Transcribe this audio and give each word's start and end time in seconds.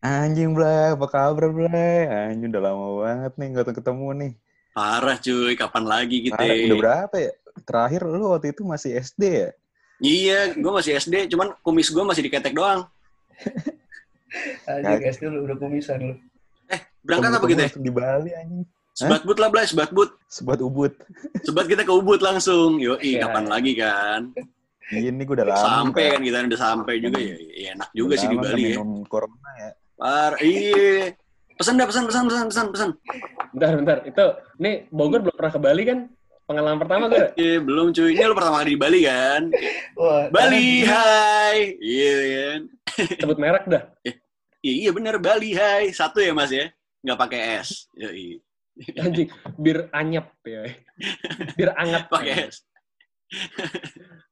Anjing 0.00 0.56
Blay, 0.56 0.96
apa 0.96 1.06
kabar 1.12 1.52
Blay? 1.52 2.08
Anjing 2.08 2.48
udah 2.48 2.62
lama 2.72 2.86
banget 3.04 3.32
nih 3.36 3.46
nggak 3.52 3.76
ketemu 3.76 4.06
nih. 4.16 4.32
Parah 4.72 5.16
cuy, 5.20 5.52
kapan 5.52 5.84
lagi 5.84 6.16
kita? 6.24 6.40
Parah, 6.40 6.56
udah 6.56 6.78
berapa 6.80 7.16
ya? 7.20 7.32
Terakhir 7.68 8.00
lu 8.08 8.32
waktu 8.32 8.56
itu 8.56 8.64
masih 8.64 8.96
SD 8.96 9.22
ya? 9.28 9.50
Iya, 10.00 10.40
gue 10.56 10.72
masih 10.72 10.96
SD, 10.96 11.28
cuman 11.28 11.52
kumis 11.60 11.92
gue 11.92 12.00
masih 12.00 12.24
diketek 12.24 12.56
doang. 12.56 12.88
Anjing 14.70 15.04
SD 15.04 15.28
lu 15.28 15.44
udah 15.44 15.56
kumisan 15.60 16.00
lu. 16.00 16.14
Eh, 16.72 16.80
berangkat 17.04 17.36
apa 17.36 17.46
kita? 17.50 17.62
Di 17.76 17.92
Bali 17.92 18.30
anjing. 18.32 18.64
Sebat 18.96 19.22
but 19.24 19.36
lah, 19.36 19.52
Blay, 19.52 19.68
sebat 19.68 19.92
but. 19.92 20.16
Sebat 20.32 20.64
ubud. 20.64 20.96
Sebat 21.46 21.68
kita 21.68 21.84
ke 21.84 21.92
Ubud 21.92 22.24
langsung. 22.24 22.80
Yoi, 22.80 23.20
Ya. 23.20 23.28
kapan 23.28 23.52
lagi 23.52 23.72
kan? 23.76 24.32
Ini 24.90 25.22
gue 25.22 25.34
udah 25.36 25.46
lama. 25.46 25.60
Sampai 25.60 26.10
kan 26.10 26.20
kita 26.24 26.36
udah 26.46 26.60
sampai 26.60 26.94
juga 26.98 27.18
ya. 27.20 27.36
Ya, 27.36 27.68
enak 27.76 27.90
juga 27.92 28.14
sih 28.16 28.28
di 28.28 28.36
Bali 28.36 28.62
ya. 28.64 28.80
minum 28.80 29.04
corona 29.06 29.50
ya. 29.60 29.70
Par, 30.00 30.32
iya. 30.40 31.12
Pesan 31.60 31.76
dah, 31.76 31.84
pesan, 31.84 32.08
pesan, 32.08 32.24
pesan, 32.24 32.46
pesan, 32.48 32.66
pesan. 32.72 32.90
Bentar, 33.52 33.76
bentar. 33.76 33.98
Itu, 34.08 34.24
nih 34.56 34.88
Bogor 34.88 35.20
belum 35.20 35.36
pernah 35.36 35.52
ke 35.52 35.60
Bali 35.60 35.82
kan? 35.84 35.98
Pengalaman 36.48 36.80
pertama 36.80 37.04
gue. 37.06 37.30
Iya, 37.36 37.60
belum 37.60 37.92
cuy. 37.92 38.16
Ini 38.16 38.24
lu 38.26 38.34
pertama 38.34 38.64
kali 38.64 38.74
di 38.74 38.80
Bali 38.80 39.00
kan? 39.04 39.42
Wah, 39.94 40.26
Bali, 40.32 40.82
hai. 40.88 41.76
Iya 41.78 42.16
kan? 42.32 42.60
Sebut 43.20 43.36
merek 43.38 43.64
dah. 43.68 43.82
Iya, 44.64 44.88
iya 44.88 44.90
bener, 44.90 45.20
Bali, 45.20 45.52
hai. 45.52 45.92
Satu 45.92 46.24
ya 46.24 46.32
mas 46.32 46.48
ya? 46.50 46.72
Nggak 47.04 47.18
pakai 47.20 47.40
S. 47.60 47.86
Yoi. 47.94 48.40
Anjing, 48.96 49.28
bir 49.60 49.92
anyep 49.92 50.32
ya. 50.42 50.64
Bir 51.60 51.70
anget. 51.76 52.08
Pakai 52.08 52.48
S. 52.48 52.64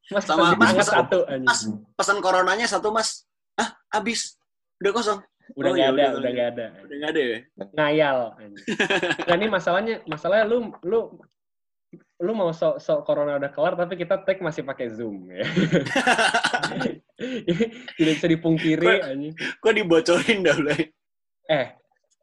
Mas, 0.09 0.25
Sama- 0.25 0.57
Mas, 0.57 0.73
pesan- 0.73 0.97
satu 1.05 1.19
anjing. 1.29 1.45
Mas, 1.45 1.61
pesan 1.93 2.19
coronanya 2.25 2.65
satu 2.65 2.89
mas. 2.89 3.29
Hah? 3.61 3.77
Habis. 3.93 4.41
Udah 4.81 4.93
kosong. 4.97 5.21
Udah 5.57 5.70
oh, 5.70 5.75
nggak 5.75 5.88
ya 5.88 5.93
ada, 5.93 6.05
udah, 6.05 6.19
udah 6.19 6.30
nggak 6.30 6.48
ada. 6.52 6.67
Udah 6.84 6.97
nggak 6.98 7.11
ada 7.11 7.23
ya? 7.23 7.39
Ngayal. 7.73 8.19
anjing. 8.42 8.67
Nah, 9.25 9.34
ini 9.39 9.47
masalahnya, 9.48 9.95
masalahnya 10.05 10.45
lu 10.45 10.59
lu 10.84 11.00
lu 12.19 12.33
mau 12.34 12.50
sok 12.50 12.83
sok 12.83 13.06
corona 13.06 13.39
udah 13.39 13.48
kelar 13.55 13.78
tapi 13.78 13.95
kita 13.95 14.20
tag 14.27 14.42
masih 14.42 14.67
pakai 14.67 14.92
zoom 14.92 15.31
ya. 15.31 15.47
Ini 17.23 17.64
tidak 17.97 18.12
bisa 18.20 18.28
dipungkiri 18.28 18.92
anjing. 19.06 19.34
Kok 19.62 19.73
dibocorin 19.73 20.39
dah, 20.45 20.56
Blay? 20.58 20.92
Eh, 21.48 21.67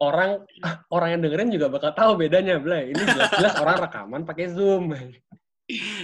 orang 0.04 0.46
orang 0.94 1.10
yang 1.18 1.22
dengerin 1.26 1.50
juga 1.50 1.72
bakal 1.72 1.96
tahu 1.98 2.12
bedanya, 2.20 2.62
Blay. 2.62 2.94
Ini 2.94 3.02
jelas-jelas 3.10 3.56
orang 3.58 3.78
rekaman 3.90 4.22
pakai 4.28 4.54
zoom. 4.54 4.94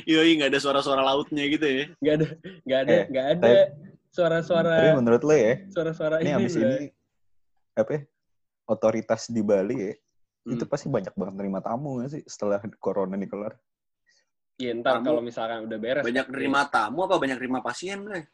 Yoi, 0.10 0.42
nggak 0.42 0.58
ada 0.58 0.60
suara-suara 0.64 1.06
lautnya 1.06 1.46
gitu 1.46 1.68
ya. 1.70 1.86
Nggak 2.02 2.16
ada, 2.18 2.28
nggak 2.66 2.80
ada, 2.82 2.94
Eh, 2.98 3.04
nggak 3.14 3.28
ada 3.38 3.54
suara-suara 4.12 4.76
Tapi 4.76 4.92
menurut 5.00 5.22
lo 5.24 5.36
ya, 5.36 5.54
suara-suara 5.72 6.16
ini 6.20 6.30
ini. 6.32 6.36
abis 6.36 6.54
ini 6.60 6.78
apa 7.74 7.92
ya, 7.94 8.02
otoritas 8.66 9.28
di 9.28 9.42
Bali 9.42 9.78
ya, 9.80 9.94
Hmm. 10.42 10.58
itu 10.58 10.66
pasti 10.66 10.90
banyak 10.90 11.14
banget 11.14 11.38
nerima 11.38 11.62
tamu 11.62 12.02
gak 12.02 12.18
sih 12.18 12.22
setelah 12.26 12.58
corona 12.82 13.14
ini 13.14 13.30
kelar? 13.30 13.54
Iya, 14.58 14.74
ntar 14.74 15.06
kalau 15.06 15.22
misalkan 15.22 15.70
udah 15.70 15.78
beres. 15.78 16.02
Banyak 16.02 16.34
nerima 16.34 16.66
tamu 16.66 17.06
apa 17.06 17.22
banyak 17.22 17.38
nerima 17.38 17.62
pasien, 17.62 18.02
Blay? 18.02 18.26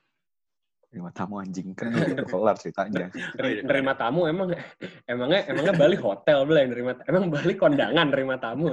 Nerima 0.87 1.11
tamu 1.11 1.43
anjing 1.43 1.75
kan 1.75 1.91
udah 1.91 2.23
kelar 2.31 2.55
ceritanya. 2.55 3.11
Nerima 3.59 3.91
tamu 3.99 4.23
emang 4.23 4.55
emangnya 5.03 5.51
emangnya 5.51 5.73
Bali 5.75 5.99
hotel 5.99 6.47
Blay 6.47 6.63
nerima 6.63 6.95
emang 7.03 7.27
Bali 7.27 7.53
kondangan 7.59 8.07
nerima 8.07 8.39
tamu 8.39 8.71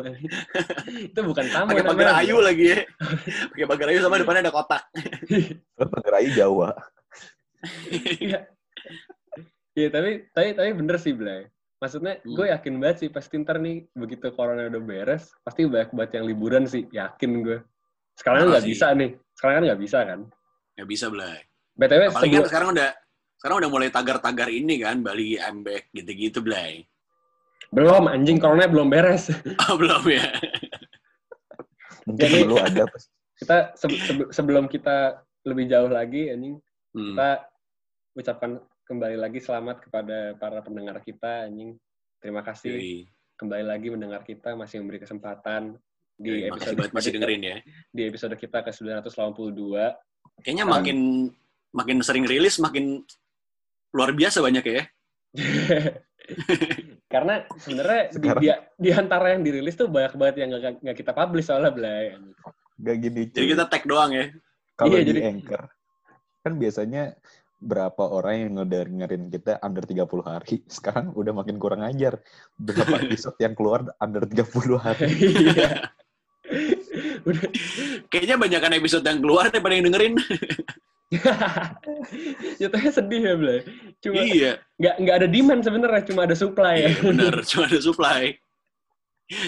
itu 1.11 1.19
bukan 1.19 1.47
tamu 1.51 1.75
Pakai 1.75 1.83
pagar 1.91 2.07
namanya. 2.15 2.23
ayu 2.23 2.37
lagi 2.39 2.65
ya. 2.70 2.79
Pakai 3.51 3.67
pagar 3.67 3.87
ayu 3.91 3.98
sama 3.98 4.23
depannya 4.23 4.47
ada 4.47 4.55
kotak. 4.55 4.83
Lo 5.75 5.91
Penggerai 5.91 6.31
Jawa. 6.31 6.70
Iya. 9.75 9.89
Tapi 9.91 10.11
tapi 10.30 10.48
tapi 10.53 10.70
bener 10.72 10.97
sih 10.97 11.12
Blay 11.12 11.47
maksudnya 11.75 12.17
Hmm. 12.17 12.33
gue 12.33 12.47
yakin 12.48 12.75
banget 12.78 12.97
sih 12.97 13.08
pasti 13.08 13.36
ntar 13.36 13.58
nih 13.58 13.84
begitu 13.92 14.33
corona 14.33 14.67
udah 14.67 14.80
beres 14.80 15.36
pasti 15.42 15.67
banyak 15.67 15.90
banget 15.90 16.11
yang 16.14 16.24
liburan 16.24 16.64
sih 16.64 16.89
yakin 16.89 17.45
gue 17.45 17.58
sekarang 18.14 18.39
kan 18.39 18.46
Parah 18.46 18.52
nggak 18.55 18.67
bisa 18.67 18.86
nih 18.95 19.11
sekarang 19.35 19.55
kan 19.55 19.64
nggak 19.64 19.83
bisa 19.83 19.98
kan 20.02 20.20
Nggak 20.74 20.89
bisa, 20.89 21.07
Blay. 21.07 21.39
btw 21.73 22.02
Apalagi 22.05 22.11
kan 22.11 22.23
sebelum 22.24 22.46
sekarang 22.46 22.68
udah 22.73 22.90
sekarang 23.36 23.57
udah 23.58 23.70
mulai 23.70 23.89
tagar-tagar 23.89 24.48
ini 24.48 24.74
kan, 24.77 24.96
Bali 25.01 25.36
I'm 25.36 25.61
back 25.61 25.86
gitu-gitu, 25.91 26.41
Blay. 26.41 26.83
belum 27.68 28.06
anjing 28.06 28.39
corona 28.39 28.64
belum 28.64 28.89
beres 28.89 29.29
Oh, 29.67 29.77
belum 29.77 30.02
ya. 30.08 30.24
Mungkin 32.05 32.20
Jadi- 32.23 32.42
dulu 32.42 32.56
ada 32.58 32.83
pas 32.85 33.05
kita 33.35 33.56
se- 33.74 33.98
se- 34.01 34.30
sebelum 34.30 34.67
kita 34.67 35.18
lebih 35.42 35.67
jauh 35.67 35.86
lagi 35.89 36.27
anjing 36.29 36.56
Hmm. 36.91 37.12
kita 37.12 37.29
ucapkan 38.14 38.51
kembali 38.84 39.17
lagi 39.17 39.40
selamat 39.40 39.89
kepada 39.89 40.36
para 40.36 40.61
pendengar 40.61 41.00
kita 41.00 41.48
anjing 41.48 41.77
terima 42.20 42.45
kasih 42.45 42.72
Yoi. 42.77 42.96
kembali 43.36 43.64
lagi 43.64 43.89
mendengar 43.89 44.20
kita 44.22 44.52
masih 44.52 44.84
memberi 44.84 45.00
kesempatan 45.00 45.77
di 46.14 46.46
makasih 46.46 46.52
episode 46.52 46.77
banget 46.78 46.92
masih 46.94 47.11
dengerin 47.11 47.42
ya. 47.42 47.56
di 47.90 48.02
episode 48.06 48.34
kita 48.36 48.58
ke 48.62 48.70
982 48.70 49.98
Kayaknya 50.42 50.64
Sekarang- 50.67 50.70
makin 50.74 50.98
makin 51.70 51.96
sering 52.02 52.24
rilis 52.27 52.58
makin 52.58 53.02
luar 53.94 54.11
biasa 54.11 54.42
banyak 54.42 54.64
ya. 54.67 54.83
karena 57.12 57.46
sebenarnya 57.55 58.02
di, 58.11 58.28
di, 58.42 58.46
di 58.78 58.90
antara 58.90 59.34
yang 59.34 59.42
dirilis 59.46 59.78
tuh 59.78 59.86
banyak 59.86 60.14
banget 60.18 60.36
yang 60.42 60.48
nggak 60.50 60.83
nggak 60.83 60.96
kita 60.98 61.12
publish 61.14 61.46
soalnya 61.46 61.70
Blay 61.70 62.14
gak 62.83 62.96
gini. 62.98 63.23
Jadi 63.30 63.46
cuy. 63.46 63.50
kita 63.55 63.64
tag 63.70 63.86
doang 63.86 64.11
ya. 64.11 64.27
Kalau 64.74 64.98
Iya, 64.98 65.06
di 65.06 65.11
jadi- 65.14 65.23
Anchor, 65.30 65.62
kan 66.42 66.52
biasanya 66.58 67.02
berapa 67.64 68.05
orang 68.05 68.35
yang 68.36 68.52
ngedengerin 68.61 69.33
kita 69.33 69.57
under 69.64 69.83
30 69.83 70.05
hari. 70.23 70.61
Sekarang 70.77 71.17
udah 71.17 71.33
makin 71.33 71.57
kurang 71.57 71.80
ajar. 71.80 72.20
Berapa 72.61 73.01
episode 73.08 73.41
yang 73.41 73.57
keluar 73.57 73.89
under 73.98 74.29
30 74.29 74.45
hari. 74.77 75.08
Iya. 76.45 77.24
Udah. 77.24 77.48
Kayaknya 78.13 78.36
banyakan 78.36 78.77
episode 78.77 79.01
yang 79.08 79.24
keluar 79.24 79.48
daripada 79.48 79.74
yang 79.80 79.89
dengerin. 79.89 80.14
Jatuhnya 82.61 82.92
sedih 82.92 83.23
ya 83.24 83.35
Blay 83.41 83.61
cuma 84.05 84.20
iya, 84.20 84.53
nggak 84.77 84.95
nggak 85.01 85.17
ada 85.17 85.29
demand 85.30 85.61
sebenarnya 85.64 86.03
cuma 86.05 86.20
ada 86.29 86.36
supply 86.36 86.74
ya 86.77 86.89
iya 86.92 87.01
benar, 87.01 87.35
cuma 87.48 87.64
ada 87.64 87.80
supply. 87.80 88.23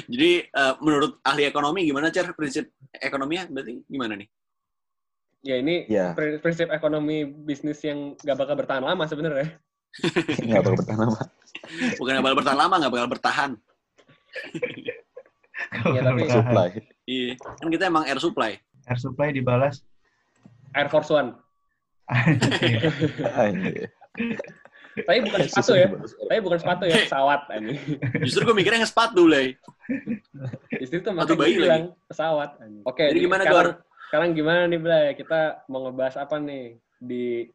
Jadi 0.09 0.33
eh, 0.49 0.75
menurut 0.81 1.21
ahli 1.21 1.45
ekonomi 1.45 1.85
gimana 1.85 2.09
cara 2.09 2.33
prinsip 2.33 2.73
ekonominya 2.97 3.45
berarti 3.53 3.85
gimana 3.85 4.17
nih? 4.17 4.29
Ya 5.47 5.57
ini 5.57 5.87
Ya, 5.87 6.11
pri- 6.13 6.43
prinsip 6.43 6.67
ekonomi 6.69 7.23
bisnis 7.23 7.79
yang 7.81 8.19
nggak 8.19 8.37
bakal 8.37 8.55
bertahan 8.55 8.83
lama 8.83 9.07
sebenarnya. 9.07 9.55
nggak 10.47 10.61
bakal 10.61 10.75
bertahan 10.77 11.01
lama. 11.01 11.21
Bukan 11.97 12.11
nggak 12.13 12.25
bakal 12.27 12.37
bertahan 12.37 12.59
lama, 12.59 12.75
nggak 12.77 12.93
bakal 12.93 13.09
bertahan. 13.09 13.51
Ya, 15.87 16.01
tapi- 16.03 16.29
Supply. 16.29 16.69
Iya, 17.07 17.33
kan 17.39 17.69
kita 17.71 17.85
emang 17.87 18.05
air 18.05 18.19
supply. 18.19 18.59
air 18.85 18.99
supply 18.99 19.31
dibalas 19.31 19.83
Air 20.75 20.91
Force 20.91 21.09
One. 21.09 21.33
Anjir. 23.35 23.89
Tapi 24.97 25.19
bukan 25.23 25.41
sepatu 25.45 25.73
ya. 25.75 25.89
Tapi 25.93 26.41
bukan 26.41 26.59
sepatu 26.59 26.85
ya, 26.85 26.97
pesawat. 27.05 27.41
Anjing. 27.51 27.79
Justru 28.21 28.41
gue 28.45 28.55
mikirnya 28.55 28.81
yang 28.81 28.89
sepatu, 28.89 29.25
Lay. 29.25 29.57
Istri 30.73 31.01
tuh 31.01 31.13
makanya 31.13 31.47
bilang 31.47 31.85
pesawat. 32.07 32.57
Oke, 32.85 33.13
Jadi 33.13 33.19
gimana, 33.21 33.43
sekarang, 33.45 33.77
sekarang 34.09 34.35
gimana 34.35 34.71
nih, 34.71 34.81
Blay? 34.81 35.07
Kita 35.19 35.67
mau 35.67 35.87
ngebahas 35.87 36.17
apa 36.23 36.39
nih 36.39 36.79
di 37.03 37.51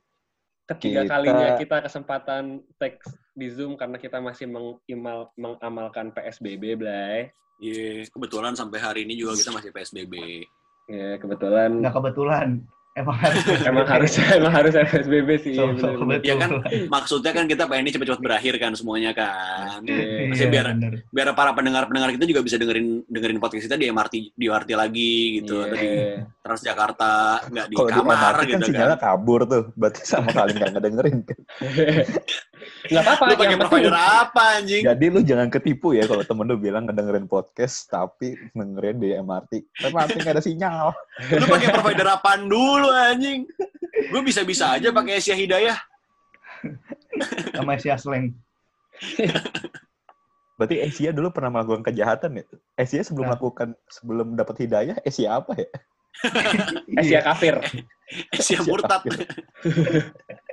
ketiga 0.68 1.04
Kita- 1.04 1.12
kalinya 1.18 1.48
kita 1.60 1.78
kesempatan 1.84 2.64
teks 2.80 3.12
di 3.36 3.48
Zoom 3.52 3.76
karena 3.80 3.96
kita 4.00 4.20
masih 4.20 4.48
mengimal, 4.48 5.32
mengamalkan 5.40 6.12
PSBB, 6.12 6.76
Blay. 6.76 7.32
Iya, 7.62 8.10
kebetulan 8.10 8.58
sampai 8.58 8.82
hari 8.82 9.06
ini 9.06 9.14
juga 9.16 9.38
kita 9.38 9.54
masih 9.54 9.70
PSBB. 9.70 10.16
Ya, 10.90 11.16
kebetulan 11.22 11.78
nggak 11.80 11.94
kebetulan 11.94 12.66
emang 12.91 13.16
harus 13.16 13.44
emang 13.63 13.88
harus 13.88 14.12
emang 14.19 14.52
harus 14.52 14.74
PSBB 14.75 15.29
sih. 15.40 15.53
So- 15.56 15.72
iya, 15.72 15.79
so 15.79 15.88
bener-bener. 15.96 16.19
Iya 16.22 16.35
kan? 16.35 16.49
Maksudnya 16.88 17.32
kan 17.32 17.46
kita 17.47 17.64
pengen 17.66 17.88
ini 17.88 17.91
cepet-cepet 17.96 18.20
berakhir 18.20 18.53
kan 18.59 18.76
semuanya 18.76 19.11
kan. 19.16 19.79
Iya. 19.82 20.28
Maksudnya 20.28 20.52
biar 20.52 20.66
bener. 20.76 20.93
biar 21.08 21.28
para 21.32 21.52
pendengar-pendengar 21.52 22.09
kita 22.14 22.26
juga 22.28 22.41
bisa 22.43 22.59
dengerin 22.59 23.08
dengerin 23.08 23.40
podcast 23.40 23.66
kita 23.66 23.79
di 23.79 23.88
MRT 23.88 24.14
di 24.35 24.46
MRT 24.46 24.70
lagi 24.76 25.14
gitu 25.40 25.64
atau 25.64 25.76
di 25.76 25.88
Iya. 25.88 26.28
Transjakarta 26.41 27.11
nggak 27.47 27.67
di 27.70 27.76
di 27.76 27.85
kamar 27.88 28.16
MRT 28.17 28.35
kan 28.35 28.46
gitu 28.49 28.66
sinyalnya 28.67 28.97
kan. 28.99 29.05
kabur 29.16 29.40
tuh. 29.46 29.64
Berarti 29.73 30.02
sama 30.03 30.29
kali 30.29 30.52
nggak 30.53 30.72
ngedengerin. 30.76 31.17
Nggak 32.90 33.03
apa-apa. 33.05 33.23
Lu 33.25 33.35
pakai 33.37 33.58
provider 33.58 33.96
apa 33.96 34.43
anjing? 34.61 34.84
Jadi 34.85 35.05
lu 35.09 35.19
jangan 35.22 35.47
ketipu 35.49 35.93
ya 35.97 36.05
kalau 36.05 36.23
temen 36.25 36.46
lu 36.49 36.58
bilang 36.58 36.85
ngedengerin 36.85 37.25
podcast 37.25 37.90
tapi 37.90 38.37
dengerin 38.53 38.97
di 39.02 39.09
MRT. 39.16 39.52
MRT 39.91 40.16
nggak 40.22 40.35
ada 40.37 40.43
sinyal. 40.43 40.90
Lu 41.37 41.46
pakai 41.46 41.69
provider 41.73 42.08
apaan 42.09 42.46
dulu 42.49 42.90
anjing? 42.90 43.46
Gue 44.11 44.22
bisa-bisa 44.25 44.75
aja 44.75 44.90
pakai 44.90 45.17
Asia 45.22 45.37
Hidayah. 45.37 45.78
sama 47.58 47.73
si 47.81 47.90
Asleng 47.90 48.37
Berarti 50.61 50.78
Asia 50.78 51.09
dulu 51.09 51.34
pernah 51.34 51.58
melakukan 51.58 51.81
kejahatan 51.81 52.37
ya? 52.37 52.46
Asia 52.78 53.02
sebelum 53.02 53.25
Nah. 53.25 53.34
melakukan 53.34 53.73
sebelum 53.90 54.37
dapat 54.37 54.61
hidayah 54.61 54.93
Asia 55.02 55.41
apa 55.41 55.58
ya? 55.58 55.69
Asia 57.02 57.19
kafir. 57.25 57.58
Asia 58.29 58.61
murtad. 58.61 59.02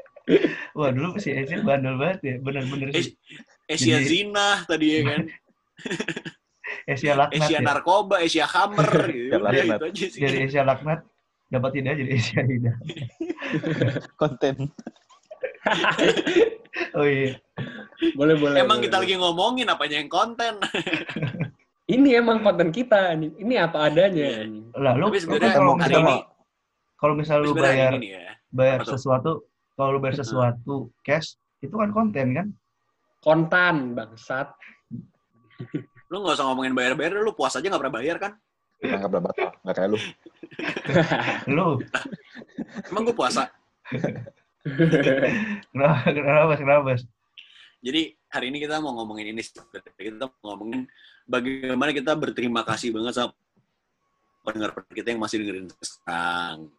Wah 0.73 0.91
dulu 0.91 1.17
si 1.17 1.33
Asia 1.33 1.59
bandel 1.61 1.97
banget 1.97 2.19
ya, 2.23 2.35
bener-bener 2.39 2.89
sih. 2.93 3.17
Asia 3.65 3.99
Jadi- 3.99 4.09
Zina 4.09 4.63
tadi 4.65 4.87
ya 4.89 5.01
kan. 5.05 5.23
Asia 6.89 7.13
laknat 7.13 7.49
Asia 7.49 7.59
ya. 7.59 7.65
narkoba, 7.65 8.17
Asia 8.21 8.45
hammer 8.45 8.89
gitu. 9.09 9.33
Asia 9.33 9.37
Udah 9.37 9.41
laknat. 9.41 9.79
itu 9.79 9.85
aja 9.89 10.07
sih. 10.09 10.21
Dari 10.21 10.39
Asia 10.45 10.63
laknat 10.63 11.01
dapat 11.49 11.71
tidak 11.75 11.93
jadi 11.97 12.11
Asia 12.13 12.41
tidak. 12.45 12.77
Konten. 14.21 14.55
Oh 16.95 17.05
iya. 17.05 17.37
boleh 18.15 18.35
boleh. 18.39 18.57
Emang 18.57 18.79
boleh, 18.79 18.87
kita 18.87 18.97
boleh. 18.97 19.09
lagi 19.09 19.15
ngomongin 19.19 19.67
apanya 19.69 19.97
yang 19.99 20.11
konten. 20.11 20.55
Ini 21.89 22.21
emang 22.21 22.45
konten 22.45 22.69
kita 22.69 23.17
nih. 23.17 23.33
Ini 23.37 23.55
apa 23.59 23.89
adanya. 23.89 24.45
Iya. 24.45 24.77
Lah 24.77 24.93
lu, 24.95 25.09
kan 25.09 25.51
kalau 25.51 25.73
misalnya 25.75 26.15
ini- 26.21 26.27
kalau 26.99 27.15
misalnya 27.15 27.43
lu 27.45 27.53
bayar 27.55 27.93
ini 27.97 28.09
ya. 28.13 28.33
bayar 28.51 28.79
Apa 28.83 28.87
tuh? 28.87 28.93
sesuatu, 28.97 29.31
kalau 29.79 29.95
lu 29.95 30.03
bayar 30.03 30.19
sesuatu 30.19 30.91
cash 31.07 31.39
itu 31.63 31.71
kan 31.71 31.95
konten 31.95 32.35
kan? 32.35 32.47
Kontan 33.23 33.95
bangsat. 33.95 34.51
Lu 36.11 36.19
nggak 36.19 36.35
usah 36.35 36.51
ngomongin 36.51 36.75
bayar-bayar, 36.75 37.23
lu 37.23 37.31
puas 37.31 37.55
aja 37.55 37.63
nggak 37.63 37.79
pernah 37.79 37.95
bayar 37.95 38.17
kan? 38.19 38.33
Nggak 38.83 39.07
pernah 39.07 39.25
batal. 39.31 39.49
Nggak 39.63 39.77
kayak 39.79 39.91
lu. 39.95 39.99
Lu 41.55 41.67
Emang 42.91 43.03
gue 43.07 43.15
puasa. 43.15 43.47
kenapa 45.71 46.11
kenapa 46.11 46.53
kenapa? 46.59 46.91
Jadi 47.79 48.19
hari 48.27 48.47
ini 48.51 48.59
kita 48.59 48.83
mau 48.83 48.99
ngomongin 48.99 49.31
ini. 49.31 49.43
Kita 49.95 50.27
mau 50.43 50.59
ngomongin 50.59 50.91
bagaimana 51.23 51.95
kita 51.95 52.19
berterima 52.19 52.67
kasih 52.67 52.91
banget 52.91 53.15
sama 53.15 53.31
pendengar 54.43 54.75
kita 54.91 55.15
yang 55.15 55.23
masih 55.23 55.43
dengerin 55.43 55.71
sekarang. 55.79 56.71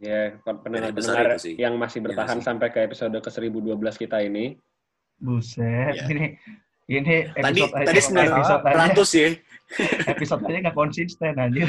Ya, 0.00 0.34
pendengar-pendengar 0.42 1.36
itu 1.36 1.44
sih. 1.44 1.54
yang 1.54 1.76
masih 1.76 2.00
bertahan 2.00 2.40
sih. 2.40 2.44
sampai 2.44 2.68
ke 2.68 2.80
episode 2.80 3.14
ke 3.14 3.30
1012 3.30 3.70
kita 3.96 4.18
ini. 4.20 4.56
Buset, 5.16 5.94
Iya. 5.94 6.04
ini 6.08 6.26
ini 6.90 7.16
Tadi 7.30 7.60
episode 7.60 7.76
aja, 7.76 7.86
tadi 7.86 8.00
sembilan 8.00 8.26
episode 8.32 8.62
aja, 8.62 8.74
ratus 8.74 9.10
ya. 9.12 9.28
episode 10.08 10.42
aja 10.42 10.56
nggak 10.58 10.74
konsisten 10.74 11.32
aja. 11.36 11.64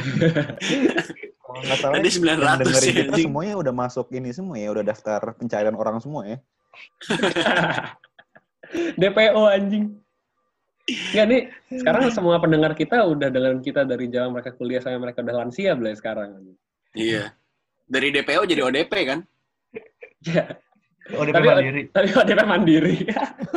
Kalau 1.41 1.59
nggak 1.61 1.77
salah, 1.77 1.93
Tadi 1.93 2.07
yang 2.07 2.39
900 2.39 2.63
ya. 2.79 2.91
kita 3.03 3.15
semuanya 3.19 3.53
udah 3.59 3.73
masuk 3.75 4.07
ini 4.09 4.31
semua 4.31 4.55
ya, 4.55 4.71
udah 4.71 4.81
daftar 4.81 5.19
pencairan 5.35 5.75
orang 5.75 5.99
semua 5.99 6.23
ya. 6.25 6.37
DPO 8.95 9.43
anjing. 9.45 9.85
Enggak 11.11 11.25
nih, 11.27 11.41
sekarang 11.77 12.01
semua 12.09 12.39
pendengar 12.39 12.73
kita 12.73 13.03
udah 13.05 13.29
dengan 13.29 13.59
kita 13.59 13.85
dari 13.85 14.07
zaman 14.07 14.33
mereka 14.33 14.55
kuliah 14.55 14.81
sampai 14.81 14.97
mereka 14.97 15.21
udah 15.21 15.35
lansia 15.37 15.75
belai 15.75 15.93
sekarang. 15.93 16.55
Iya. 16.95 17.35
Dari 17.91 18.07
DPO 18.09 18.47
jadi 18.47 18.61
ODP 18.63 18.93
kan? 19.03 19.19
Ya, 20.23 20.47
Oh, 21.11 21.27
DP 21.27 21.35
Tapi- 21.35 21.47
mandiri. 21.49 21.81
tapi 21.91 22.07
ODP 22.13 22.39
mandiri. 22.45 22.95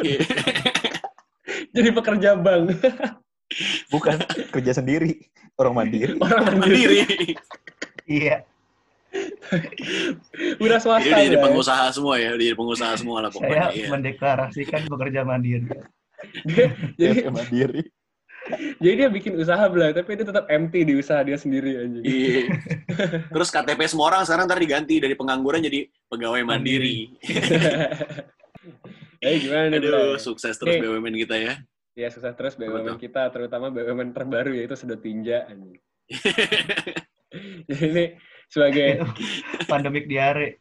Iya. 0.03 0.19
Jadi 1.75 1.89
pekerja 1.91 2.35
bank. 2.35 2.83
Bukan 3.87 4.17
kerja 4.51 4.73
sendiri, 4.75 5.23
orang 5.55 5.75
mandiri. 5.77 6.19
Orang 6.25 6.59
mandiri. 6.59 7.03
Iya. 8.07 8.43
Udah 10.59 10.79
Jadi 10.79 10.83
swasta. 10.83 11.15
jadi 11.15 11.39
Bray. 11.39 11.45
pengusaha 11.47 11.87
semua 11.95 12.15
ya, 12.19 12.35
jadi 12.35 12.55
pengusaha 12.59 12.99
semua 12.99 13.23
lah 13.23 13.31
Saya 13.31 13.39
pokoknya. 13.39 13.67
Iya. 13.71 13.87
mendeklarasikan 13.91 14.83
bekerja 14.91 15.21
mandiri. 15.23 15.67
jadi, 16.99 17.31
mandiri. 17.31 17.83
Jadi 18.77 18.95
dia 18.97 19.09
bikin 19.09 19.35
usaha 19.35 19.65
belai, 19.67 19.91
tapi 19.91 20.15
dia 20.15 20.25
tetap 20.25 20.45
empty 20.47 20.81
di 20.83 20.95
usaha 20.95 21.21
dia 21.21 21.35
sendiri 21.35 21.81
anjing. 21.81 22.05
Iya. 22.05 22.43
Terus 23.29 23.49
KTP 23.49 23.81
semua 23.85 24.11
orang 24.11 24.23
sekarang 24.23 24.45
ntar 24.45 24.59
diganti 24.59 24.99
dari 24.99 25.13
pengangguran 25.13 25.61
jadi 25.61 25.85
pegawai 26.07 26.43
mandiri. 26.43 27.09
Eh 29.21 29.41
gimana 29.41 29.73
nih, 29.73 29.81
Aduh, 29.81 30.21
sukses 30.21 30.53
terus 30.53 30.77
Nih. 30.77 30.85
BUMN 30.85 31.17
kita 31.17 31.37
ya. 31.41 31.57
Ya 31.97 32.13
sukses 32.13 32.37
terus 32.37 32.61
BUMN 32.61 32.93
Betul. 32.93 33.09
kita, 33.09 33.33
terutama 33.33 33.73
BUMN 33.73 34.13
terbaru 34.13 34.53
yaitu 34.53 34.77
Sedot 34.77 35.01
Tinja. 35.01 35.49
anjing. 35.49 35.81
Jadi 37.69 37.85
ini 37.89 38.05
sebagai 38.47 39.01
pandemik 39.73 40.05
diare. 40.07 40.61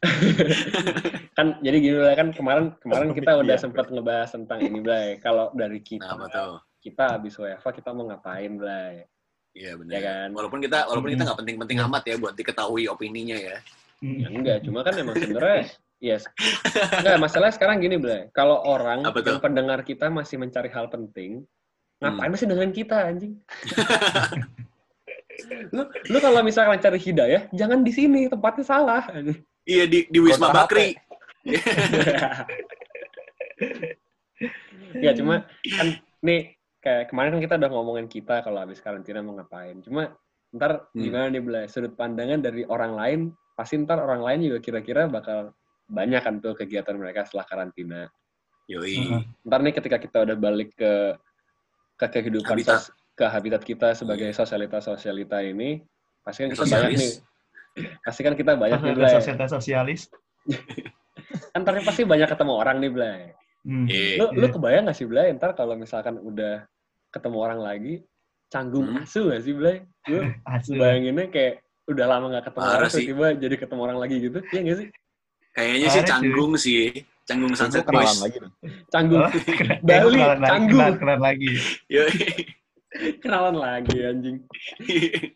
kan 1.36 1.60
jadi 1.60 1.76
gini 1.76 1.98
lah 2.00 2.16
kan 2.16 2.32
kemarin 2.32 2.72
kemarin 2.80 3.12
kita 3.12 3.36
udah 3.36 3.52
Iya. 3.52 3.62
sempat 3.62 3.86
ngebahas 3.92 4.32
tentang 4.32 4.58
ini 4.58 4.80
Blay. 4.80 5.20
Kalau 5.20 5.52
dari 5.52 5.84
kita 5.84 6.08
Nah, 6.08 6.16
apa 6.16 6.26
tuh? 6.32 6.56
Kita 6.84 7.16
habis 7.16 7.32
WFA 7.34 7.70
kita 7.72 7.90
mau 7.96 8.04
ngapain 8.04 8.52
Blay? 8.60 9.08
Iya 9.56 9.72
benar. 9.80 9.92
Ya 9.96 10.00
kan? 10.04 10.28
Walaupun 10.36 10.60
kita 10.60 10.84
walaupun 10.84 11.10
kita 11.16 11.24
Hmm. 11.24 11.28
nggak 11.32 11.40
penting-penting 11.40 11.78
amat 11.88 12.02
ya 12.04 12.14
buat 12.20 12.34
diketahui 12.36 12.84
opininya 12.92 13.38
ya. 13.40 13.56
Ya 14.04 14.28
enggak, 14.28 14.68
cuma 14.68 14.84
kan 14.84 14.92
emang 15.00 15.16
sebenarnya 15.16 15.64
yes. 16.12 16.28
Enggak, 17.00 17.16
masalahnya 17.16 17.56
sekarang 17.56 17.80
gini, 17.80 17.96
Blay. 17.96 18.28
Kalau 18.36 18.60
orang 18.60 19.00
Apa 19.08 19.24
yang 19.24 19.40
pendengar 19.40 19.80
kita 19.80 20.12
masih 20.12 20.36
mencari 20.36 20.68
hal 20.68 20.92
penting, 20.92 21.48
ngapain 22.04 22.28
Hmm. 22.28 22.32
masih 22.36 22.46
dengerin 22.50 22.74
kita 22.76 22.96
anjing? 23.00 23.34
lu 25.74 25.82
lu 26.12 26.18
kalau 26.20 26.44
misalkan 26.44 26.76
cari 26.78 27.00
hidayah, 27.00 27.48
jangan 27.56 27.80
di 27.80 27.92
sini, 27.96 28.28
tempatnya 28.28 28.64
salah. 28.66 29.08
anjing. 29.08 29.40
Iya 29.64 29.88
di 29.88 30.04
di 30.12 30.18
Wisma 30.20 30.52
Kontra 30.52 30.68
Bakri. 30.68 30.88
ya 35.00 35.16
cuma 35.16 35.48
kan 35.48 35.88
nih 36.20 36.53
kayak 36.84 37.08
kemarin 37.08 37.32
kan 37.32 37.40
kita 37.40 37.54
udah 37.56 37.70
ngomongin 37.72 38.06
kita 38.06 38.44
kalau 38.44 38.60
habis 38.60 38.78
karantina 38.78 39.18
mau 39.18 39.32
ngapain. 39.34 39.80
Cuma 39.80 40.12
ntar 40.52 40.86
Hmm. 40.92 41.00
gimana 41.00 41.26
nih 41.26 41.40
Blay? 41.40 41.64
Sudut 41.64 41.92
pandangan 41.92 42.38
dari 42.38 42.62
orang 42.64 42.92
lain, 42.92 43.20
pasti 43.54 43.80
ntar 43.80 43.98
orang 43.98 44.20
lain 44.20 44.44
juga 44.44 44.58
kira-kira 44.60 45.08
bakal 45.08 45.56
banyak 45.86 46.20
kan 46.20 46.38
tuh 46.38 46.52
kegiatan 46.52 46.92
mereka 46.94 47.24
setelah 47.24 47.44
karantina. 47.44 48.12
Yoi. 48.64 48.96
Heeh. 48.98 49.22
ntar 49.42 49.60
nih 49.60 49.72
ketika 49.72 49.96
kita 49.96 50.18
udah 50.22 50.36
balik 50.36 50.72
ke 50.72 51.16
ke 51.94 52.06
kehidupan 52.10 52.56
Habitat. 52.56 52.80
sos- 52.80 52.92
ke 53.14 53.24
habitat 53.24 53.62
kita 53.62 53.94
sebagai 53.94 54.26
sosialita 54.30 54.80
sosialita 54.80 55.38
ini 55.38 55.78
pasti 56.20 56.42
kan 56.42 56.50
kita 56.50 56.64
Sosialis. 56.64 56.82
banyak 56.82 56.98
nih 56.98 57.12
pasti 58.02 58.20
kan 58.20 58.34
kita 58.34 58.52
banyak 58.54 58.80
nih 58.80 58.92
Blay 58.92 59.12
sosial 59.12 59.36
sosialis. 59.46 60.10
kan 61.52 61.62
ntar 61.62 61.78
pasti 61.80 62.02
banyak 62.02 62.26
ketemu 62.26 62.52
orang 62.52 62.76
nih 62.78 62.90
Blay 62.90 63.20
Hmm. 63.64 63.86
Iya. 63.86 64.20
lu 64.20 64.26
lu 64.34 64.44
Iya. 64.44 64.52
kebayang 64.52 64.84
gak 64.84 64.94
sih 64.94 65.06
Blay 65.06 65.32
ntar 65.32 65.50
kalau 65.52 65.72
misalkan 65.74 66.16
udah 66.18 66.68
ketemu 67.08 67.38
orang 67.38 67.58
lagi 67.58 67.94
canggung 68.46 68.86
Hmm. 68.86 69.00
asu 69.00 69.26
gak 69.26 69.40
sih 69.40 69.52
Blay 69.52 69.80
lu 70.04 70.20
bayanginnya 70.80 71.26
kayak 71.26 71.58
udah 71.84 72.06
lama 72.06 72.28
gak 72.30 72.44
ketemu 72.46 72.60
Parah 72.62 72.76
orang 72.78 72.90
sih. 72.90 73.02
tiba-tiba 73.02 73.26
jadi 73.38 73.54
ketemu 73.56 73.80
orang 73.82 73.98
lagi 73.98 74.16
gitu 74.20 74.38
iya 74.46 74.60
gak 74.62 74.78
sih 74.78 74.88
Kayaknya 75.50 75.78
sih 75.78 75.88
Parah 75.88 75.94
sih. 75.94 76.10
canggung 76.10 76.52
sih. 76.58 76.82
Canggung 77.24 77.52
Sunset 77.54 77.86
Boys. 77.86 78.20
lagi 78.20 78.36
canggung 78.90 79.20
Oh, 79.22 79.30
Bali, 79.86 80.12
kenalan 80.12 80.38
canggung. 80.42 80.76
kenalan, 80.76 80.94
kenalan 80.98 81.22
lagi. 81.22 81.48
Kenalan 82.94 83.58
lagi 83.58 83.96
anjing 84.00 84.38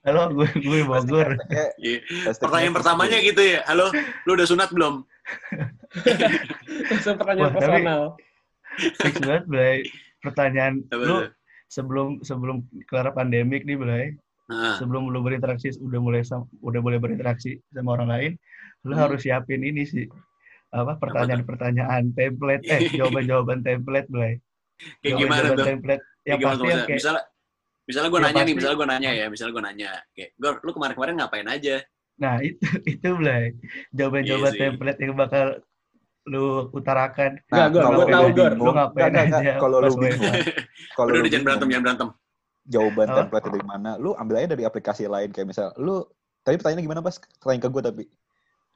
Halo, 0.07 0.31
gue 0.31 0.47
gue 0.57 0.81
Bogor. 0.87 1.35
Iya. 1.83 1.99
Pertanyaan 2.31 2.75
pertamanya 2.75 3.19
gitu. 3.19 3.43
ya. 3.43 3.67
Halo, 3.67 3.91
lu 4.27 4.39
udah 4.39 4.47
sunat 4.47 4.71
belum? 4.71 5.03
langsung 6.89 7.17
pertanyaan 7.19 7.51
Wah, 7.51 7.55
personal 7.55 8.03
Fix 9.03 9.15
banget, 9.19 9.45
Blay. 9.51 9.77
Pertanyaan 10.23 10.87
lu 10.95 11.27
sebelum 11.67 12.23
sebelum 12.23 12.63
kelar 12.87 13.11
pandemik 13.11 13.67
nih, 13.67 13.75
Blay. 13.75 14.05
Nah, 14.49 14.79
Sebelum 14.81 15.11
lu 15.11 15.21
berinteraksi 15.21 15.75
udah 15.77 16.01
mulai 16.01 16.23
udah 16.63 16.81
boleh 16.81 16.97
berinteraksi 16.97 17.59
sama 17.69 17.99
orang 17.99 18.09
lain, 18.09 18.33
lu 18.87 18.95
Hmm. 18.95 19.03
harus 19.05 19.21
siapin 19.21 19.61
ini 19.61 19.83
sih. 19.83 20.07
Apa 20.71 20.97
pertanyaan-pertanyaan 20.97 22.15
template 22.15 22.65
eh 22.65 22.81
jawaban-jawaban 22.97 23.61
template, 23.61 24.07
Blay. 24.09 24.39
kayak 25.03 25.19
gimana 25.19 25.43
Jawaban-jawaban 25.43 25.59
tuh? 25.59 25.67
template 25.67 26.03
yang 26.23 26.39
gimana 26.39 26.55
pasti 26.55 26.67
yang 26.69 26.81
kayak 26.87 26.99
misalnya, 27.03 27.23
misalnya 27.89 28.11
gue 28.13 28.21
Ya, 28.21 28.25
nanya 28.29 28.43
nih, 28.45 28.45
pasti. 28.45 28.59
misalnya 28.59 28.77
gue 28.77 28.89
nanya 28.89 29.11
ya, 29.11 29.27
misalnya 29.27 29.53
gue 29.53 29.65
nanya, 29.65 29.91
kayak, 30.13 30.31
Gor, 30.37 30.55
lu 30.61 30.71
kemarin-kemarin 30.71 31.15
ngapain 31.19 31.49
aja? 31.49 31.77
Nah, 32.19 32.37
itu 32.49 32.61
itu 32.85 33.09
Blay. 33.17 33.57
Jawaban-jawaban 33.91 34.53
sih. 34.53 34.61
template 34.61 34.99
yang 35.01 35.15
bakal 35.17 35.47
lu 36.29 36.69
utarakan. 36.71 37.41
Kalau 37.49 37.69
gua 37.73 37.83
lu 37.89 38.05
tahu, 38.07 38.27
Gor. 38.31 38.53
bingung, 38.53 38.61
Lu 38.61 38.73
ngapain 38.77 39.09
nggak, 39.09 39.25
nggak, 39.27 39.41
nggak. 39.41 39.41
aja 39.41 39.53
Kalau 39.57 39.77
lu 39.81 39.93
bingung, 39.97 40.35
kalau 40.97 41.09
Udah, 41.09 41.17
lu 41.17 41.23
udah 41.25 41.31
jangan 41.33 41.45
berantem, 41.49 41.69
jangan 41.69 41.85
berantem. 41.85 42.09
jawaban 42.65 43.09
Apa? 43.09 43.17
template 43.17 43.47
dari 43.49 43.63
mana, 43.65 43.91
lu 43.97 44.13
ambil 44.13 44.35
aja 44.39 44.49
dari 44.53 44.63
aplikasi 44.63 45.09
lain 45.09 45.33
kayak 45.33 45.49
misal 45.49 45.73
lu 45.81 46.05
tadi 46.45 46.61
pertanyaannya 46.61 46.85
gimana 46.85 47.01
pas? 47.01 47.17
Tanya 47.41 47.59
ke 47.59 47.69
gue 47.69 47.83
tapi 47.83 48.05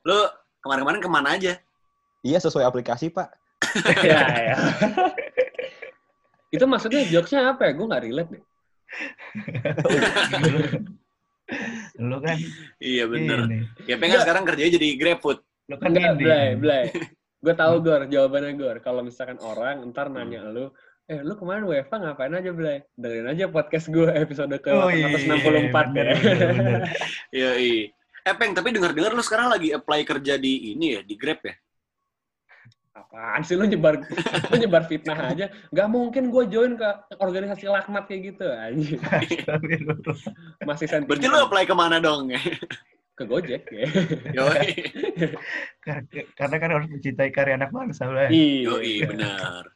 Lu 0.03 0.19
kemarin-kemarin 0.61 1.01
ke 1.05 1.11
mana 1.13 1.29
aja? 1.37 1.61
iya 2.23 2.39
sesuai 2.39 2.65
aplikasi 2.65 3.13
pak. 3.13 3.29
ya, 4.01 4.21
ya. 4.49 4.57
itu 6.49 6.65
maksudnya 6.65 7.05
jokesnya 7.05 7.53
apa 7.53 7.69
ya? 7.69 7.73
Gue 7.73 7.87
nggak 7.89 8.03
relate 8.03 8.31
deh. 8.33 8.43
lu 12.01 12.17
kan 12.19 12.39
Iya 12.81 13.05
bener. 13.07 13.39
ini. 13.47 13.59
Ya 13.85 13.97
pengen 14.01 14.17
Nggak. 14.17 14.25
sekarang 14.25 14.43
kerjanya 14.49 14.73
jadi 14.77 14.89
GrabFood. 14.97 15.39
Lu 15.69 15.77
kan 15.77 15.89
Enggak, 15.93 16.17
ini. 16.17 16.23
Blay, 16.25 16.49
Blay. 16.57 16.85
Gue 17.45 17.55
tahu 17.59 17.83
Gor, 17.83 18.07
jawabannya 18.07 18.55
Gor. 18.55 18.77
Kalau 18.81 19.03
misalkan 19.03 19.37
orang 19.43 19.83
ntar 19.91 20.09
nanya 20.09 20.47
lu, 20.47 20.71
eh 21.05 21.19
lu 21.21 21.35
kemarin 21.35 21.67
WFA 21.67 21.97
ngapain 21.99 22.33
aja, 22.33 22.51
Blay? 22.55 22.87
Dengerin 22.95 23.29
aja 23.29 23.45
podcast 23.51 23.91
gue 23.91 24.07
episode 24.09 24.55
ke 24.63 24.71
Oh, 24.71 24.89
iya, 24.89 25.11
164 25.11 25.91
bener, 25.91 26.07
ya. 26.07 26.17
bener, 26.17 26.49
bener. 26.55 26.81
Iya, 27.37 27.51
iya. 27.59 27.85
Eh, 28.23 28.35
Peng, 28.39 28.55
tapi 28.55 28.71
dengar-dengar 28.71 29.11
lu 29.11 29.21
sekarang 29.21 29.51
lagi 29.51 29.75
apply 29.75 30.07
kerja 30.07 30.39
di 30.39 30.71
ini 30.73 30.95
ya, 30.95 31.01
di 31.03 31.19
Grab 31.19 31.43
ya? 31.43 31.55
Apa 32.93 33.09
apaan 33.09 33.41
sih 33.41 33.57
lu 33.57 33.65
nyebar 33.65 34.05
lu 34.53 34.57
nyebar 34.61 34.85
fitnah 34.85 35.17
aja 35.33 35.49
nggak 35.73 35.89
mungkin 35.89 36.29
gue 36.29 36.45
join 36.53 36.77
ke 36.77 36.89
organisasi 37.17 37.65
laknat 37.65 38.05
kayak 38.05 38.37
gitu 38.37 38.45
Astagfirullah. 38.53 40.17
masih 40.69 40.87
sentimen 40.93 41.09
Berarti 41.09 41.27
lu 41.33 41.39
apply 41.41 41.65
ke 41.65 41.73
mana 41.73 41.97
dong? 42.05 42.29
ke 43.19 43.25
Gojek 43.29 43.65
ya 43.73 43.87
Karena 46.39 46.57
kan 46.61 46.69
harus 46.73 46.89
mencintai 46.89 47.29
karya 47.33 47.57
anak 47.61 47.73
bangsa, 47.73 48.09
Blay. 48.09 48.29
iya 48.33 49.05
benar. 49.09 49.69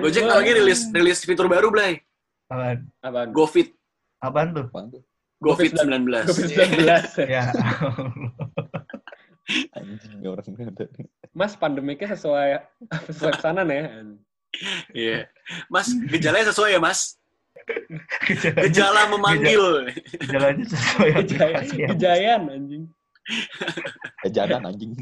Gojek 0.00 0.24
lagi 0.24 0.50
rilis 0.56 0.88
rilis 0.92 1.20
fitur 1.24 1.48
baru, 1.48 1.68
Blay. 1.72 2.00
Apaan? 2.48 2.88
apa 3.04 3.28
GoFit. 3.28 3.76
Apaan 4.24 4.56
tuh? 4.56 4.66
Apaan 4.72 4.88
tuh? 4.88 5.02
GoFit 5.38 5.76
COVID 5.76 6.00
19. 6.00 6.32
COVID 6.32 6.48
19 6.50 7.28
Ya. 7.28 7.52
Anjing 9.72 10.20
orang 10.22 10.44
ada. 10.60 10.84
Mas 11.32 11.56
pandemiknya 11.56 12.12
sesuai 12.12 12.60
sesuai 13.08 13.32
pesanan 13.40 13.68
ya 13.68 13.82
Iya. 14.92 15.28
Mas, 15.68 15.92
gejalanya 16.08 16.48
sesuai 16.48 16.76
ya, 16.76 16.80
Mas? 16.80 17.16
Gejalanya, 18.24 18.64
Gejala 18.64 19.00
memanggil. 19.12 19.64
gejalanya 20.20 20.64
sesuai 20.64 21.10
Gejaya, 21.20 21.60
ya. 21.68 21.88
gejayan 21.92 22.42
anjing 22.48 22.84
Kejadan 24.24 24.62
anjing. 24.64 24.92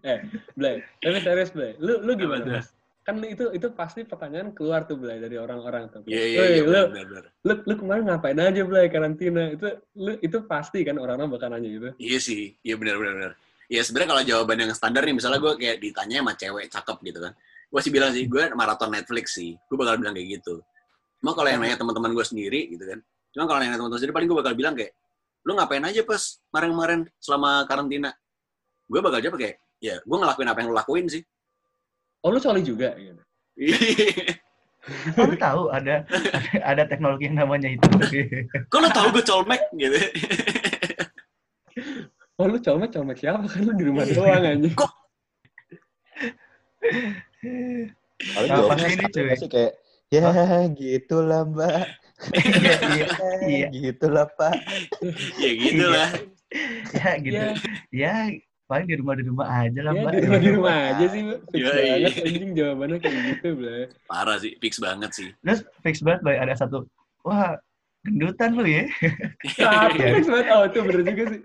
eh 0.00 0.18
Blay 0.54 0.80
tapi 0.98 1.18
serius 1.20 1.50
Blay 1.52 1.76
lu 1.76 2.00
lu 2.00 2.16
gimana 2.16 2.44
mas 2.60 2.72
kan 3.06 3.22
itu 3.22 3.54
itu 3.54 3.70
pasti 3.70 4.02
pertanyaan 4.02 4.50
keluar 4.50 4.82
tuh 4.82 4.98
Blay 4.98 5.22
dari 5.22 5.38
orang-orang 5.38 5.86
tuh. 5.94 6.02
Iya, 6.10 6.26
iya, 6.26 6.42
iya, 6.58 6.62
lu, 6.66 6.82
lu 7.46 7.54
lu 7.62 7.74
kemarin 7.78 8.02
ngapain 8.10 8.34
aja 8.34 8.66
Blay? 8.66 8.90
Karantina. 8.90 9.54
Itu 9.54 9.78
lu 9.94 10.18
itu 10.18 10.42
pasti 10.50 10.82
kan 10.82 10.98
orang-orang 10.98 11.30
bakal 11.30 11.54
nanya 11.54 11.70
gitu. 11.70 11.88
Iya 12.02 12.18
sih, 12.18 12.58
iya 12.66 12.74
benar 12.74 12.98
benar 12.98 13.14
benar. 13.14 13.32
Ya 13.70 13.86
sebenarnya 13.86 14.10
kalau 14.10 14.22
jawaban 14.26 14.58
yang 14.58 14.70
standar 14.74 15.06
nih, 15.06 15.14
misalnya 15.14 15.38
gue 15.38 15.54
kayak 15.54 15.78
ditanya 15.78 16.18
sama 16.18 16.32
cewek 16.34 16.66
cakep 16.66 16.96
gitu 17.06 17.18
kan, 17.22 17.32
gue 17.70 17.80
sih 17.82 17.92
bilang 17.94 18.10
sih 18.10 18.24
gue 18.26 18.42
maraton 18.58 18.90
Netflix 18.90 19.38
sih, 19.38 19.54
gue 19.54 19.76
bakal 19.78 20.02
bilang 20.02 20.14
kayak 20.14 20.42
gitu. 20.42 20.62
Cuma 21.22 21.30
kalau 21.34 21.46
yang 21.46 21.62
nanya 21.62 21.78
teman-teman 21.78 22.10
gue 22.10 22.26
sendiri 22.26 22.60
gitu 22.74 22.84
kan, 22.86 22.98
cuma 23.34 23.46
kalau 23.46 23.58
yang 23.62 23.70
nanya 23.70 23.78
teman-teman 23.82 24.00
sendiri 24.02 24.14
paling 24.18 24.28
gue 24.30 24.38
bakal 24.38 24.54
bilang 24.54 24.74
kayak, 24.74 24.92
lu 25.46 25.54
ngapain 25.54 25.82
aja 25.82 26.02
pas 26.02 26.22
kemarin-kemarin 26.50 27.00
selama 27.22 27.50
karantina? 27.70 28.10
Gue 28.86 29.00
bakal 29.02 29.18
jawab 29.18 29.38
kayak, 29.38 29.58
ya 29.82 29.98
gue 29.98 30.16
ngelakuin 30.18 30.46
apa 30.46 30.58
yang 30.62 30.68
lu 30.70 30.76
lakuin 30.78 31.06
sih. 31.10 31.22
Oh 32.26 32.34
lu 32.34 32.42
coli 32.42 32.66
juga 32.66 32.90
gitu 32.98 33.22
Oh, 35.18 35.26
lu 35.26 35.34
tahu 35.34 35.66
ada, 35.74 36.06
ada 36.06 36.50
ada 36.62 36.82
teknologi 36.86 37.26
yang 37.26 37.42
namanya 37.42 37.74
itu. 37.74 37.90
Kok 38.70 38.78
lu 38.78 38.88
tau 38.94 39.10
gue 39.10 39.24
colmek 39.26 39.58
gitu? 39.74 39.98
oh 42.38 42.46
lu 42.46 42.62
colmek 42.62 42.94
colmek 42.94 43.18
siapa 43.18 43.50
kan 43.50 43.66
lu 43.66 43.74
di 43.74 43.82
rumah 43.82 44.06
Iya. 44.06 44.14
doang 44.14 44.46
anjing 44.46 44.74
Paling 48.16 48.48
Nah, 48.48 48.62
pasti 48.70 48.94
ini, 48.94 49.04
cuy. 49.10 49.22
nggak 49.26 49.38
sih 49.42 49.48
kayak 49.50 49.72
ya 50.14 50.22
gitulah 50.70 51.42
mbak. 51.50 51.82
Iya, 52.32 52.74
iya, 52.94 53.06
iya. 53.44 53.66
gitulah 53.74 54.30
pak. 54.38 54.54
ya 55.42 55.50
gitu 55.50 55.84
lah. 55.90 56.10
Ya 56.94 57.10
gitu. 57.18 57.34
ya, 57.36 57.46
Ya, 57.90 58.14
paling 58.66 58.84
di 58.84 58.96
rumah 58.96 59.14
di 59.14 59.24
rumah 59.24 59.46
aja 59.48 59.80
lah, 59.80 59.92
ya 59.92 60.02
Mbak. 60.02 60.12
di 60.12 60.20
rumah 60.20 60.38
di 60.38 60.50
rumah 60.50 60.76
aja 60.90 61.04
sih 61.06 61.20
fix 61.46 61.54
Yoi. 61.56 61.70
banget 61.72 62.12
anjing 62.20 62.50
jawabannya 62.52 62.96
kayak 62.98 63.20
gitu 63.30 63.46
Blay 63.54 63.82
Parah 64.04 64.36
sih, 64.36 64.52
fix 64.58 64.72
banget 64.76 65.10
sih. 65.12 65.28
Terus 65.38 65.60
fix 65.80 65.94
banget, 66.00 66.20
Boy. 66.20 66.34
Ada 66.34 66.54
satu, 66.58 66.82
wah, 67.22 67.54
gendutan 68.02 68.50
lu 68.52 68.62
ya. 68.62 68.84
tapi 69.54 69.98
Iya. 69.98 70.10
fix 70.16 70.26
banget 70.26 70.46
oh 70.50 70.62
itu 70.64 70.78
bener 70.80 71.02
juga 71.04 71.24
sih 71.28 71.40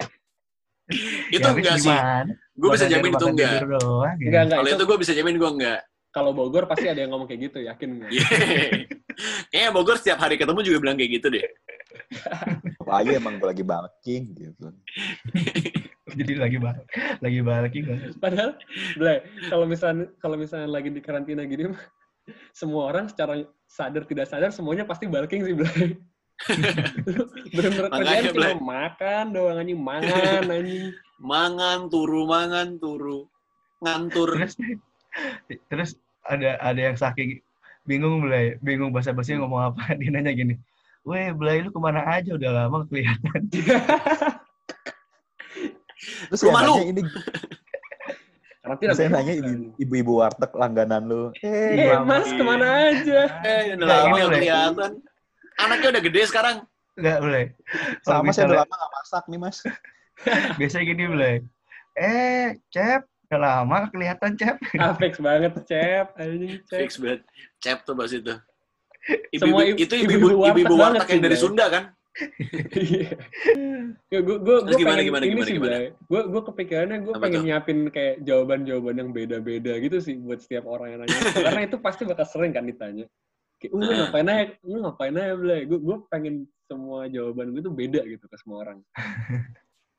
itu 1.32 1.40
Ya, 1.40 1.48
enggak 1.48 1.78
sih. 1.80 1.88
gimana? 1.88 2.34
Gue 2.52 2.70
bisa 2.74 2.86
jamin 2.86 3.12
itu 3.12 3.26
enggak. 3.26 3.54
doang, 3.64 4.16
ya. 4.18 4.26
enggak 4.28 4.42
enggak 4.44 4.58
Kalau 4.58 4.68
itu 4.68 4.76
itu 4.76 4.84
gue 4.84 4.98
bisa 5.00 5.14
jamin 5.14 5.36
gue 5.38 5.52
enggak. 5.52 5.80
kalau 6.12 6.32
Bogor 6.36 6.68
pasti 6.68 6.86
ada 6.86 7.00
yang 7.00 7.16
ngomong 7.16 7.24
kayak 7.24 7.42
gitu 7.48 7.64
yakin 7.64 7.90
nggak 7.96 8.10
Iya. 8.12 8.28
Kayaknya 9.48 9.72
Bogor 9.72 9.96
setiap 9.96 10.20
hari 10.20 10.36
ketemu 10.36 10.60
juga 10.62 10.78
bilang 10.80 10.98
kayak 10.98 11.12
gitu 11.16 11.28
deh. 11.30 11.46
Apalagi 12.78 13.16
emang 13.16 13.38
gue 13.38 13.48
lagi 13.48 13.64
bulking 13.64 14.24
gitu. 14.34 14.68
Jadi 16.20 16.34
lagi 16.38 16.58
balik, 16.60 16.86
lagi 17.24 17.40
balik 17.42 17.74
banget. 17.74 18.14
Padahal, 18.20 18.52
Blay, 19.00 19.18
kalau 19.48 19.66
misalnya 19.66 20.06
kalau 20.20 20.36
misalnya 20.36 20.68
lagi 20.68 20.90
di 20.92 21.02
karantina 21.04 21.44
gini, 21.48 21.72
mah, 21.72 21.84
semua 22.52 22.92
orang 22.92 23.08
secara 23.08 23.44
sadar 23.68 24.04
tidak 24.06 24.28
sadar 24.28 24.52
semuanya 24.52 24.84
pasti 24.84 25.08
bulking 25.08 25.44
sih, 25.48 25.56
Blay. 25.56 25.96
Bener-bener 27.54 27.90
kerjaan 27.94 28.24
cuma 28.34 28.38
Blay. 28.38 28.54
makan 28.58 29.26
doang 29.34 29.58
anjing, 29.62 29.80
mangan 29.80 30.44
anjing. 30.50 30.92
Mangan 31.22 31.80
turu, 31.94 32.26
mangan 32.26 32.82
turu. 32.82 33.30
Ngantur. 33.82 34.38
Terus, 34.38 34.54
terus 35.70 35.92
ada 36.26 36.58
ada 36.62 36.82
yang 36.82 36.98
saking 36.98 37.42
bingung 37.86 38.22
Belai, 38.26 38.58
bingung 38.62 38.90
bahasa 38.94 39.14
basi 39.14 39.38
ngomong 39.38 39.74
apa. 39.74 39.94
Dia 40.00 40.10
nanya 40.14 40.34
gini, 40.34 40.58
Weh, 41.06 41.34
Belai 41.34 41.66
lu 41.66 41.70
ke 41.74 41.80
mana 41.82 42.06
aja 42.06 42.38
udah 42.38 42.52
lama 42.66 42.86
kelihatan. 42.90 43.42
Terus 46.02 46.42
Rumah 46.42 46.62
lu. 46.64 46.74
ini, 46.84 47.02
Karantina. 48.62 48.94
saya 48.94 49.08
Bro. 49.08 49.16
nanya 49.18 49.34
ibu- 49.36 49.74
ibu-ibu 49.76 50.14
warteg 50.18 50.52
langganan 50.54 51.04
lu. 51.04 51.24
Eh, 51.38 51.50
Eh, 51.80 51.90
lama. 51.92 52.06
Mas, 52.12 52.30
ke 52.30 52.44
mana 52.44 52.66
aja? 52.88 53.22
Eh, 53.42 53.62
udah 53.74 53.78
Nggak, 53.80 54.00
lama 54.00 54.16
boleh. 54.16 54.30
kelihatan. 54.36 54.92
Anaknya 55.58 55.88
udah 55.90 56.04
gede 56.04 56.22
sekarang. 56.26 56.56
Enggak. 56.94 57.18
Kalau 58.02 58.22
Sama 58.22 58.32
saya 58.32 58.46
udah 58.48 58.60
lama 58.62 58.74
gak 58.76 58.92
masak 58.94 59.24
nih 59.26 59.40
mas. 59.40 59.58
biasanya 60.60 60.86
gini, 60.86 61.04
Belai. 61.08 61.36
Eh, 61.94 62.48
Cep, 62.70 63.02
udah 63.28 63.40
lama 63.40 63.78
kelihatan, 63.90 64.32
Cep. 64.36 64.56
Ah, 64.78 64.94
fix 64.94 65.18
banget, 65.18 65.52
Cep. 65.64 66.06
Anjing, 66.16 66.62
Cep. 66.64 66.80
Fix 66.80 66.92
banget. 66.98 67.22
Cep 67.58 67.78
tuh 67.82 67.94
bahas 67.94 68.12
itu. 68.12 68.34
Ibu, 69.34 69.42
Semua 69.42 69.62
ibu- 69.66 69.80
itu 69.80 69.94
ibu-ibu 69.98 70.28
ibu-ibu 70.46 70.74
warteg 70.76 71.10
yang 71.10 71.22
dari. 71.24 71.34
Sunda 71.36 71.66
kan? 71.68 71.84
Ya, 74.12 74.20
gue 74.20 74.38
gue 74.44 74.58
gue 74.68 74.76
gimana, 74.76 75.00
pengen 75.00 75.08
gimana, 75.08 75.24
ini 75.24 75.32
gimana, 75.32 75.48
sih 75.48 75.56
gimana? 75.56 75.78
gue 75.96 76.22
gue 76.28 76.42
kepikirannya 76.52 76.98
gue 77.08 77.14
pengen 77.16 77.40
tuh? 77.40 77.46
nyiapin 77.48 77.80
kayak 77.88 78.16
jawaban-jawaban 78.28 78.96
yang 79.00 79.10
beda-beda 79.16 79.74
gitu 79.80 79.98
sih 80.04 80.20
buat 80.20 80.44
setiap 80.44 80.68
orang 80.68 80.96
yang 80.96 81.00
nanya. 81.08 81.16
Karena 81.48 81.62
itu 81.64 81.78
pasti 81.80 82.04
bakal 82.04 82.28
sering 82.28 82.52
kan 82.52 82.68
ditanya. 82.68 83.08
Kayak, 83.64 83.72
"Uh, 83.72 83.80
lu 83.80 83.94
ngapain 83.96 84.28
aja? 84.28 84.46
Lu 84.68 84.78
ngapain 84.84 85.16
aja 85.16 85.34
Blay? 85.40 85.62
Gue 85.70 85.80
gue 85.80 85.98
pengen 86.12 86.36
semua 86.68 87.08
jawaban 87.08 87.56
gue 87.56 87.62
tuh 87.64 87.74
beda 87.76 88.02
gitu 88.04 88.26
ke 88.28 88.36
semua 88.40 88.58
orang. 88.68 88.78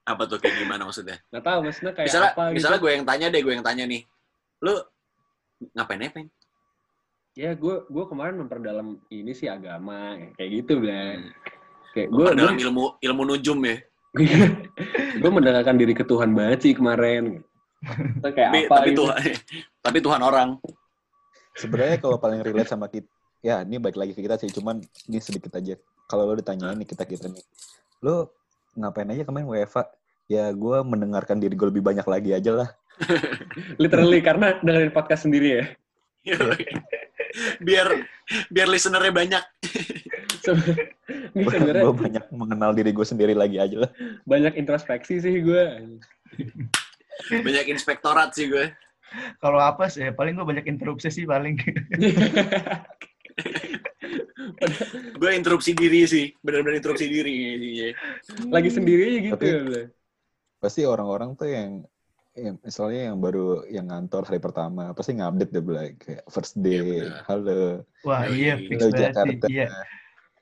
Apa 0.03 0.23
tuh 0.27 0.37
kayak 0.43 0.57
gimana 0.67 0.83
maksudnya? 0.85 1.17
nggak 1.31 1.45
tahu 1.47 1.59
maksudnya 1.65 1.93
kayak 1.95 2.09
Misalnya, 2.11 2.33
apa 2.35 2.45
misalnya 2.53 2.79
gitu. 2.81 2.85
gue 2.85 2.93
yang 2.93 3.07
tanya 3.07 3.27
deh, 3.33 3.41
gue 3.41 3.53
yang 3.55 3.67
tanya 3.67 3.85
nih. 3.89 4.03
Lu 4.61 4.75
ngapain 5.79 6.03
aja, 6.03 6.21
ya 7.33 7.51
gue 7.55 7.77
gue 7.87 8.05
kemarin 8.11 8.37
memperdalam 8.45 8.89
ini 9.15 9.33
sih 9.33 9.47
agama 9.49 10.19
kayak 10.37 10.51
gitu 10.61 10.83
Blay. 10.83 11.23
Hmm. 11.23 11.31
Kayak 11.93 12.09
gue 12.09 12.27
dalam 12.35 12.57
ilmu 12.57 12.99
ilmu 12.99 13.23
nujum 13.29 13.59
ya. 13.65 13.77
gue 15.23 15.31
mendekatkan 15.33 15.77
diri 15.81 15.97
ke 15.97 16.05
Tuhan 16.05 16.37
banget 16.37 16.69
sih 16.69 16.73
kemarin 16.77 17.41
Itu 18.21 18.29
kayak 18.29 18.51
Tapi, 18.53 18.61
apa 18.69 18.75
tapi 18.79 18.89
gitu. 18.93 18.99
Tuhan, 19.03 19.21
tapi 19.83 19.99
Tuhan 20.05 20.21
orang. 20.23 20.49
Sebenarnya 21.59 21.97
kalau 21.99 22.17
paling 22.21 22.41
relate 22.47 22.71
sama 22.71 22.87
kita, 22.87 23.11
ya 23.43 23.67
ini 23.67 23.83
baik 23.83 23.99
lagi 23.99 24.13
ke 24.15 24.23
kita 24.23 24.39
sih, 24.39 24.55
cuman 24.55 24.79
ini 25.11 25.19
sedikit 25.19 25.59
aja. 25.59 25.75
Kalau 26.07 26.31
lo 26.31 26.39
ditanyain 26.39 26.79
nih 26.79 26.87
kita 26.87 27.03
kita 27.03 27.27
nih, 27.27 27.43
lo 28.07 28.31
ngapain 28.79 29.11
aja 29.11 29.27
kemarin 29.27 29.51
WFA? 29.51 29.91
Ya 30.31 30.47
gue 30.55 30.79
mendengarkan 30.87 31.43
diri 31.43 31.59
gue 31.59 31.69
lebih 31.75 31.83
banyak 31.83 32.07
lagi 32.07 32.31
aja 32.31 32.53
lah. 32.55 32.69
literally 33.83 34.21
karena 34.21 34.61
dengerin 34.61 34.93
podcast 34.93 35.25
sendiri 35.27 35.49
ya 35.59 35.65
biar 37.67 37.87
biar 38.53 38.69
listenernya 38.71 39.11
banyak. 39.11 39.45
Se- 40.43 40.91
ini 41.33 41.45
sebenarnya 41.47 41.83
gue 41.87 41.95
banyak 41.97 42.25
mengenal 42.35 42.75
diri 42.75 42.91
gue 42.91 43.07
sendiri 43.07 43.33
lagi 43.33 43.57
aja 43.57 43.87
lah. 43.87 43.91
banyak 44.27 44.59
introspeksi 44.59 45.23
sih 45.23 45.39
gue 45.39 45.65
Banyak 47.31 47.71
inspektorat 47.71 48.35
sih 48.35 48.49
gue. 48.49 48.73
Kalau 49.39 49.61
apa 49.61 49.87
sih, 49.87 50.03
paling 50.11 50.35
gue 50.35 50.43
banyak 50.43 50.67
interupsi 50.67 51.13
sih 51.13 51.29
paling. 51.29 51.61
Gue 55.17 55.31
interupsi 55.37 55.73
diri 55.73 56.03
sih. 56.05 56.33
Benar-benar 56.41 56.81
interupsi 56.81 57.07
diri. 57.07 57.93
Lagi 58.49 58.71
sendiri 58.73 59.03
aja 59.07 59.19
gitu 59.23 59.35
Tapi- 59.37 59.53
ya. 59.53 59.85
Pasti 60.59 60.87
orang-orang 60.87 61.35
tuh 61.35 61.51
yang, 61.51 61.71
yang 62.33 62.55
misalnya 62.63 63.11
yang 63.13 63.19
baru 63.19 63.67
yang 63.67 63.87
ngantor 63.91 64.23
hari 64.25 64.39
pertama, 64.39 64.95
pasti 64.95 65.19
ngupdate 65.19 65.51
deh 65.51 65.65
like 65.67 65.97
kayak 65.99 66.23
first 66.31 66.55
day, 66.57 67.03
benar. 67.03 67.27
halo, 67.27 67.83
Wah, 68.07 68.31
iya, 68.31 68.55
fix 68.57 68.79
halo 68.79 68.89
banget 68.89 68.95
sih. 68.95 69.03
Jakarta. 69.11 69.47
Iya, 69.51 69.69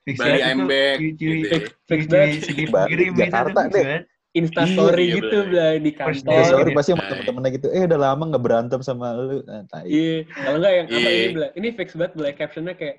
fix 0.03 0.17
Bali 0.17 0.31
banget 0.31 0.45
I'm 0.45 0.57
itu. 0.57 0.67
back. 0.67 0.99
Cuy, 0.99 1.11
Gitu. 1.13 1.47
Fix, 1.47 1.65
fix 1.85 2.01
banget. 2.07 2.31
Bali, 2.69 2.89
kirim 2.89 3.13
Jakarta 3.15 3.61
fix 3.61 3.71
deh. 3.71 3.85
banget. 3.85 4.03
instastory 4.31 5.05
Iya, 5.05 5.15
gitu. 5.17 5.37
Blay 5.45 5.75
di 5.77 5.91
First 5.93 6.23
Ya, 6.23 6.31
day. 6.31 6.37
kantor 6.39 6.51
sorry 6.55 6.71
pasti 6.73 6.91
sama 6.91 6.97
Nah. 6.97 7.09
temen-temennya 7.11 7.51
gitu, 7.53 7.67
eh 7.69 7.83
udah 7.83 7.99
lama 8.01 8.23
nggak 8.25 8.43
berantem 8.43 8.81
sama 8.81 9.07
lu. 9.13 9.43
Nah, 9.43 9.67
iya 9.83 10.17
kalau 10.31 10.57
enggak 10.57 10.73
yang 10.73 10.87
apa 10.87 10.95
Iya. 10.97 11.11
ini 11.11 11.27
Blay 11.33 11.51
ini 11.53 11.69
fix 11.73 11.89
banget 11.93 12.13
Blay 12.15 12.33
captionnya 12.33 12.75
kayak 12.75 12.97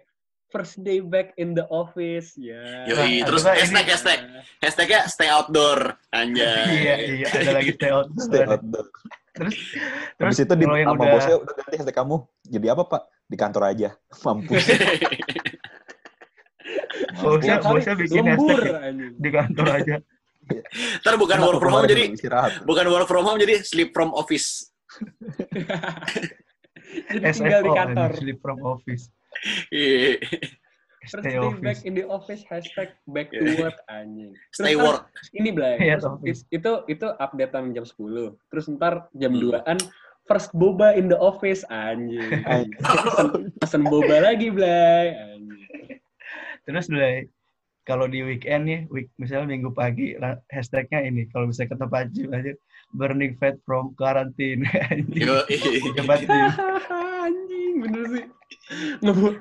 first 0.47 0.75
day 0.77 0.99
back 0.99 1.31
in 1.37 1.55
the 1.55 1.63
office 1.65 2.35
ya 2.35 2.83
Yoi, 2.83 3.23
Nah, 3.23 3.25
terus 3.25 3.41
coba 3.41 3.51
ini- 3.53 3.59
hashtag 3.63 3.85
hashtag 3.87 4.19
hashtagnya 4.59 4.99
stay 5.07 5.29
outdoor 5.29 5.79
anjay. 6.11 6.67
Iya, 6.83 6.95
iya, 6.99 7.27
ada 7.31 7.51
lagi 7.55 7.71
stay 7.71 7.89
out. 7.89 8.11
Stay 8.17 8.43
outdoor. 8.43 8.85
terus 9.31 9.55
terus 10.11 10.35
Habis 10.35 10.39
itu 10.43 10.53
di 10.53 10.65
sama 10.67 10.91
udah 10.91 11.07
bosnya 11.07 11.35
udah 11.39 11.53
ganti 11.55 11.75
hashtag 11.77 11.95
kamu. 11.95 12.15
Jadi 12.43 12.65
apa 12.67 12.83
pak? 12.83 13.01
Di 13.23 13.37
kantor 13.39 13.63
aja. 13.65 13.89
Mampus. 14.19 14.67
bosnya 17.13 17.55
bosnya 17.59 17.93
bikin 17.93 18.23
lembur 18.23 18.61
di 19.17 19.29
kantor 19.29 19.67
aja 19.73 19.95
Ntar 21.01 21.15
bukan 21.15 21.37
Kenapa 21.37 21.47
work 21.47 21.59
from 21.59 21.73
home 21.73 21.87
jadi 21.87 22.03
istirahat. 22.11 22.51
bukan 22.63 22.85
work 22.87 23.07
from 23.07 23.23
home 23.23 23.39
jadi 23.39 23.55
sleep 23.61 23.89
from 23.91 24.11
office. 24.11 24.67
Jadi 27.07 27.23
tinggal 27.33 27.61
di 27.61 27.71
kantor. 27.71 28.09
sleep 28.15 28.37
from 28.39 28.57
office 28.61 29.07
Iya. 29.69 30.19
First 31.01 31.23
stay 31.23 31.33
office 31.33 31.63
back 31.63 31.79
in 31.81 31.93
the 31.95 32.05
office, 32.05 32.43
hashtag 32.45 32.93
back 33.07 33.31
to 33.31 33.41
work, 33.57 33.73
anjing. 33.87 34.35
Terus 34.51 34.59
Stay 34.59 34.75
ntar 34.75 34.85
work. 34.85 35.01
Ini, 35.33 35.49
Blay. 35.49 35.75
Iya, 35.79 35.95
Terus 35.97 36.19
it- 36.43 36.47
itu, 36.51 36.71
itu 36.85 37.07
updatean 37.09 37.71
jam 37.71 37.85
10. 37.87 38.37
Terus 38.45 38.65
ntar 38.69 39.09
jam 39.15 39.33
Hmm. 39.33 39.41
2-an, 39.41 39.77
first 40.27 40.53
boba 40.53 40.93
in 40.93 41.07
the 41.07 41.17
office, 41.17 41.65
anjing. 41.65 42.45
Anjing. 42.45 42.77
Pesen, 42.77 43.27
pesen 43.55 43.81
boba 43.83 44.19
lagi, 44.21 44.51
Blay. 44.51 45.15
Anjing. 45.15 46.00
Terus 46.71 46.89
mulai 46.91 47.27
kalau 47.83 48.05
di 48.05 48.21
weekend 48.21 48.69
nih 48.69 48.79
week 48.93 49.09
misalnya 49.17 49.57
minggu 49.57 49.73
pagi 49.73 50.13
hashtagnya 50.53 51.01
ini 51.03 51.27
kalau 51.33 51.49
bisa 51.49 51.65
ke 51.65 51.75
tempat 51.75 52.13
gym 52.13 52.29
aja 52.31 52.53
burning 52.93 53.39
fat 53.39 53.55
from 53.63 53.95
quarantine. 53.95 54.67
Anjing. 54.91 55.27
Gym. 56.27 56.51
Anjing, 57.23 57.73
bener 57.79 58.03
sih. 58.11 58.25
Ngebuang, 59.03 59.37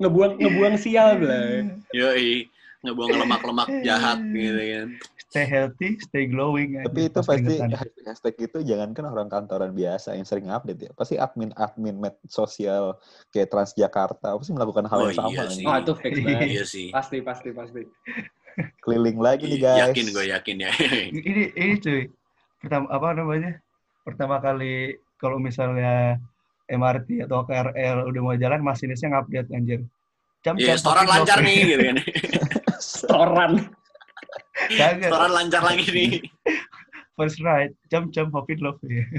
ngebuang, 0.00 0.32
ngebuang 0.40 0.76
sial, 0.76 1.16
Blay. 1.20 1.68
Yo, 2.80 2.90
ngebuang 2.90 3.12
lemak-lemak 3.18 3.68
jahat 3.82 4.18
gitu 4.26 4.56
kan. 4.56 4.88
stay 5.20 5.44
healthy 5.44 5.88
stay 6.00 6.24
glowing 6.26 6.80
Tapi 6.80 7.06
itu 7.06 7.20
pas 7.20 7.28
pasti 7.30 7.54
hashtag 8.02 8.34
itu 8.40 8.58
jangankan 8.62 9.04
orang 9.06 9.28
kantoran 9.28 9.70
biasa 9.70 10.12
yang 10.12 10.24
sering 10.24 10.48
update 10.48 10.80
ya. 10.80 10.90
Pasti 10.90 11.14
admin-admin 11.14 11.94
med 11.94 12.16
sosial 12.26 12.98
kayak 13.30 13.46
Transjakarta 13.46 14.34
pasti 14.34 14.50
melakukan 14.50 14.88
hal 14.88 14.98
Oh, 14.98 15.06
yang 15.06 15.14
sama. 15.14 15.30
iya 15.30 15.42
nih. 15.44 15.54
sih. 15.54 15.64
Oh, 15.64 15.76
itu 15.76 15.92
fix 15.94 16.14
banget. 16.18 16.48
Iya 16.48 16.64
sih. 16.64 16.86
Pasti, 16.90 17.16
pasti, 17.20 17.48
pasti. 17.52 17.82
Keliling 18.82 19.18
lagi 19.18 19.46
nih 19.46 19.60
guys. 19.60 19.76
Iya, 19.78 19.84
Yakin 19.92 20.06
gue 20.10 20.24
yakin 20.26 20.56
ya. 20.58 20.70
ini 21.14 21.42
ini 21.54 21.74
cuy 21.78 22.00
pertama 22.58 22.86
apa 22.90 23.08
namanya 23.14 23.52
pertama 24.02 24.36
kali 24.36 24.74
kalau 25.16 25.38
misalnya 25.38 26.18
MRT 26.66 27.24
atau 27.24 27.44
KRL 27.44 28.04
udah 28.04 28.20
mau 28.20 28.34
jalan 28.34 28.60
masinisnya 28.60 29.14
ngupdate 29.14 29.48
anjir 29.52 29.80
jam 30.40 30.54
Iya, 30.56 30.74
setoran 30.76 31.06
lancar 31.06 31.38
nih 31.44 31.56
gitu 31.68 31.82
kan. 31.84 31.96
Setoran. 32.80 33.52
Setoran 34.70 35.32
lancar 35.32 35.62
lagi 35.64 35.84
nih. 35.88 36.10
first 37.20 37.36
ride 37.44 37.76
jam 37.92 38.08
jam 38.08 38.32
Hobbit 38.32 38.64
love 38.64 38.80
ya. 38.88 39.04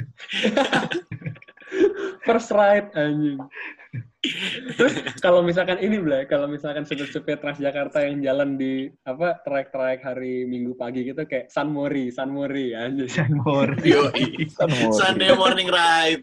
First 2.22 2.52
ride, 2.52 2.92
anjing. 2.94 3.40
Terus 4.78 4.94
kalau 5.24 5.42
misalkan 5.42 5.80
ini, 5.82 5.98
Blay, 5.98 6.28
kalau 6.30 6.46
misalkan 6.46 6.86
supir-supir 6.86 7.42
Transjakarta 7.42 8.06
yang 8.06 8.22
jalan 8.22 8.60
di 8.60 8.92
apa 9.08 9.42
trayek-trayek 9.42 10.06
hari 10.06 10.46
Minggu 10.46 10.78
pagi 10.78 11.08
gitu 11.08 11.26
kayak 11.26 11.50
San 11.50 11.72
Mori, 11.74 12.12
San 12.14 12.30
Mori, 12.30 12.76
anjing. 12.76 13.10
Yo, 13.82 14.12
Kan 14.54 14.68
mau- 14.70 14.94
Sunday 14.94 15.34
morning 15.34 15.72
ride. 15.72 16.22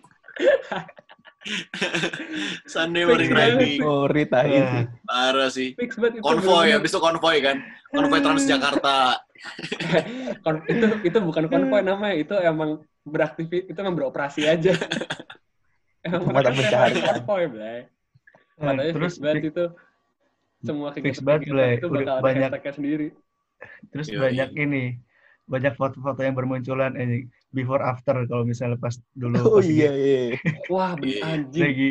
Sunday 2.73 3.07
morning 3.07 3.31
nih. 3.31 3.75
Oh, 3.83 4.11
Rita 4.11 4.43
ini. 4.45 4.91
Parah 5.07 5.49
sih. 5.49 5.73
Konvoy, 6.21 6.75
habis 6.75 6.91
itu 6.91 7.01
konvoy 7.01 7.39
kan. 7.41 7.63
Konvoy 7.95 8.21
Transjakarta. 8.21 9.23
Itu 10.67 10.87
itu 11.07 11.19
bukan 11.23 11.47
konvoy 11.47 11.79
namanya, 11.87 12.19
itu 12.19 12.35
emang 12.43 12.83
beraktivitas, 13.07 13.71
itu 13.71 13.79
emang 13.79 13.95
beroperasi 13.95 14.51
aja. 14.51 14.75
emang 16.07 16.27
hari 16.35 16.59
mencari. 16.59 16.99
konvoy, 16.99 17.45
Blay. 17.47 17.87
Nah, 18.59 18.75
Katanya 18.75 18.93
terus 18.99 19.15
fix 19.15 19.23
banget 19.23 19.43
itu. 19.55 19.65
Semua 20.59 20.91
kegiatan 20.91 21.39
itu 21.79 21.87
bakal 21.87 22.19
ada 22.19 22.23
banyak- 22.27 22.75
sendiri. 22.75 23.09
terus 23.95 24.11
Yoi. 24.11 24.19
banyak 24.23 24.51
ini 24.59 24.85
banyak 25.47 25.75
foto-foto 25.79 26.19
yang 26.23 26.35
bermunculan 26.35 26.95
ini 26.99 27.31
before 27.51 27.81
after 27.81 28.15
kalau 28.25 28.43
misalnya 28.43 28.77
pas 28.77 28.95
dulu 29.11 29.37
Oh 29.49 29.57
pas 29.57 29.65
iya 29.65 29.89
lagi- 29.91 30.01
iya. 30.01 30.23
Wah, 30.69 30.93
Iya. 30.99 31.21
anjing. 31.27 31.63
lagi 31.63 31.91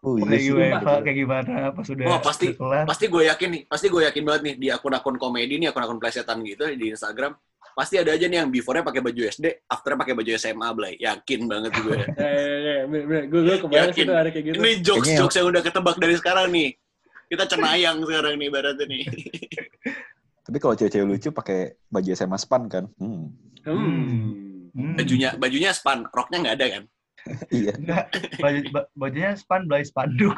Oh 0.00 0.16
iya 0.16 0.24
lagi. 0.30 0.48
WFH 0.48 0.88
kayak 1.02 1.16
gimana 1.18 1.52
pas 1.70 1.86
udah 1.86 2.04
Wah, 2.06 2.18
pasti- 2.18 2.50
udah 2.50 2.58
kelar 2.58 2.84
Pasti 2.86 3.04
gue 3.06 3.22
yakin 3.26 3.48
nih, 3.50 3.62
pasti 3.66 3.86
gue 3.86 4.02
yakin 4.02 4.22
banget 4.22 4.42
nih 4.42 4.54
di 4.56 4.68
akun-akun 4.68 5.16
komedi 5.16 5.54
nih, 5.56 5.68
akun-akun 5.68 5.98
plesetan 5.98 6.40
gitu 6.40 6.64
di 6.70 6.88
Instagram. 6.88 7.34
Pasti 7.74 7.98
ada 7.98 8.14
aja 8.14 8.24
nih 8.24 8.38
yang 8.38 8.48
before-nya 8.48 8.80
pakai 8.80 9.02
baju 9.02 9.18
SD, 9.26 9.66
after-nya 9.66 9.98
pakai 9.98 10.14
baju 10.14 10.30
SMA, 10.32 10.68
Blay. 10.72 10.94
Yakin 10.96 11.40
banget 11.44 11.74
gue. 11.74 11.90
Ya, 11.90 12.06
ya, 12.22 12.56
ya, 12.56 12.76
bener, 12.86 13.04
bener. 13.04 13.22
Gue, 13.26 13.40
sih 13.90 14.06
tuh 14.06 14.14
ada 14.14 14.30
kayak 14.30 14.44
gitu. 14.46 14.56
Ini 14.56 14.70
jokes-jokes 14.80 15.34
yang 15.34 15.46
udah 15.50 15.58
ketebak 15.60 15.96
dari 15.98 16.14
sekarang 16.14 16.46
nih. 16.48 16.70
Kita 17.26 17.44
cenayang 17.44 17.98
sekarang 18.00 18.38
nih 18.38 18.48
baratnya 18.48 18.86
nih. 18.86 19.02
Tapi 20.46 20.56
kalau 20.56 20.74
cewek-cewek 20.76 21.02
lucu 21.04 21.28
pakai 21.28 21.58
baju 21.84 22.10
SMA 22.14 22.38
span 22.38 22.62
kan. 22.68 22.84
Hmm. 22.94 23.32
Hmm. 23.64 24.43
Hmm. 24.74 24.98
Bajunya 24.98 25.30
bajunya 25.38 25.70
span, 25.70 26.02
roknya 26.10 26.38
nggak 26.42 26.56
ada 26.58 26.66
kan? 26.68 26.84
Iya. 27.48 27.72
Enggak, 27.80 28.04
baju, 28.36 28.60
ba- 28.68 28.88
bajunya 28.92 29.32
span 29.32 29.64
belai 29.64 29.80
spanduk 29.80 30.36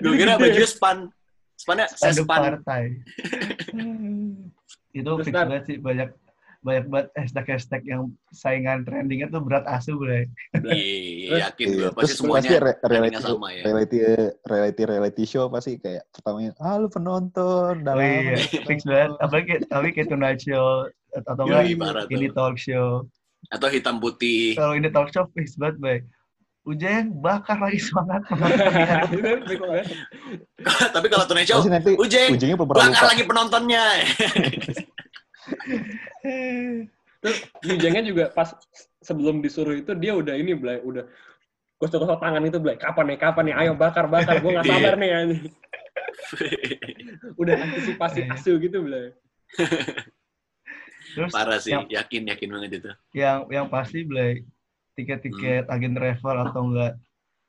Gue 0.00 0.14
kira 0.16 0.38
bajunya 0.40 0.64
span. 0.64 0.98
Spannya 1.60 1.86
span. 1.92 2.24
partai 2.24 2.82
itu 4.96 5.10
fix 5.22 5.30
banget 5.30 5.62
sih 5.68 5.76
banyak 5.76 6.08
banyak 6.60 6.92
banget 6.92 7.08
hashtag-hashtag 7.16 7.82
yang 7.88 8.02
saingan 8.30 8.84
trendingnya 8.84 9.32
tuh 9.32 9.40
berat 9.40 9.64
asu 9.64 9.96
boleh 9.96 10.28
Iya, 10.52 11.48
yakin 11.48 11.66
gue. 11.72 11.80
Iya. 11.80 11.88
Pasti 11.96 12.04
Terus 12.04 12.18
semuanya 12.20 12.50
pasti 12.52 12.56
re- 12.60 12.80
reality, 12.84 13.16
sama 13.24 13.48
ya. 13.48 13.62
reality 13.64 13.96
reality 14.44 14.82
reality 14.84 15.24
show 15.24 15.48
pasti 15.48 15.80
kayak 15.80 16.04
pertamanya 16.12 16.52
ah 16.60 16.76
lu 16.76 16.92
penonton 16.92 17.80
oh 17.80 17.80
dalam 17.80 18.04
iya 18.04 18.36
fix 18.68 18.84
banget 18.84 19.10
apalagi 19.24 19.52
apalagi 19.72 19.92
kayak 19.96 20.08
Tonight 20.12 20.40
Show 20.44 20.68
atau 21.10 21.42
enggak 21.48 22.12
ini 22.12 22.28
talk 22.30 22.54
show 22.60 23.08
Atau 23.48 23.72
hitam 23.72 23.96
putih. 23.96 24.52
kalau 24.52 24.76
ini 24.76 24.92
talk 24.92 25.08
show 25.10 25.24
fix 25.32 25.56
banget 25.56 25.76
bay 25.80 25.98
Ujeng 26.60 27.08
bakar 27.24 27.56
lagi 27.56 27.80
semangat. 27.80 28.20
Tapi 30.94 31.06
kalau 31.08 31.24
Tonight 31.24 31.48
Show, 31.48 31.64
pasti 31.64 31.96
Ujeng, 31.96 32.36
bakar 32.60 33.16
lagi 33.16 33.24
penontonnya. 33.24 33.80
Terus 37.20 37.38
Yujengnya 37.60 38.02
juga 38.02 38.24
pas 38.32 38.56
sebelum 39.00 39.44
disuruh 39.44 39.76
itu 39.76 39.92
dia 39.96 40.16
udah 40.16 40.32
ini 40.36 40.56
Blay, 40.56 40.80
udah 40.80 41.04
gosok-gosok 41.76 42.20
tangan 42.20 42.44
itu 42.44 42.56
Blay. 42.56 42.76
Kapan 42.80 43.12
nih, 43.12 43.18
kapan 43.20 43.44
nih? 43.52 43.54
Ayo 43.56 43.72
bakar, 43.76 44.08
bakar. 44.08 44.40
Gue 44.40 44.56
gak 44.56 44.68
sabar 44.72 44.94
nih. 44.96 45.10
anjing. 45.12 45.44
Udah 47.40 47.54
antisipasi 47.58 48.24
Iya. 48.24 48.32
asu 48.36 48.56
gitu 48.56 48.80
Blay. 48.80 49.12
terus 51.10 51.32
Parah 51.34 51.58
sih, 51.58 51.74
yang, 51.74 51.90
yakin 51.90 52.22
yakin 52.30 52.48
banget 52.54 52.70
itu. 52.78 52.90
yang 53.18 53.42
yang 53.50 53.66
pasti 53.66 54.06
belai 54.06 54.46
tiket-tiket 54.94 55.66
Hmm. 55.66 55.74
agen 55.74 55.92
travel 55.98 56.36
atau 56.46 56.62
enggak 56.70 56.92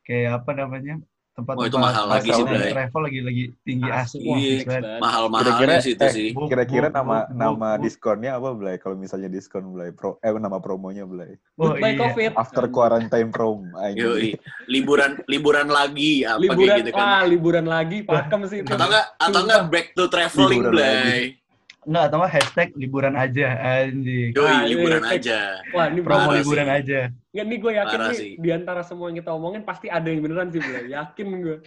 kayak 0.02 0.42
apa 0.42 0.52
namanya 0.58 0.98
tempat 1.32 1.54
Oh, 1.56 1.64
itu 1.64 1.78
mahal 1.78 2.06
lagi 2.06 2.30
sih, 2.30 2.44
Blay. 2.44 2.72
travel 2.72 3.02
lagi 3.02 3.20
lagi 3.24 3.44
tinggi 3.64 3.88
Asli, 3.88 3.98
asu 3.98 4.18
wah 4.22 4.38
iya. 4.38 4.56
banget. 4.62 4.84
Mahal-mahalnya 5.00 5.52
Kira-kira- 5.56 5.80
sih 5.80 5.94
itu 5.94 6.04
eh, 6.04 6.12
sih. 6.12 6.28
Kira-kira 6.36 6.88
nama 6.88 7.18
nama 7.30 7.70
diskonnya 7.76 8.32
apa 8.36 8.50
Blay 8.52 8.76
kalau 8.78 8.96
misalnya 8.96 9.28
diskon 9.28 9.72
Blay 9.72 9.90
pro 9.90 10.20
eh 10.20 10.30
nama 10.30 10.60
promonya 10.60 11.04
Blay 11.04 11.40
Oh, 11.56 11.72
Goodbye 11.72 11.96
iya. 11.96 12.02
COVID. 12.02 12.32
after 12.36 12.66
quarantine 12.68 13.30
prom. 13.30 13.64
Yoi. 13.96 14.36
Liburan 14.68 15.24
liburan 15.26 15.68
lagi 15.68 16.24
apa 16.24 16.38
liburan, 16.38 16.78
gitu 16.78 16.92
kan. 16.92 17.00
wah 17.00 17.22
liburan 17.24 17.66
lagi, 17.66 17.98
pakem 18.04 18.42
sih 18.46 18.62
itu. 18.62 18.70
Atau 18.70 18.86
enggak 18.86 19.06
atau 19.16 19.40
enggak 19.42 19.62
back 19.68 19.88
to 19.96 20.04
traveling, 20.08 20.62
Blay. 20.68 21.41
Enggak, 21.82 22.04
atau 22.06 22.18
enggak 22.18 22.34
hashtag 22.36 22.70
liburan 22.78 23.16
aja 23.16 23.48
anjing. 23.58 24.30
Yoi, 24.32 24.46
Ah, 24.48 24.62
liburan 24.64 25.02
fix. 25.04 25.14
aja. 25.18 25.40
Wah, 25.72 25.86
ini 25.90 26.00
Promo 26.00 26.20
Parah 26.24 26.38
liburan 26.38 26.68
sih. 26.68 26.78
aja. 26.78 27.00
Nggak, 27.32 27.46
nih 27.48 27.58
gue 27.58 27.72
yakin 27.74 27.98
Parah 27.98 28.08
nih 28.08 28.18
sih. 28.18 28.32
di 28.38 28.50
antara 28.52 28.82
semua 28.82 29.06
yang 29.08 29.18
kita 29.18 29.32
omongin 29.32 29.62
pasti 29.62 29.88
ada 29.88 30.06
yang 30.06 30.22
beneran 30.22 30.48
sih, 30.48 30.60
Blay. 30.60 30.84
Yakin 30.90 31.28
gue. 31.40 31.58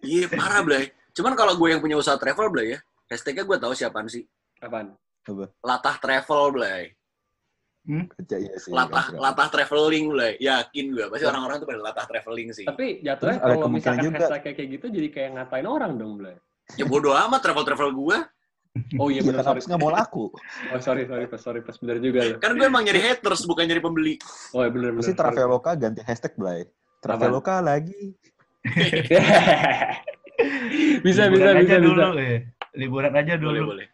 Iya, 0.00 0.26
parah, 0.30 0.60
Blay. 0.62 0.84
Cuman 1.12 1.32
kalau 1.34 1.52
gue 1.54 1.68
yang 1.68 1.78
punya 1.78 1.94
usaha 1.94 2.16
travel, 2.16 2.48
Blay 2.48 2.66
ya, 2.72 2.78
hashtagnya 3.06 3.44
gue 3.44 3.56
tahu 3.58 3.72
siapaan 3.72 4.08
sih. 4.08 4.24
Apaan? 4.58 4.96
Apa? 5.22 5.44
Latah 5.60 5.96
travel, 5.98 6.42
Blay. 6.50 6.82
Kerja 7.86 8.36
iya 8.36 8.56
sih. 8.56 8.68
Latah, 8.68 9.04
kan. 9.06 9.20
latah 9.20 9.48
traveling, 9.48 10.04
Blay. 10.08 10.32
Yakin 10.38 10.86
gue. 10.90 11.04
Pasti 11.08 11.24
orang-orang 11.24 11.56
tuh 11.58 11.66
pada 11.66 11.80
latah 11.82 12.04
traveling 12.04 12.48
sih. 12.52 12.64
Tapi 12.64 13.00
jatuhnya 13.00 13.36
kalau 13.36 13.68
misalkan 13.68 14.00
juga- 14.02 14.16
hashtag 14.22 14.40
kayak 14.42 14.56
kayak 14.56 14.70
gitu 14.76 14.86
jadi 14.88 15.08
kayak 15.10 15.30
ngatain 15.36 15.66
orang 15.66 15.92
dong, 15.94 16.16
Blay. 16.16 16.36
Ya 16.72 16.84
bodo 16.84 17.12
amat 17.12 17.40
travel-travel 17.42 17.92
gue. 17.92 18.18
Oh 18.96 19.08
iya 19.08 19.20
Iya 19.20 19.30
bener, 19.30 19.36
kan 19.36 19.44
sorry. 19.44 19.52
habis 19.56 19.64
nggak 19.66 19.80
mau 19.80 19.90
laku. 19.90 20.24
Oh 20.72 20.80
sorry, 20.80 21.02
sorry, 21.04 21.24
pas, 21.26 21.40
sorry, 21.40 21.60
pas. 21.60 21.76
Bener 21.76 21.96
juga 21.98 22.20
loh. 22.24 22.38
Kan 22.38 22.54
gue 22.54 22.66
emang 22.66 22.84
nyari 22.84 23.00
haters, 23.00 23.42
bukan 23.44 23.64
nyari 23.64 23.80
pembeli. 23.80 24.14
Oh 24.52 24.62
iya 24.62 24.70
bener, 24.70 24.90
bener. 24.92 25.02
Pasti. 25.02 25.14
Traveloka 25.14 25.70
ganti 25.74 26.00
hashtag 26.02 26.34
Blay. 26.34 26.66
Traveloka 26.98 27.60
lagi. 27.60 28.16
bisa, 28.66 29.20
bisa, 31.06 31.22
liburan 31.30 31.54
bisa, 31.56 31.64
aja 31.64 31.76
bisa. 31.76 31.86
dulu 31.86 32.02
ya. 32.18 32.38
Liburan 32.74 33.12
aja 33.14 33.34
dulu. 33.36 33.50
Boleh, 33.50 33.64
boleh. 33.64 33.86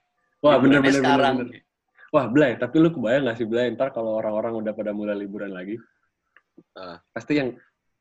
Wah, 0.44 0.56
bener, 0.60 0.80
bener, 0.80 1.00
sekarang. 1.00 1.34
bener. 1.40 1.60
Wah, 2.10 2.26
Blay, 2.30 2.52
tapi 2.54 2.76
lu 2.78 2.94
kebayang 2.94 3.26
gak 3.26 3.36
sih, 3.40 3.46
Blay, 3.48 3.72
ntar 3.74 3.90
kalau 3.90 4.20
orang-orang 4.20 4.54
udah 4.54 4.72
pada 4.72 4.94
mulai 4.94 5.16
liburan 5.16 5.50
lagi, 5.50 5.74
Ah. 6.78 7.02
pasti 7.10 7.34
yang 7.34 7.50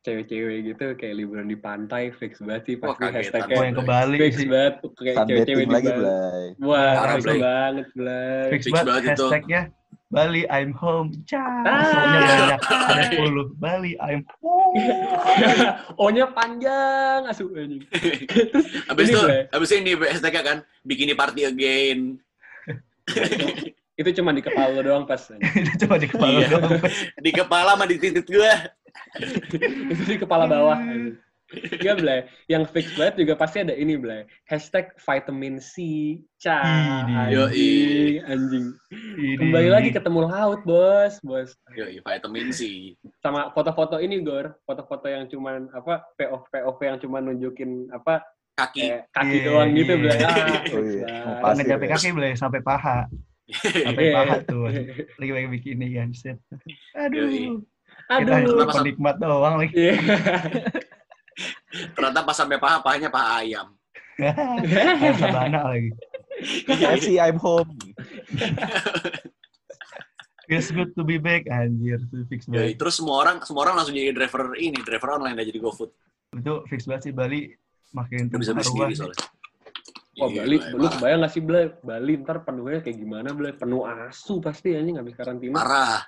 cewek-cewek 0.04 0.58
gitu 0.68 0.86
kayak 0.94 1.16
liburan 1.16 1.48
di 1.48 1.56
pantai 1.56 2.12
fix 2.12 2.38
banget 2.38 2.64
sih 2.68 2.76
pasti 2.76 3.04
hashtagnya 3.08 3.56
Oh, 3.56 3.64
yang 3.64 3.76
ke 3.76 3.84
Bali 3.84 4.18
fix 4.20 4.34
sih. 4.36 4.48
banget 4.52 4.74
kayak 4.94 5.16
cewek-cewek 5.26 5.64
di 5.64 5.72
lagi, 5.72 5.88
Bali. 5.88 6.00
Blay. 6.00 6.44
Wah, 6.60 6.92
fix 7.16 7.24
banget, 7.40 7.88
Blay. 7.96 8.44
Fix 8.52 8.62
Fix 8.64 8.74
banget 8.78 9.04
hashtagnya 9.10 9.62
Bali 10.14 10.46
I'm 10.46 10.70
home. 10.70 11.10
Cah. 11.26 11.42
Ah. 11.66 12.54
Banyak. 12.54 12.60
Ada 12.62 13.04
10. 13.18 13.58
Bali 13.58 13.98
I'm 13.98 14.22
home. 14.38 14.78
O-nya 16.04 16.30
panjang, 16.30 17.26
asu. 17.26 17.50
Terus 17.50 19.10
ini, 19.10 19.10
itu, 19.10 19.22
habis 19.50 19.68
itu 19.72 19.76
ini 19.80 19.92
hashtag 19.98 20.38
kan, 20.38 20.58
bikini 20.84 21.18
party 21.18 21.50
again. 21.50 22.22
itu 23.94 24.10
cuma 24.14 24.34
di 24.34 24.42
kepala 24.42 24.82
doang 24.82 25.06
pas. 25.06 25.22
Itu 25.58 25.86
cuma 25.86 25.98
di 25.98 26.06
kepala 26.06 26.38
Iya. 26.40 26.48
doang. 26.52 26.72
Di 27.18 27.32
kepala 27.32 27.74
sama 27.74 27.86
di 27.86 27.98
titik 27.98 28.26
gue. 28.26 28.54
Itu 29.20 30.04
di 30.06 30.18
kepala 30.18 30.46
bawah. 30.46 30.80
Iya, 31.54 31.94
Blay. 31.94 32.26
Yang 32.50 32.64
fix 32.74 32.86
banget 32.98 33.22
juga 33.22 33.34
pasti 33.38 33.62
ada 33.62 33.78
ini, 33.78 33.94
Blay. 33.94 34.26
Hashtag 34.50 34.90
vitamin 34.98 35.62
C. 35.62 35.76
Cah, 36.42 37.06
Ini. 37.06 37.14
anjing, 37.30 38.16
anjing. 38.26 38.66
Ini. 38.90 39.38
Kembali 39.38 39.70
lagi 39.70 39.90
ketemu 39.94 40.26
laut, 40.26 40.66
bos, 40.66 41.22
bos. 41.22 41.54
Yoi, 41.78 42.02
vitamin 42.02 42.50
C. 42.50 42.94
Sama 43.22 43.54
foto-foto 43.54 44.02
ini, 44.02 44.18
Gor. 44.26 44.58
Foto-foto 44.66 45.06
yang 45.06 45.30
cuman, 45.30 45.70
apa, 45.78 46.02
POV, 46.18 46.42
POV 46.50 46.80
yang 46.82 46.98
cuman 46.98 47.22
nunjukin, 47.30 47.86
apa, 47.94 48.26
Kaki. 48.54 48.82
kayak 48.86 49.02
kaki 49.14 49.34
Iya, 49.38 49.46
doang 49.46 49.70
gitu, 49.74 49.94
iya. 49.98 50.02
Blay. 50.02 50.20
Ah, 50.26 50.62
Oh, 51.44 51.54
iya. 51.54 51.76
ya. 51.78 51.90
kaki 51.90 52.08
boleh 52.14 52.32
sampai 52.34 52.62
paha. 52.66 53.06
Sampai 53.62 54.10
Iya. 54.10 54.16
paha 54.16 54.36
tuh. 54.42 54.74
Lagi 55.22 55.32
pakai 55.38 55.50
bikini 55.54 55.88
kan. 55.94 56.10
Set. 56.18 56.38
Aduh. 56.98 57.30
Yoi. 57.30 57.62
Kita 58.08 58.32
Aduh. 58.44 58.50
cuma 58.54 58.66
penikmat 58.70 59.16
doang 59.18 59.56
lagi. 59.58 59.74
Iya. 59.74 59.96
Ternyata 61.98 62.20
pas 62.22 62.38
sampai 62.38 62.58
paha, 62.62 62.78
pahanya 62.84 63.10
paha 63.10 63.42
ayam. 63.42 63.68
Ayam 64.22 65.16
sabana 65.18 65.74
lagi. 65.74 65.90
KFC, 66.70 67.18
I'm 67.18 67.42
home. 67.42 67.74
Feels 70.46 70.70
good 70.70 70.92
to 70.94 71.02
be 71.02 71.18
back. 71.18 71.50
Anjir, 71.50 72.04
fix 72.30 72.46
banget. 72.46 72.78
Terus 72.78 73.02
semua 73.02 73.26
orang 73.26 73.42
semua 73.42 73.66
orang 73.66 73.82
langsung 73.82 73.96
jadi 73.96 74.14
driver 74.14 74.54
ini, 74.60 74.78
driver 74.86 75.18
online 75.18 75.40
aja 75.40 75.50
jadi 75.50 75.60
GoFood. 75.64 75.92
Itu 76.38 76.68
fix 76.70 76.86
banget 76.86 77.10
sih 77.10 77.14
Bali 77.16 77.50
makin 77.96 78.30
Udah 78.30 78.40
bisa 78.42 78.54
sendiri 78.62 78.94
soalnya. 78.94 79.18
Wah, 80.22 80.30
Gila, 80.30 80.46
Bali, 80.46 80.56
lu 80.78 80.88
kebayang 80.94 81.20
gak 81.26 81.34
sih, 81.34 81.42
Blay? 81.42 81.66
Bali 81.82 82.14
ntar 82.22 82.46
penuhnya 82.46 82.86
kayak 82.86 82.98
gimana, 83.02 83.34
Blay? 83.34 83.50
Penuh 83.58 83.82
asu 83.82 84.38
pasti, 84.38 84.78
anjing, 84.78 85.02
habis 85.02 85.18
karantina. 85.18 85.58
Parah. 85.58 86.06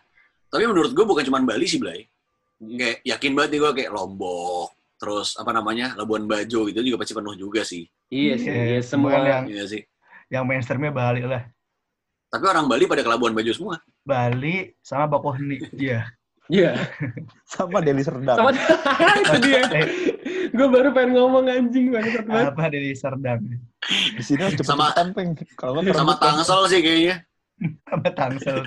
Tapi 0.56 0.63
menurut 0.65 0.96
gue 0.96 1.04
bukan 1.04 1.24
cuma 1.24 1.44
Bali 1.44 1.68
sih, 1.68 1.76
Blay. 1.78 2.08
Kayak 2.56 3.04
yakin 3.04 3.32
banget 3.36 3.50
nih 3.52 3.60
gue 3.60 3.72
kayak 3.76 3.91
Lombok, 3.91 4.72
terus 4.96 5.36
apa 5.36 5.52
namanya, 5.52 5.91
Labuan 5.94 6.24
Bajo 6.24 6.63
gitu 6.65 6.80
juga 6.80 7.04
pasti 7.04 7.12
penuh 7.12 7.36
juga 7.36 7.62
sih. 7.62 7.84
Iya 8.08 8.39
sih, 8.39 8.48
Iya, 8.48 8.63
iya, 8.72 8.80
semua. 8.80 9.12
yang- 9.20 9.52
Iya 9.52 9.63
sih. 9.68 9.82
Yang 10.32 10.44
mainstreamnya 10.48 10.89
Bali 10.89 11.22
lah. 11.22 11.44
Tapi 12.26 12.44
orang 12.48 12.65
Bali 12.65 12.88
pada 12.88 13.04
ke 13.04 13.10
Labuan 13.10 13.36
Bajo 13.36 13.52
semua. 13.52 13.76
Bali 14.02 14.72
sama 14.80 15.06
Bakoheni. 15.06 15.60
Iya. 15.76 16.08
Iya. 16.46 16.78
Sama 17.50 17.82
Deli 17.82 18.06
Serdang. 18.06 18.38
Sama 18.38 18.54
itu 18.54 19.38
dia. 19.41 19.65
Eh, 19.76 19.88
Gue 20.54 20.68
baru 20.70 20.94
pengen 20.94 21.18
ngomong 21.18 21.50
anjing 21.50 21.89
banget 21.89 22.22
apa 22.24 22.70
dari 22.70 22.94
Serdang? 22.94 23.41
Di 23.82 24.22
sini 24.22 24.46
harus 24.46 24.54
Sama- 24.62 24.94
cepet-cepetan, 24.94 25.08
Peng. 25.12 25.30
Kalau 25.58 25.82
Sama. 25.89 26.13
Tangsel 26.15 26.62
sih 26.70 26.80
kayaknya. 26.80 27.26
Sama 27.89 28.10
Tangsel. 28.12 28.60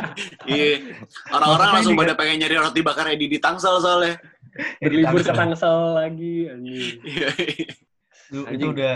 Iya. 0.50 0.96
Orang-orang 1.32 1.80
langsung 1.80 1.96
pada 1.96 2.12
pengen 2.12 2.44
nyari 2.44 2.56
roti 2.60 2.80
bakar 2.84 3.08
Edi 3.08 3.26
di 3.26 3.38
Tangsel 3.40 3.80
soalnya. 3.80 4.20
Berlibur 4.78 5.20
ke 5.20 5.32
Tangsel. 5.32 5.38
Tangsel 5.38 5.78
lagi, 5.96 6.36
anjing. 6.52 6.88
Iya. 7.02 7.28
Itu, 8.52 8.66
udah 8.72 8.94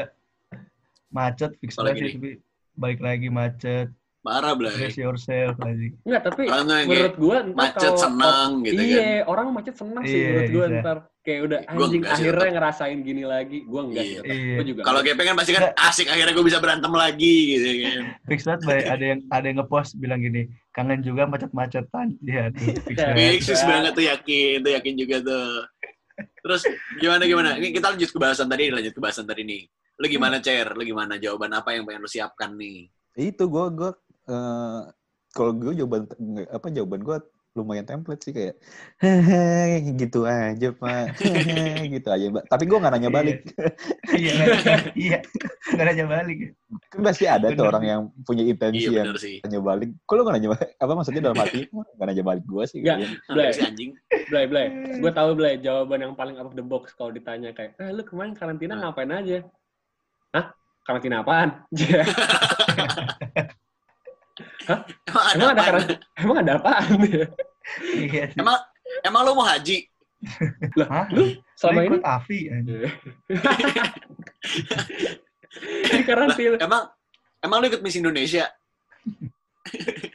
macet 1.09 1.57
fix 1.61 1.77
sih, 1.77 1.85
tapi 1.85 2.31
balik 2.77 3.01
lagi 3.01 3.29
macet. 3.33 3.89
Parah, 4.29 4.53
Blay. 4.53 4.69
Brace 4.71 4.99
yourself 4.99 5.57
lagi. 5.59 5.89
Enggak, 6.03 6.23
tapi 6.23 6.43
kayak 6.45 6.85
menurut 6.85 7.17
gue 7.17 7.37
ntar 7.47 7.57
macet 7.57 7.81
kalau 7.89 7.97
senang 7.99 8.51
gitu 8.61 8.77
kan. 8.77 8.85
iya, 8.85 9.09
orang 9.25 9.47
macet 9.51 9.75
senang 9.75 10.03
sih 10.03 10.13
Iya, 10.13 10.29
menurut 10.29 10.51
gue 10.51 10.65
bisa. 10.67 10.79
ntar. 10.79 10.99
Kayak 11.19 11.41
udah 11.45 11.59
Gua 11.67 11.85
anjing 11.85 12.03
akhirnya 12.03 12.41
tetap. 12.41 12.55
ngerasain 12.55 12.99
gini 13.03 13.23
lagi. 13.23 13.59
Gue 13.63 13.81
enggak 13.83 14.05
Iya. 14.05 14.21
sih. 14.21 14.29
Iya. 14.29 14.55
Gue 14.55 14.65
juga. 14.67 14.81
Kalau. 14.83 15.01
GP 15.01 15.19
kan 15.23 15.35
pasti 15.35 15.53
kan 15.53 15.65
asik 15.75 16.07
akhirnya 16.07 16.33
gue 16.33 16.47
bisa 16.47 16.59
berantem 16.59 16.93
lagi 16.95 17.35
gitu 17.51 17.69
kan. 17.83 18.03
Fix 18.29 18.41
banget, 18.43 18.61
Bay. 18.63 18.81
Ada 18.85 19.05
yang 19.07 19.21
ada 19.27 19.45
yang 19.45 19.57
ngepost 19.59 19.91
bilang 19.97 20.21
gini, 20.21 20.43
kangen 20.71 21.01
juga 21.01 21.23
macet-macetan. 21.25 22.07
Iya, 22.23 22.53
Iya. 22.53 23.07
banget. 23.09 23.41
Fix 23.41 23.61
banget 23.63 23.93
tuh 23.93 24.05
yakin, 24.05 24.55
tuh 24.61 24.73
yakin 24.73 24.95
juga 24.95 25.17
tuh. 25.23 25.51
Terus 26.39 26.63
gimana 26.97 27.23
gimana? 27.25 27.51
Ini 27.57 27.71
kita 27.71 27.93
lanjut 27.93 28.09
ke 28.09 28.19
bahasan 28.19 28.47
tadi, 28.47 28.65
lanjut 28.69 28.93
ke 28.93 29.01
bahasan 29.01 29.25
tadi 29.25 29.43
nih. 29.43 29.63
Lu 29.97 30.07
gimana, 30.07 30.39
Cer? 30.39 30.71
Lu 30.71 30.83
gimana? 30.83 31.17
Jawaban 31.17 31.51
apa 31.51 31.73
yang 31.73 31.83
pengen 31.83 32.01
lu 32.01 32.09
siapkan 32.09 32.55
nih? 32.55 32.87
Itu 33.15 33.47
gue 33.47 33.65
gue 33.73 33.91
eh, 34.29 34.81
kalau 35.31 35.53
gue 35.53 35.73
jawaban 35.75 36.05
apa 36.47 36.67
jawaban 36.69 37.01
gue 37.01 37.19
lumayan 37.55 37.83
template 37.83 38.23
sih 38.23 38.31
kayak 38.31 38.55
hehe 38.97 39.43
gitu 39.99 40.23
aja 40.23 40.71
pak 40.71 41.11
Hehe, 41.19 41.91
gitu 41.91 42.07
aja 42.07 42.31
mbak 42.31 42.47
tapi 42.47 42.65
gue 42.65 42.79
nggak 42.79 42.93
nanya 42.93 43.11
balik 43.11 43.39
Iya, 44.09 44.31
nggak- 44.37 44.95
iya. 44.95 45.19
Nggak 45.69 45.87
nanya 45.87 46.07
balik. 46.09 46.39
kan 46.89 47.01
pasti 47.03 47.25
ada 47.27 47.51
tuh 47.51 47.67
orang 47.67 47.85
yang 47.85 48.01
punya 48.23 48.43
intensi 48.43 48.87
Iya 48.87 49.03
yang 49.03 49.11
sih. 49.17 49.43
nanya 49.43 49.59
balik 49.61 49.91
kok 50.01 50.15
lo 50.15 50.23
nggak 50.23 50.35
nanya 50.35 50.51
balik 50.53 50.71
apa 50.73 50.93
maksudnya 50.93 51.23
dalam 51.25 51.39
hati 51.39 51.61
nggak 51.67 52.07
nanya 52.07 52.25
balik 52.25 52.45
gue 52.47 52.65
sih 52.65 52.81
Nggak. 52.81 52.99
Blay. 53.29 53.51
Sih 53.51 53.65
anjing? 53.65 53.91
Blay, 54.29 54.45
Blay. 54.47 54.67
Gue 54.97 55.11
tahu 55.11 55.31
Blay 55.35 55.55
jawaban 55.59 55.99
yang 56.01 56.15
paling 56.15 56.37
out 56.37 56.47
of 56.47 56.55
the 56.55 56.63
box 56.63 56.95
kalau 56.95 57.11
ditanya 57.11 57.51
kayak, 57.51 57.75
"Eh, 57.77 57.91
lu 57.91 58.03
kemarin 58.03 58.33
karantina 58.33 58.73
Nah. 58.73 58.81
ngapain 58.87 59.11
aja?" 59.11 59.43
Hah? 60.31 60.47
Karantina 60.81 61.21
apaan? 61.21 61.59
Emang 64.69 65.25
ada 65.25 65.35
emang 65.35 65.49
ada 65.49 65.63
apaan? 65.63 65.73
karantina? 65.73 65.97
Emang 66.23 66.37
ada 66.39 66.53
apaan? 66.57 66.87
Iya. 67.95 68.25
Emang 68.35 68.57
emang 69.03 69.21
lu 69.23 69.33
mau 69.35 69.45
haji? 69.45 69.79
lah, 70.75 70.89
Hah? 70.89 71.07
lu 71.15 71.25
selama 71.55 71.81
ini 71.81 71.89
ikut 71.95 72.03
Afi. 72.03 72.39
di 75.89 76.03
karantina. 76.05 76.57
Emang 76.59 76.83
emang 77.41 77.59
lu 77.61 77.69
ikut 77.69 77.83
Miss 77.83 77.97
Indonesia? 77.97 78.47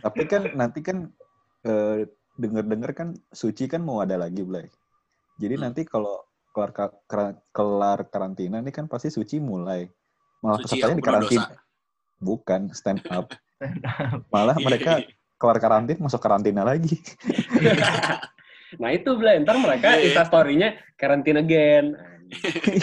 tapi 0.01 0.25
kan 0.25 0.49
nanti 0.53 0.81
kan 0.81 1.13
eh, 1.61 2.09
denger-denger 2.33 2.91
kan 2.91 3.09
suci 3.29 3.69
kan 3.69 3.79
mau 3.79 4.01
ada 4.01 4.17
lagi 4.17 4.41
Blay 4.41 4.65
jadi 5.37 5.55
Hmm. 5.55 5.69
nanti 5.69 5.85
kalau 5.85 6.25
kelar 6.49 6.73
kelar 7.49 7.99
karantina 8.09 8.57
ini 8.57 8.69
kan 8.69 8.89
pasti 8.89 9.09
suci 9.09 9.37
mulai 9.37 9.85
malah 10.41 10.57
Suci 10.59 10.81
pesertanya 10.81 10.97
di 10.97 11.03
karantina 11.05 11.45
dosa. 11.45 11.57
bukan 12.19 12.61
stand 12.73 13.01
up 13.07 13.29
malah 14.29 14.55
mereka 14.57 15.01
kelar 15.35 15.57
karantina 15.59 15.99
masuk 15.99 16.19
karantina 16.19 16.61
lagi 16.63 16.99
nah 18.81 18.89
itu 18.89 19.13
Blay, 19.13 19.37
ntar 19.41 19.57
mereka 19.57 19.93
Iya, 19.93 19.97
iya. 20.01 20.05
instastory-nya 20.09 20.69
karantina 20.97 21.39
again. 21.39 21.93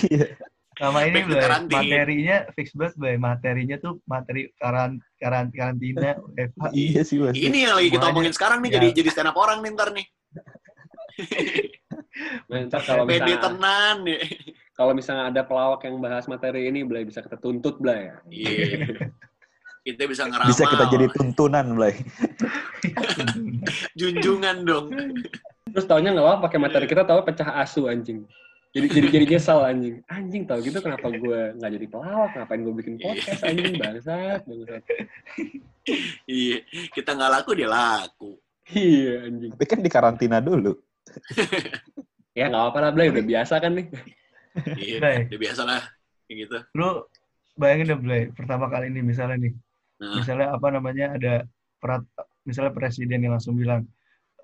Iya. 0.07 0.39
Sama 0.79 1.03
ini, 1.03 1.27
Blay, 1.27 1.43
karantin. 1.43 1.75
materinya 1.75 2.37
fix 2.55 2.71
banget, 2.73 2.95
Blay. 2.95 3.17
Materinya 3.19 3.77
tuh 3.77 3.99
materi 4.07 4.55
karan, 4.55 4.97
karan, 5.19 5.51
karantina, 5.51 6.15
Eva. 6.39 6.71
iya 6.71 7.03
sih 7.03 7.19
pasti. 7.19 7.43
Ini 7.43 7.59
yang 7.67 7.75
lagi 7.75 7.91
kita 7.91 8.07
Semuanya. 8.07 8.15
omongin 8.15 8.33
sekarang 8.33 8.59
nih 8.63 8.71
Ya. 8.71 8.75
jadi 8.79 8.89
jadi 9.03 9.09
stand 9.11 9.29
up 9.29 9.37
orang 9.37 9.59
nih 9.61 9.71
ntar 9.75 9.89
nih. 9.91 10.07
Nah, 12.51 12.59
ntar 12.69 12.83
kalau 12.85 13.05
misalnya, 13.07 13.39
tenan 13.41 13.97
nih. 14.05 14.21
kalau 14.79 14.93
misalnya 14.93 15.25
ada 15.27 15.43
pelawak 15.43 15.81
yang 15.83 15.97
bahas 15.99 16.27
materi 16.27 16.69
ini, 16.69 16.85
Blay, 16.85 17.03
bisa 17.03 17.19
kita 17.19 17.35
tuntut, 17.35 17.79
Blay. 17.79 18.13
Iya. 18.29 19.11
Kita 19.81 20.05
bisa 20.05 20.29
ngeramal. 20.29 20.53
bisa 20.53 20.65
kita 20.69 20.85
jadi 20.93 21.07
tuntunan 21.17 21.67
Blay 21.73 21.97
junjungan 23.99 24.57
dong. 24.69 24.93
Terus 25.71 25.87
taunya 25.89 26.13
nggak 26.13 26.27
apa 26.27 26.37
pakai 26.49 26.59
materi 26.61 26.85
kita 26.85 27.07
tahu 27.09 27.25
pecah 27.25 27.57
asu 27.65 27.89
anjing. 27.89 28.29
Jadi 28.71 28.87
jadi 28.87 29.07
jadi 29.09 29.27
nyesal 29.27 29.67
anjing. 29.67 30.05
Anjing 30.07 30.43
tau 30.47 30.61
gitu 30.63 30.79
kenapa 30.79 31.11
gue 31.11 31.57
nggak 31.59 31.71
jadi 31.81 31.87
pelawak, 31.91 32.31
ngapain 32.37 32.61
gue 32.63 32.75
bikin 32.77 32.95
podcast 33.01 33.43
anjing 33.43 33.75
bangsat, 33.81 34.41
bangsat. 34.47 34.83
Iya, 36.29 36.57
kita 36.95 37.11
nggak 37.17 37.31
laku 37.41 37.51
dia 37.57 37.69
laku. 37.69 38.39
Iya 38.71 39.27
anjing. 39.27 39.51
tapi 39.51 39.65
kan 39.67 39.83
di 39.83 39.91
karantina 39.91 40.39
dulu 40.39 40.79
Ya 42.39 42.47
nggak 42.47 42.63
apa-apa 42.63 42.79
lah, 42.79 42.91
Blay, 42.95 43.11
udah 43.11 43.25
biasa 43.27 43.59
kan 43.59 43.75
nih. 43.75 43.87
Iya, 44.79 45.27
udah 45.27 45.41
biasa 45.41 45.63
lah 45.67 45.83
kayak 46.31 46.37
gitu. 46.47 46.57
Lu 46.79 47.11
bayangin 47.59 47.91
deh, 47.91 47.99
Blay, 47.99 48.23
pertama 48.31 48.71
kali 48.71 48.87
ini 48.87 49.03
misalnya 49.03 49.35
nih, 49.43 49.53
Nah, 50.01 50.17
misalnya 50.17 50.57
apa 50.57 50.69
namanya 50.73 51.07
ada 51.15 51.35
perat, 51.77 52.03
misalnya 52.49 52.73
presiden 52.73 53.21
yang 53.21 53.37
langsung 53.37 53.55
bilang 53.55 53.85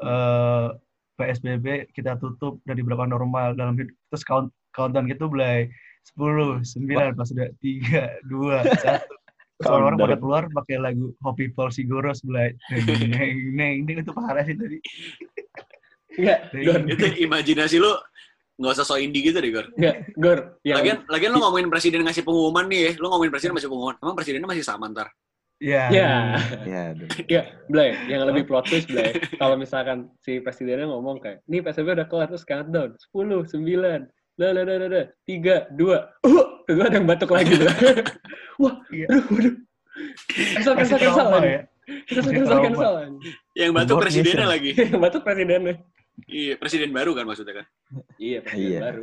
eh 0.05 0.69
PSBB 1.17 1.97
kita 1.97 2.21
tutup 2.21 2.61
dari 2.69 2.85
berapa 2.85 3.09
normal 3.09 3.57
dalam 3.57 3.73
hidup 3.81 3.97
terus 4.13 4.21
count 4.29 4.53
countdown 4.77 5.09
gitu 5.09 5.33
Blay 5.33 5.73
10, 6.13 6.61
9, 6.61 7.17
pas 7.17 7.29
udah 7.33 7.49
3, 7.57 8.29
2, 8.29 8.61
1 8.85 9.65
Soal 9.65 9.81
orang 9.81 9.97
pada 9.97 10.21
keluar 10.21 10.43
pakai 10.53 10.77
lagu 10.77 11.17
Hopi 11.25 11.49
Paul 11.49 11.73
Sigoros 11.73 12.21
Blay. 12.21 12.53
Neng, 12.69 13.57
neng, 13.57 13.89
ini 13.89 14.05
itu 14.05 14.13
parah 14.13 14.45
sih 14.45 14.53
tadi. 14.53 14.77
Enggak. 16.21 16.53
Itu 16.93 17.05
imajinasi 17.25 17.81
lu 17.81 17.89
nggak 18.61 18.73
usah 18.77 18.85
so 18.85 19.01
indie 19.01 19.25
gitu 19.25 19.41
deh, 19.41 19.49
Gor. 19.49 19.73
Enggak, 19.81 20.13
Gor. 20.21 20.39
Yang 20.61 20.77
Lagian, 20.77 20.99
lagian 21.09 21.31
lu 21.33 21.41
ngomongin 21.41 21.69
presiden 21.73 22.05
ngasih 22.05 22.21
pengumuman 22.21 22.69
nih 22.69 22.81
ya. 22.85 22.91
Lu 23.01 23.09
ngomongin 23.09 23.33
presiden 23.33 23.57
masih 23.57 23.69
pengumuman. 23.73 23.97
Emang 23.97 24.17
presidennya 24.17 24.49
masih 24.49 24.65
sama 24.65 24.93
ntar? 24.93 25.09
Iya. 25.57 25.83
Ya, 25.89 26.11
Ya, 26.65 26.81
aduh. 26.93 27.09
ya, 27.27 27.43
Blay, 27.67 27.97
yang 28.07 28.29
lebih 28.29 28.45
plot 28.45 28.69
twist, 28.69 28.87
Blay. 28.87 29.17
Kalau 29.35 29.57
misalkan 29.57 30.13
si 30.21 30.37
presidennya 30.39 30.85
ngomong 30.87 31.17
kayak, 31.17 31.41
nih 31.45 31.61
PSBB 31.61 31.97
udah 31.97 32.07
kelar, 32.07 32.29
terus 32.29 32.45
countdown. 32.45 32.93
10, 33.09 33.49
9, 33.49 34.05
dah, 34.37 34.51
dah, 34.53 34.63
dah, 34.63 34.77
dah, 34.77 34.89
dah, 34.89 35.05
3, 35.25 35.73
2, 35.73 35.97
uh, 36.29 36.47
kedua 36.65 36.85
ada 36.85 36.97
yang 36.97 37.09
batuk 37.09 37.33
lagi. 37.33 37.57
Wah, 38.61 38.75
Iya. 38.89 39.07
aduh, 39.09 39.25
aduh. 39.33 39.55
Cancel. 40.29 40.99
trauma 41.01 41.41
anjing. 41.41 41.49
ya. 41.49 41.63
Trauma. 42.13 42.61
cancel. 42.61 42.93
anjing. 43.01 43.35
Yang 43.55 43.71
batuk 43.73 43.97
presidennya 44.05 44.47
lagi. 44.47 44.71
Yang 44.83 45.01
batuk 45.01 45.23
presidennya. 45.25 45.75
Iya, 46.25 46.53
presiden 46.57 46.91
baru 46.93 47.13
kan 47.13 47.25
maksudnya 47.25 47.55
kan. 47.61 47.67
Iya, 48.17 48.39
presiden 48.41 48.73
Iya. 48.73 48.81
baru. 48.81 49.03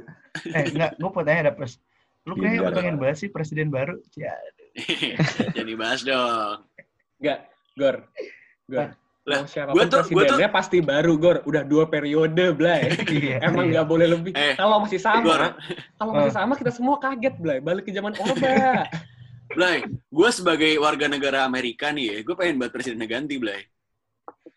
Eh, 0.50 0.64
enggak, 0.70 0.92
gue 0.98 1.10
mau 1.10 1.22
tanya 1.22 1.40
ada 1.46 1.54
pres. 1.54 1.78
Lu 2.26 2.34
kayaknya 2.34 2.62
Iya. 2.64 2.74
pengen 2.74 2.96
bahas 2.98 3.18
sih 3.18 3.30
presiden 3.30 3.70
baru. 3.70 3.98
Ya, 4.14 4.34
Jadi 5.58 5.72
bahas 5.78 6.02
dong. 6.02 6.66
Enggak, 7.22 7.40
Gor. 7.78 7.96
Gor. 8.70 8.90
Lah, 9.24 9.40
gua 9.72 9.88
tuh- 9.88 10.04
gua 10.12 10.28
tuh- 10.28 10.36
presidennya 10.36 10.50
pasti 10.52 10.78
baru, 10.84 11.16
Gor. 11.16 11.38
Udah 11.48 11.64
dua 11.64 11.88
periode, 11.88 12.52
Blay. 12.52 12.92
iya. 13.24 13.40
Emang 13.40 13.72
iya. 13.72 13.80
nggak 13.80 13.88
boleh 13.88 14.08
lebih. 14.12 14.32
Eh, 14.36 14.60
Kalau 14.60 14.84
masih 14.84 15.00
Gor, 15.00 15.40
sama, 15.40 15.56
kalau 15.96 16.12
masih 16.12 16.34
sama 16.36 16.54
kita 16.60 16.72
semua 16.76 16.96
kaget, 17.00 17.36
Blay. 17.40 17.58
Balik 17.64 17.88
ke 17.88 17.96
zaman 17.96 18.12
Orba. 18.20 18.84
Blay, 19.56 19.86
gue 19.88 20.30
sebagai 20.34 20.72
warga 20.82 21.06
negara 21.06 21.46
Amerika 21.46 21.94
nih 21.94 22.06
ya, 22.10 22.18
gue 22.26 22.34
pengen 22.34 22.58
buat 22.58 22.74
presidennya 22.74 23.06
ganti, 23.06 23.38
Blay. 23.38 23.62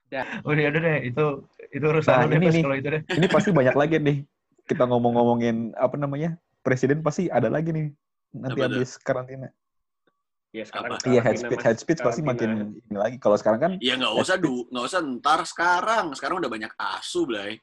Udah, 0.09 0.25
udah 0.73 0.81
deh, 0.81 0.99
itu 1.13 1.25
itu 1.75 1.85
urusan 1.85 2.31
Nah, 2.31 2.39
ini 2.39 2.49
nih. 2.49 2.63
kalau 2.65 2.77
itu 2.79 2.89
deh. 2.89 3.03
Ini 3.05 3.27
pasti 3.29 3.51
banyak 3.53 3.77
lagi 3.77 3.97
nih. 4.01 4.17
Kita 4.65 4.89
ngomong-ngomongin 4.89 5.77
apa 5.77 5.95
namanya? 6.01 6.41
Presiden 6.65 7.05
pasti 7.05 7.29
ada 7.29 7.47
lagi 7.53 7.71
nih. 7.71 7.93
Nanti 8.35 8.59
Apa 8.63 8.73
habis 8.73 8.97
karantina. 8.99 9.53
Iya, 10.57 10.65
sekarang 10.65 10.91
Apa? 10.97 11.05
Iya, 11.05 11.21
head 11.21 11.37
speech, 11.37 11.61
Mas. 11.61 11.67
head 11.69 11.79
speech 11.79 12.01
pasti 12.01 12.21
makin 12.25 12.51
ini 12.81 12.97
lagi. 12.97 13.17
Kalau 13.21 13.37
sekarang 13.37 13.61
kan, 13.61 13.73
Ya 13.77 13.93
nggak 14.01 14.15
usah 14.17 14.41
du, 14.41 14.65
nggak 14.73 14.85
usah 14.89 15.01
ntar 15.21 15.45
sekarang. 15.45 16.17
Sekarang 16.17 16.41
udah 16.41 16.49
banyak 16.49 16.73
asu, 16.81 17.29
Blay. 17.29 17.61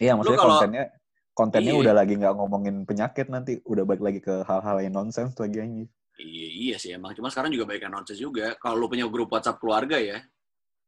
iya 0.00 0.16
maksudnya 0.18 0.40
kalau- 0.40 0.58
kontennya 0.58 0.84
kontennya 1.36 1.70
Iya. 1.76 1.82
udah 1.86 1.94
lagi 1.94 2.14
nggak 2.18 2.34
ngomongin 2.34 2.76
penyakit 2.82 3.26
nanti, 3.28 3.60
udah 3.62 3.84
balik 3.84 4.02
lagi 4.02 4.18
ke 4.18 4.42
hal-hal 4.42 4.80
yang 4.80 4.94
nonsens 4.96 5.36
lagi 5.36 5.60
anjing. 5.60 5.86
Iya, 6.16 6.48
iya 6.48 6.76
sih 6.80 6.90
emang. 6.96 7.12
Cuma 7.12 7.28
sekarang 7.28 7.52
juga 7.52 7.68
banyak 7.68 7.84
yang 7.84 7.94
nonsense 7.94 8.18
juga. 8.18 8.54
Kalau 8.56 8.80
lu 8.80 8.86
punya 8.88 9.04
grup 9.06 9.28
WhatsApp 9.28 9.60
keluarga 9.60 9.98
ya, 10.00 10.18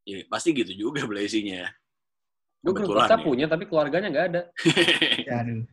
ya 0.08 0.22
pasti 0.26 0.56
gitu 0.56 0.72
juga 0.72 1.04
Blay 1.04 1.28
isinya. 1.28 1.68
Gue 2.64 2.72
grup 2.72 2.96
WhatsApp 2.96 3.22
ya. 3.22 3.26
punya, 3.28 3.44
tapi 3.46 3.68
keluarganya 3.68 4.08
nggak 4.08 4.26
ada. 4.32 4.42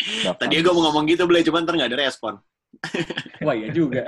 Ya, 0.00 0.32
Tadi 0.32 0.64
gue 0.64 0.72
mau 0.72 0.88
ngomong 0.88 1.04
gitu, 1.12 1.28
Blay, 1.28 1.44
cuma 1.44 1.60
ntar 1.60 1.76
nggak 1.76 1.92
ada 1.92 2.08
respon. 2.08 2.40
Wah, 3.46 3.54
iya 3.56 3.68
juga. 3.72 4.04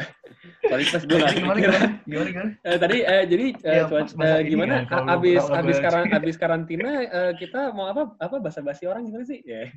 Sorry, 0.65 0.85
pas 0.89 1.03
gue 1.05 1.17
nggak 1.19 1.35
Gimana, 1.37 1.59
mikir. 1.59 1.71
gimana? 1.71 1.89
Gimana, 2.07 2.29
gimana? 2.31 2.51
Eh, 2.65 2.79
tadi 2.79 2.97
eh, 3.05 3.25
jadi 3.29 3.47
eh, 3.53 3.85
Iya, 3.85 4.01
eh, 4.01 4.41
gimana 4.49 4.75
kan, 4.89 5.05
abis 5.11 5.43
kalau 5.45 5.59
abis 5.61 5.77
karan 5.83 6.07
abis 6.15 6.37
karantina 6.43 6.91
eh, 7.05 7.33
kita 7.37 7.75
mau 7.75 7.87
apa 7.91 8.03
apa 8.17 8.37
basa-basi 8.41 8.87
orang 8.89 9.05
gimana 9.07 9.25
sih? 9.27 9.43
Ya. 9.45 9.69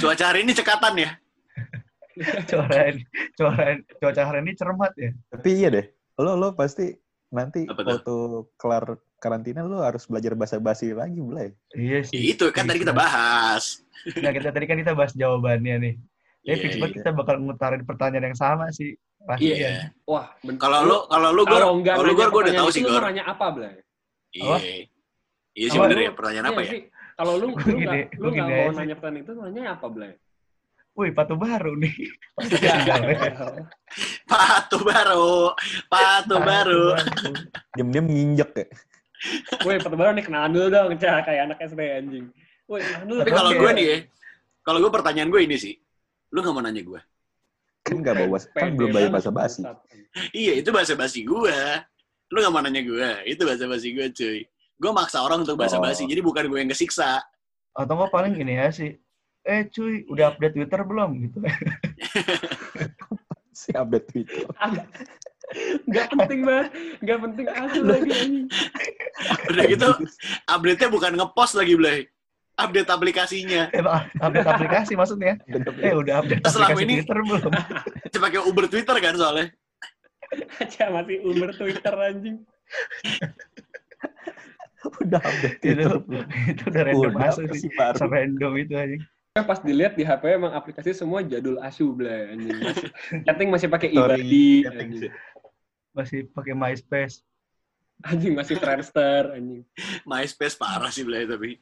Cuaca 0.00 0.24
hari 0.32 0.44
ini 0.44 0.52
cekatan 0.56 0.94
ya. 0.96 1.10
Cuaca 2.48 2.80
cuaca 3.36 3.64
cuaca 4.00 4.22
hari 4.26 4.38
ini 4.44 4.52
cermat 4.56 4.92
ya. 4.96 5.10
Tapi 5.30 5.48
iya 5.54 5.68
deh, 5.70 5.86
lo 6.18 6.34
lo 6.34 6.48
pasti 6.56 6.90
nanti 7.28 7.68
waktu 7.68 8.16
kelar 8.56 8.96
karantina 9.18 9.60
lo 9.60 9.78
harus 9.78 10.02
belajar 10.04 10.32
bahasa 10.32 10.56
basi 10.56 10.90
lagi, 10.90 11.18
Blay. 11.18 11.50
Iya 11.72 11.98
Ya, 11.98 12.00
sih. 12.02 12.18
itu 12.32 12.44
kan 12.48 12.64
tadi 12.64 12.80
kita 12.80 12.90
bahas. 12.92 13.82
Nah, 14.16 14.30
kita 14.30 14.48
tadi 14.48 14.64
kan 14.64 14.76
kita 14.76 14.92
bahas 14.92 15.12
jawabannya 15.12 15.74
nih. 15.80 15.94
Ya, 16.40 16.54
Iya, 16.54 16.54
fix 16.56 16.70
iya. 16.70 16.80
banget 16.80 16.94
kita 16.96 17.10
bakal 17.12 17.34
ngutarin 17.38 17.82
pertanyaan 17.82 18.26
yang 18.26 18.38
sama 18.38 18.70
sih. 18.70 18.94
Pasti 19.20 19.50
Iya. 19.50 19.56
ya. 19.58 19.72
Wah, 20.04 20.30
Kalau 20.56 20.80
lu 20.82 20.96
kalau 21.04 21.30
lu 21.30 21.42
gue 21.42 21.50
kalau 21.52 21.68
enggak 21.74 21.94
lu 21.98 22.14
gue 22.14 22.26
gue 22.26 22.42
udah 22.46 22.54
tahu 22.56 22.70
sih 22.70 22.80
lu 22.80 22.88
gue. 22.88 22.94
mau 22.94 23.04
nanya 23.04 23.24
apa, 23.26 23.46
Blay? 23.50 23.74
Iya. 24.30 24.56
Iya 25.52 25.66
sih 25.68 25.76
Apa? 25.76 25.84
bener 25.84 25.98
ya. 26.00 26.10
Pertanyaan 26.14 26.46
apa 26.46 26.54
Iya 26.54 26.64
ya? 26.64 26.70
sih. 26.70 26.80
Kalau 27.12 27.32
lu 27.34 27.46
lu 27.50 27.52
Gua 27.52 27.66
nggak 27.66 27.74
gini- 27.74 28.08
lu 28.14 28.22
gua 28.22 28.30
gini 28.32 28.52
mau 28.54 28.70
nanya 28.72 28.94
pertanyaan 28.94 29.24
itu, 29.24 29.32
nanya 29.34 29.62
apa, 29.74 29.86
Blay? 29.88 30.12
Wih, 30.94 31.10
patu 31.12 31.34
baru 31.34 31.72
nih. 31.76 31.94
Patu 34.28 34.76
baru, 34.80 35.54
patu 35.86 36.36
baru. 36.38 36.84
Diam-diam 37.72 38.04
nginjek 38.04 38.50
ya. 38.52 38.66
Woi, 39.66 39.76
pertama 39.82 40.14
nih 40.14 40.24
kenalan 40.24 40.50
dulu 40.54 40.66
dong, 40.70 40.90
Cah, 40.98 41.20
kayak 41.26 41.50
anak 41.50 41.58
SD 41.58 41.80
anjing. 41.82 42.26
Woi, 42.70 42.80
kenalan 42.80 43.06
dulu. 43.10 43.18
Tapi 43.26 43.32
kalau 43.34 43.50
gue 43.50 43.70
nih 43.74 43.84
ya, 43.84 43.96
kalau 44.62 44.78
gue 44.84 44.92
pertanyaan 44.92 45.28
gue 45.32 45.40
ini 45.42 45.56
sih, 45.58 45.74
lu 46.30 46.38
nggak 46.44 46.54
mau 46.54 46.62
nanya 46.62 46.82
gue? 46.84 47.00
Kan 47.82 48.04
nggak 48.04 48.14
bawa, 48.20 48.38
kan 48.54 48.68
belum 48.76 48.90
bayar 48.94 49.10
bahasa 49.10 49.30
basi. 49.32 49.64
Iya, 50.30 50.60
itu 50.60 50.70
bahasa 50.70 50.92
basi 50.94 51.24
gue. 51.26 51.58
Lu 52.30 52.36
nggak 52.38 52.52
mau 52.52 52.62
nanya 52.62 52.82
gue, 52.84 53.10
itu 53.26 53.42
bahasa 53.42 53.64
basi 53.66 53.96
gue 53.96 54.06
cuy. 54.12 54.38
Gue 54.78 54.90
maksa 54.94 55.24
orang 55.26 55.42
untuk 55.42 55.58
bahasa 55.58 55.82
basi, 55.82 56.06
Oh. 56.06 56.08
jadi 56.08 56.20
bukan 56.22 56.46
gue 56.46 56.58
yang 56.62 56.70
kesiksa. 56.70 57.18
Atau 57.74 57.98
nggak 57.98 58.12
paling 58.14 58.32
gini 58.38 58.54
ya 58.60 58.70
sih. 58.70 58.94
Eh 59.42 59.66
cuy, 59.72 60.06
udah 60.06 60.36
update 60.36 60.54
Twitter 60.54 60.80
belum 60.86 61.10
gitu. 61.26 61.38
Si 63.58 63.74
update 63.74 64.06
Twitter. 64.14 64.46
Gak 65.88 66.12
penting 66.12 66.44
banget, 66.44 66.68
gak 67.02 67.18
penting 67.24 67.46
asli 67.48 67.80
lagi. 67.82 68.20
Udah 69.50 69.64
gitu, 69.66 69.88
update-nya 70.46 70.88
bukan 70.88 71.12
ngepost 71.16 71.54
lagi, 71.54 71.74
Blay. 71.74 72.06
Update 72.58 72.90
aplikasinya. 72.90 73.70
Eh, 73.70 73.82
update 74.18 74.48
aplikasi 74.48 74.98
maksudnya. 74.98 75.38
Eh, 75.78 75.94
udah 75.94 76.22
update 76.22 76.42
Selama 76.42 76.74
aplikasi 76.74 76.82
ini- 76.84 76.96
Twitter 77.02 77.18
belum? 77.22 77.52
Coba 78.14 78.22
pakai 78.24 78.40
Uber 78.42 78.66
Twitter 78.66 78.96
kan 78.98 79.14
soalnya. 79.14 79.46
Aja 80.58 80.90
masih 80.90 81.16
Uber 81.22 81.50
Twitter 81.54 81.94
anjing. 81.94 82.36
Udah 85.02 85.20
update 85.22 85.58
itu, 85.62 85.86
itu 86.54 86.62
udah 86.66 86.82
random 86.86 87.02
Udah 87.02 87.12
masuk 87.14 87.46
sih. 87.54 87.70
baru. 87.74 87.98
Serandom 87.98 88.52
itu 88.54 88.74
aja. 88.74 88.96
Kan 89.34 89.44
pas 89.44 89.58
dilihat 89.62 89.94
di 89.94 90.02
HP 90.02 90.22
emang 90.34 90.50
aplikasi 90.50 90.90
semua 90.90 91.22
jadul 91.22 91.58
asu 91.60 91.94
blay 91.94 92.34
anjing. 92.34 92.58
Masih, 92.58 92.88
chatting 93.26 93.48
masih 93.50 93.68
pakai 93.70 93.88
ibadi 93.90 94.66
anjing. 94.66 95.12
Masih 95.94 96.26
pakai 96.30 96.54
MySpace. 96.54 97.22
Anjing 98.04 98.34
masih 98.34 98.54
Friendster 98.56 99.34
anjing. 99.34 99.66
MySpace 100.06 100.54
parah 100.54 100.90
sih, 100.90 101.02
Blay, 101.02 101.26
tapi. 101.26 101.58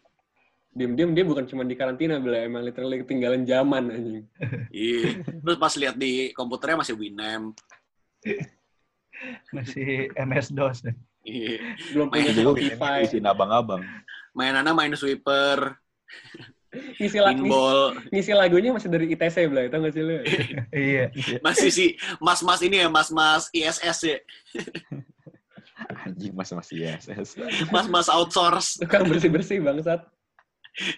Diam-diam 0.77 1.17
dia 1.17 1.25
bukan 1.25 1.49
cuma 1.49 1.65
di 1.65 1.73
karantina 1.73 2.21
blay, 2.21 2.45
emang 2.45 2.61
literally 2.61 3.01
ketinggalan 3.01 3.49
zaman 3.49 3.89
anjing. 3.89 4.25
Iya. 4.69 5.25
Terus 5.25 5.57
pas 5.57 5.73
lihat 5.73 5.97
di 5.97 6.37
komputernya 6.37 6.85
masih 6.85 6.93
Winamp. 6.93 7.57
Masih 9.49 10.13
MS-DOS. 10.13 10.85
Iya. 11.25 11.59
Belum 11.97 12.13
punya 12.13 12.29
Spotify. 12.31 13.09
isiin 13.09 13.25
abang-abang. 13.25 13.81
Mainannya 14.37 14.77
main 14.77 14.93
sweeper, 14.93 15.81
Ngisi, 17.01 17.25
la- 17.25 17.33
ngisi, 17.33 17.41
pinball. 17.49 17.81
ngisi 18.13 18.33
lagunya 18.37 18.69
masih 18.69 18.93
dari 18.93 19.09
ITC 19.09 19.49
blay, 19.49 19.73
tau 19.73 19.81
gak 19.81 19.97
sih 19.97 20.05
lu? 20.05 20.21
iya. 20.77 21.09
Masih 21.41 21.73
si 21.73 21.97
mas-mas 22.21 22.61
ini 22.61 22.85
ya, 22.85 22.93
mas-mas 22.93 23.49
ISS 23.49 23.99
ya. 24.05 24.19
Anjing 26.05 26.33
mas 26.35 26.51
masih 26.51 26.77
ISS. 26.85 27.41
Mas-mas 27.71 28.09
outsource. 28.09 28.77
Tukang 28.77 29.07
bersih-bersih 29.07 29.63
bangsat. 29.63 30.05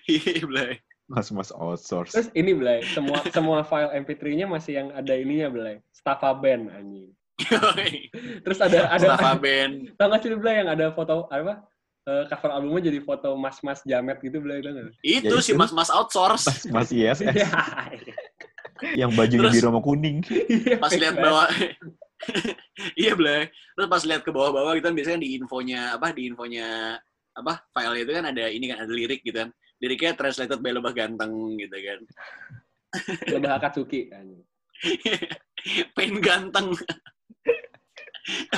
Iya, 0.04 0.42
Blay. 0.42 0.82
Mas 1.06 1.30
mas 1.30 1.48
outsource. 1.48 2.12
Terus 2.12 2.28
ini 2.34 2.52
Blay, 2.52 2.82
semua 2.90 3.22
semua 3.30 3.62
file 3.62 3.94
MP3-nya 3.96 4.44
masih 4.44 4.72
yang 4.76 4.88
ada 4.90 5.14
ininya 5.14 5.48
Blay. 5.48 5.76
Staffa 5.94 6.34
Band 6.34 6.68
anjing. 6.70 7.14
Terus 8.42 8.58
ada 8.58 8.90
ada 8.90 9.14
Staffa 9.14 9.38
Band. 9.44 9.94
tau 9.94 10.10
gak 10.10 10.20
sih 10.20 10.34
Blay 10.34 10.58
yang 10.58 10.68
ada 10.68 10.90
foto 10.90 11.30
apa? 11.30 11.62
eh, 12.08 12.24
cover 12.26 12.50
albumnya 12.50 12.88
jadi 12.88 13.04
foto 13.04 13.36
mas-mas 13.36 13.84
jamet 13.84 14.18
gitu 14.18 14.40
Blay? 14.40 14.58
Itu 15.04 15.28
Ya, 15.28 15.40
si 15.40 15.52
itu. 15.52 15.60
mas-mas 15.60 15.88
outsource. 15.88 16.44
Mas, 16.44 16.60
mas 16.68 16.88
ISS 16.90 17.20
yang 18.94 19.10
bajunya 19.10 19.50
Terus- 19.50 19.54
biru 19.58 19.66
sama 19.68 19.80
kuning. 19.82 20.22
Iya, 20.28 20.76
Pas 20.78 20.92
lihat 20.92 21.18
bawah. 21.18 21.48
iya, 23.00 23.12
Blay. 23.14 23.48
Terus 23.48 23.88
pas 23.88 24.02
lihat 24.04 24.22
ke 24.26 24.30
bawah-bawah 24.34 24.74
gitu 24.78 24.86
kan 24.90 24.96
biasanya 24.96 25.20
di 25.22 25.38
infonya 25.38 25.94
apa 25.94 26.10
di 26.10 26.30
infonya 26.30 26.98
apa 27.38 27.62
file 27.70 28.02
itu 28.02 28.10
kan 28.10 28.26
ada 28.26 28.44
ini 28.50 28.66
kan 28.70 28.78
ada 28.82 28.92
lirik 28.92 29.22
gitu 29.22 29.38
kan. 29.46 29.50
Liriknya 29.78 30.18
translated 30.18 30.58
by 30.58 30.74
lebah 30.74 30.90
ganteng 30.90 31.54
gitu 31.54 31.76
kan. 31.78 32.00
Lebah 33.38 33.62
Akatsuki 33.62 34.10
anjing. 34.10 34.42
Pain 35.94 36.14
ganteng. 36.18 36.74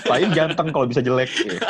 Paling 0.08 0.32
ganteng 0.32 0.68
kalau 0.72 0.86
bisa 0.88 1.04
jelek. 1.04 1.28
Ya. 1.44 1.60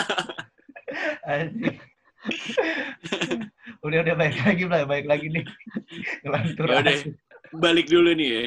Udah 3.81 3.99
udah 4.05 4.15
baik 4.15 4.37
lagi 4.45 4.65
lah, 4.69 4.85
baik 4.87 5.07
lagi 5.09 5.27
nih. 5.33 5.45
Ya. 6.23 7.11
Balik 7.59 7.87
dulu 7.91 8.15
nih 8.15 8.29
ya. 8.29 8.43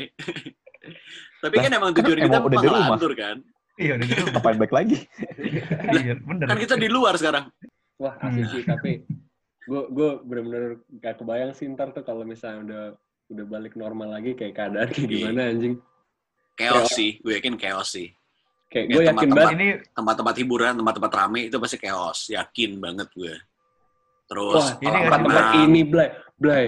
Tapi 1.44 1.56
kan 1.60 1.72
emang 1.76 1.92
tujuan 1.92 2.20
kita 2.24 2.38
udah 2.40 2.60
di 2.64 2.70
rumah. 2.72 2.98
kan. 2.98 3.38
Iya 3.76 3.92
udah 4.00 4.06
gitu. 4.08 4.24
Ngapain 4.34 4.58
baik 4.58 4.74
lagi? 4.74 4.98
Iya, 5.92 6.14
bener. 6.24 6.46
Kan 6.48 6.58
kita 6.58 6.76
di 6.80 6.88
luar 6.88 7.20
sekarang. 7.20 7.52
Wah 8.00 8.16
asik 8.20 8.46
sih 8.50 8.64
tapi 8.64 9.04
gue 9.64 9.82
gue 9.96 10.10
bener-bener 10.28 10.82
gak 11.00 11.24
kebayang 11.24 11.56
sih 11.56 11.72
ntar 11.72 11.96
tuh 11.96 12.04
kalau 12.04 12.28
misalnya 12.28 12.60
udah 12.68 12.84
udah 13.32 13.46
balik 13.48 13.80
normal 13.80 14.12
lagi 14.12 14.36
kayak 14.36 14.60
keadaan 14.60 14.88
kayak 14.92 15.08
Iya. 15.08 15.14
gimana 15.20 15.42
anjing. 15.52 15.76
Chaos 16.54 16.90
sih, 16.94 17.18
gue 17.20 17.34
yakin 17.34 17.56
chaos 17.58 17.96
sih. 17.96 18.14
Kayak 18.70 18.86
Ya, 18.86 18.90
gue 18.90 19.04
yakin 19.04 19.10
tempat-tempat 19.10 19.38
banget. 19.42 19.56
Ini 19.58 19.68
Tempat-tempat 19.94 20.36
hiburan, 20.38 20.74
tempat-tempat 20.78 21.12
rame 21.16 21.40
itu 21.50 21.58
pasti 21.58 21.78
chaos, 21.80 22.20
yakin 22.30 22.72
banget 22.78 23.08
gue. 23.14 23.34
Terus 24.30 24.54
Wah, 24.58 24.70
ini 24.78 24.90
kan 24.90 25.02
tempat-tempat 25.08 25.46
ini, 25.66 25.82
Blay. 25.88 26.10
Blay, 26.38 26.66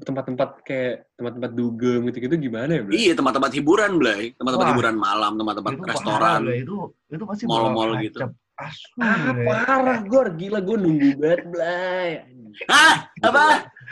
tempat-tempat 0.00 0.50
kayak 0.64 1.08
tempat-tempat 1.14 1.50
dugem 1.52 2.00
gitu-gitu 2.08 2.34
gimana 2.40 2.70
ya, 2.78 2.82
Blay? 2.82 2.96
Iya, 3.08 3.12
tempat-tempat 3.16 3.50
hiburan, 3.54 3.90
Blay. 3.96 4.32
Tempat-tempat 4.34 4.68
hiburan 4.72 4.96
malam, 4.96 5.32
tempat-tempat 5.36 5.72
restoran. 5.84 6.40
parah, 6.42 6.56
itu 6.56 6.76
itu 7.08 7.24
pasti 7.24 7.44
mall-mall 7.46 7.96
gitu. 8.00 8.18
Asu, 8.60 9.00
Ah, 9.00 9.32
parah, 9.32 9.98
Gor. 10.04 10.36
Gila, 10.36 10.60
gue 10.60 10.76
nunggu 10.76 11.08
banget, 11.16 11.42
Blay. 11.48 12.08
Hah? 12.68 13.08
Apa? 13.20 13.44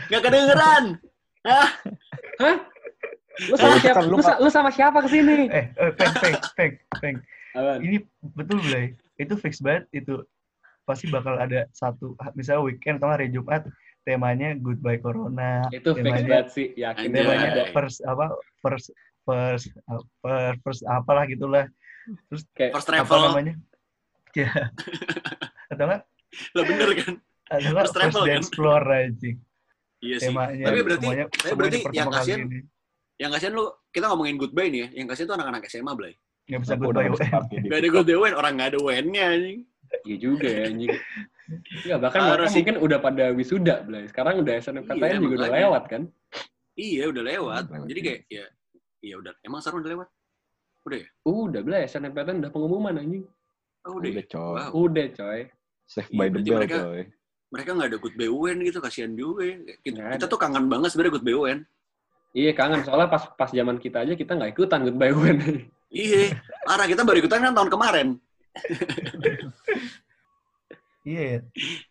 Gak 0.09 0.23
kedengeran? 0.25 0.85
Hah? 1.47 1.69
Hah? 2.37 2.57
Lu 3.39 3.55
sama 3.55 3.77
Eh, 3.77 3.81
siapa? 3.81 4.01
lu 4.03 4.11
Lu, 4.13 4.21
sa- 4.21 4.39
lu 4.43 4.49
sama 4.51 4.71
siapa 4.75 4.99
ke 5.01 5.09
sini? 5.09 5.47
Eh, 5.49 5.71
eh, 5.73 5.91
peng, 5.95 6.15
peng, 6.19 6.35
peng, 6.53 6.73
peng. 6.99 7.17
Ini 7.81 8.03
betul, 8.35 8.61
Blay. 8.61 8.93
Itu 9.17 9.39
fix 9.39 9.59
banget 9.59 9.87
itu. 9.95 10.21
Pasti 10.85 11.05
bakal 11.07 11.37
ada 11.37 11.69
satu, 11.71 12.17
misalnya 12.33 12.65
weekend 12.65 12.97
atau 12.99 13.13
hari 13.13 13.29
Jumat, 13.29 13.65
temanya 14.09 14.57
Goodbye 14.57 14.97
Corona. 14.97 15.69
Itu 15.69 15.93
fix 15.93 16.01
temanya- 16.01 16.25
banget 16.25 16.49
sih, 16.51 16.67
yakin 16.73 17.13
temanya 17.13 17.49
banget. 17.53 17.77
first 17.77 17.99
apa 18.03 18.27
first 18.59 18.89
first 19.23 19.69
first, 20.25 20.57
first 20.59 20.83
apalah 20.89 21.29
gitulah 21.29 21.69
terus 22.27 22.49
Kayak 22.57 22.73
First 22.73 22.89
apa 22.89 23.05
travel. 23.05 23.21
namanya 23.29 23.55
ya 24.33 24.49
atau 25.71 25.85
enggak 25.85 26.03
Lah 26.57 26.65
bener 26.65 26.89
kan? 26.97 27.15
atau 27.47 27.61
First 27.61 27.77
first, 27.77 27.93
travel, 27.93 28.23
kan? 28.23 28.29
dance 28.33 28.49
floor 28.51 28.83
aja 28.83 29.31
Iya 29.99 30.17
sih. 30.17 30.27
temanya 30.27 30.65
Tapi 30.65 30.79
berarti, 30.81 31.05
semuanya, 31.05 31.25
tapi 31.29 31.53
berarti 31.53 31.79
yang 31.91 32.09
kasihan, 32.09 32.41
ini. 32.41 32.59
yang 33.19 33.31
kasihan 33.31 33.53
lu, 33.53 33.65
kita 33.91 34.05
ngomongin 34.07 34.37
goodbye 34.37 34.71
nih 34.71 34.81
ya. 34.81 34.89
Yang 34.95 35.07
kasihan 35.11 35.27
tuh 35.27 35.37
anak-anak 35.37 35.63
SMA, 35.67 35.93
Blay. 35.93 36.15
nggak 36.47 36.61
bisa 36.63 36.75
goodbye 36.79 37.11
UN. 37.11 37.29
Gak 37.67 37.79
ada 37.83 37.89
goodbye 37.91 38.15
UN, 38.17 38.33
orang 38.33 38.53
gak 38.57 38.69
ada 38.73 38.79
UN-nya 38.79 39.25
anjing. 39.29 39.59
Iya 40.07 40.17
juga 40.17 40.47
ya, 40.47 40.63
anjing. 40.65 40.89
Iya, 41.85 41.97
bahkan 41.97 42.21
Parah 42.21 42.33
mereka 42.37 42.51
sih. 42.53 42.61
mungkin 42.61 42.77
udah 42.79 42.99
pada 43.01 43.25
wisuda, 43.33 43.75
Blay. 43.83 44.05
Sekarang 44.07 44.45
udah 44.45 44.55
SNMPTN 44.61 45.01
Iya, 45.01 45.19
juga 45.19 45.35
udah 45.39 45.51
lewat, 45.51 45.83
kan? 45.89 46.03
Iya, 46.77 47.03
udah 47.09 47.23
lewat. 47.25 47.65
Lewat. 47.69 47.87
Jadi 47.89 48.01
kayak, 48.05 48.21
ya, 48.29 48.45
iya 49.01 49.15
udah. 49.17 49.33
Emang 49.41 49.61
sekarang 49.61 49.81
udah 49.81 49.91
lewat? 49.97 50.09
Udah 50.85 50.99
ya? 51.01 51.09
Udah, 51.25 51.61
Blay. 51.65 51.83
SNMPTN 51.85 52.37
udah 52.41 52.53
pengumuman, 52.53 52.95
anjing. 52.95 53.25
Oh, 53.89 53.97
udah. 53.97 54.09
Udah 54.13 54.21
ya? 54.21 54.29
coy. 54.29 54.55
Wow. 54.61 54.71
Udah, 54.77 55.07
coy. 55.11 55.41
Save 55.89 56.09
Iya, 56.13 56.19
by 56.19 56.27
the 56.29 56.39
bell 56.39 56.59
mereka- 56.61 56.83
coy. 56.85 57.03
Mereka 57.49 57.71
gak 57.73 57.89
ada 57.89 57.97
goodbye 57.97 58.29
UN 58.29 58.57
gitu, 58.61 58.79
kasihan 58.79 59.13
juga 59.17 59.41
ya. 59.41 59.57
Kita, 59.81 60.05
Nggak 60.21 60.29
tuh 60.29 60.37
kangen 60.37 60.69
banget 60.69 60.93
sebenarnya 60.93 61.17
goodbye 61.17 61.33
UN. 61.35 61.59
Iya, 62.37 62.53
kangen. 62.53 62.85
Soalnya 62.85 63.09
pas 63.09 63.25
pas 63.33 63.49
zaman 63.49 63.81
kita 63.81 64.05
aja, 64.05 64.13
kita 64.13 64.37
nggak 64.37 64.53
ikutan 64.53 64.85
goodbye 64.85 65.17
UN. 65.17 65.39
Iya, 65.89 66.37
parah 66.69 66.85
kita 66.85 67.01
baru 67.01 67.25
ikutan 67.25 67.41
kan 67.41 67.57
tahun 67.57 67.73
kemarin. 67.73 68.09
iya 71.09 71.23
ya. 71.25 71.41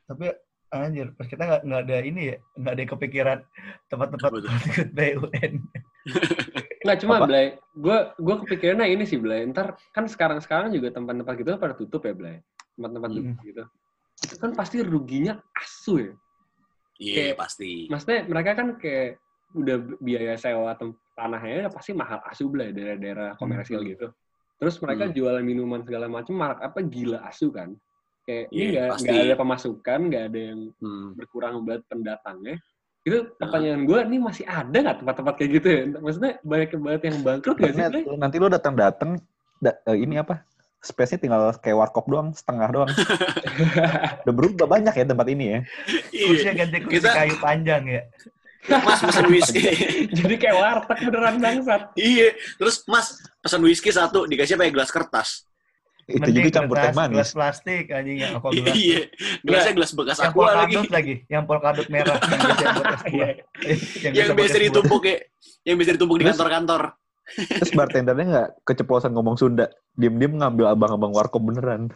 tapi 0.05 0.25
anjir 0.69 1.07
pas 1.15 1.25
kita 1.25 1.41
nggak 1.41 1.61
nggak 1.63 1.81
ada 1.81 1.97
ini 2.03 2.21
ya 2.27 2.35
nggak 2.53 2.73
ada 2.75 2.83
kepikiran 2.85 3.39
tempat-tempat 3.87 4.29
Apa 4.29 4.37
tuh? 4.37 4.51
goodbye 4.77 5.13
UN 5.17 5.53
Nggak 6.77 7.03
cuma, 7.03 7.19
Apa? 7.19 7.27
Blay. 7.27 7.47
Gue 7.75 7.97
gue 8.15 8.35
kepikirannya 8.47 8.87
ini 8.87 9.03
sih, 9.03 9.19
Blay. 9.19 9.43
Ntar 9.43 9.75
kan 9.91 10.07
sekarang-sekarang 10.07 10.71
juga 10.71 10.87
tempat-tempat 10.87 11.33
gitu 11.35 11.49
pada 11.59 11.75
tutup 11.75 11.99
ya, 12.07 12.15
Blay. 12.15 12.39
Tempat-tempat 12.79 13.09
Hmm. 13.11 13.17
duduk 13.19 13.37
gitu. 13.43 13.63
Itu 14.23 14.35
kan 14.39 14.51
pasti 14.55 14.77
ruginya 14.79 15.35
asu 15.51 15.99
ya. 15.99 16.11
Iya, 16.95 17.35
Kayak- 17.35 17.37
pasti. 17.37 17.71
Maksudnya 17.91 18.19
mereka 18.25 18.51
kan 18.55 18.67
kayak 18.79 19.19
udah 19.51 19.77
biaya 19.99 20.39
sewa 20.39 20.71
tanahnya 21.11 21.67
udah 21.67 21.73
pasti 21.75 21.91
mahal 21.91 22.23
asu 22.23 22.47
Blay 22.47 22.71
daerah-daerah 22.71 23.35
komersial 23.35 23.83
Hmm. 23.83 23.91
gitu. 23.91 24.07
Terus 24.55 24.75
mereka 24.79 25.03
Hmm. 25.05 25.13
jualan 25.13 25.43
minuman 25.43 25.83
segala 25.83 26.07
macam 26.07 26.33
mark 26.33 26.63
apa 26.63 26.79
gila 26.81 27.19
asu 27.27 27.51
kan. 27.51 27.75
Kayak 28.27 28.45
ini 28.51 28.59
Iya, 28.59 28.67
nggak 28.67 28.87
pasti. 28.91 29.05
nggak 29.07 29.23
ada 29.23 29.35
pemasukan, 29.39 29.99
nggak 30.11 30.23
ada 30.27 30.39
yang 30.51 30.59
Hmm. 30.83 31.07
berkurang 31.15 31.53
buat 31.63 31.81
pendatangnya. 31.87 32.55
Itu 33.01 33.17
pertanyaan 33.39 33.81
gue, 33.87 33.99
nih 34.03 34.19
masih 34.19 34.43
ada 34.43 34.75
nggak 34.75 34.97
tempat-tempat 34.99 35.33
kayak 35.39 35.51
gitu 35.55 35.67
ya? 35.71 35.81
Maksudnya 35.95 36.33
banyak 36.43 36.69
banget 36.75 37.01
yang 37.07 37.17
bangkrut 37.23 37.55
nggak 37.55 37.71
sih? 37.71 37.79
Nanti, 37.79 37.99
Blay? 38.03 38.17
nanti 38.19 38.35
lu 38.35 38.47
datang-datang 38.51 39.09
da- 39.57 39.79
eh, 39.87 39.97
ini 39.97 40.19
apa? 40.19 40.43
Space-nya 40.77 41.17
tinggal 41.17 41.41
kayak 41.57 41.77
warkop 41.79 42.05
doang, 42.05 42.35
setengah 42.35 42.67
doang. 42.69 42.89
Udah 44.27 44.33
berubah 44.35 44.67
banyak 44.69 44.91
ya 44.93 45.05
tempat 45.07 45.27
ini 45.31 45.45
ya. 45.47 45.59
kursinya 46.11 46.51
Iya, 46.51 46.59
ganti 46.59 46.77
kursi 46.83 46.95
Kita- 46.99 47.15
kayu 47.15 47.35
panjang 47.39 47.83
ya 47.87 48.01
mas 48.67 48.99
pesen 48.99 49.31
whisky. 49.31 49.63
Jadi 50.17 50.35
kayak 50.35 50.57
warteg 50.59 50.99
beneran 51.07 51.39
bangsat. 51.39 51.95
iya, 51.95 52.35
terus 52.59 52.83
mas 52.83 53.15
pesen 53.39 53.63
whisky 53.63 53.95
satu 53.95 54.27
dikasih 54.27 54.59
pakai 54.59 54.75
gelas 54.75 54.91
kertas. 54.91 55.46
Itu 56.07 56.23
Mending 56.23 56.39
juga 56.39 56.51
campur 56.55 56.75
teh 56.79 56.87
kertas, 56.87 56.95
gelas 56.95 57.11
manis. 57.11 57.29
plastik 57.35 57.85
anjing 57.91 58.17
yang 58.23 58.31
aqua 58.39 58.49
gelas 58.55 58.75
Iya, 58.79 59.01
gelasnya 59.43 59.73
gelas 59.75 59.91
bekas 59.91 60.17
aqua 60.23 60.45
lagi. 60.55 60.73
polkadot 60.79 60.87
lagi 60.95 61.15
yang 61.27 61.43
polkadot 61.43 61.87
merah 61.91 62.15
yang 62.23 62.39
biasa 62.39 62.63
buat 62.71 62.87
es 62.87 63.03
buah. 63.03 63.03
Iya. 63.11 63.29
Yang 64.15 64.29
biasa 64.39 64.57
ditumpuk 64.63 65.01
ya, 65.03 65.15
yang 65.67 65.75
biasa 65.75 65.91
ditumpuk 65.99 66.17
di 66.17 66.25
kantor-kantor. 66.31 66.81
Terus 67.27 67.71
bartendernya 67.75 68.25
nggak 68.31 68.49
keceplosan 68.63 69.11
ngomong 69.11 69.35
Sunda. 69.35 69.67
Diem-diem 69.99 70.39
ngambil 70.39 70.71
abang-abang 70.71 71.11
warkop 71.11 71.43
beneran. 71.43 71.91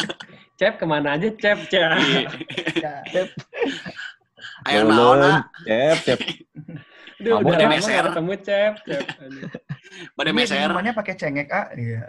Cep 0.60 0.76
ke 0.76 0.84
mana 0.84 1.16
aja, 1.16 1.32
Cep, 1.32 1.58
Cep. 1.66 1.96
Iya. 2.76 3.24
Ayo 4.68 4.80
naon. 4.84 5.40
Cep, 5.64 5.96
cep. 6.04 6.20
Udah, 7.24 7.32
Kamu 7.34 7.46
udah 7.46 7.56
ada 7.56 7.64
lama 7.64 7.74
meser. 7.74 8.04
ketemu, 8.06 8.32
Cep. 8.38 8.74
Pada 10.12 10.28
Ini 10.28 10.36
meser. 10.36 10.56
minumannya 10.60 10.92
pakai 10.92 11.14
cengek 11.14 11.48
ah 11.48 11.66
iya 11.74 12.00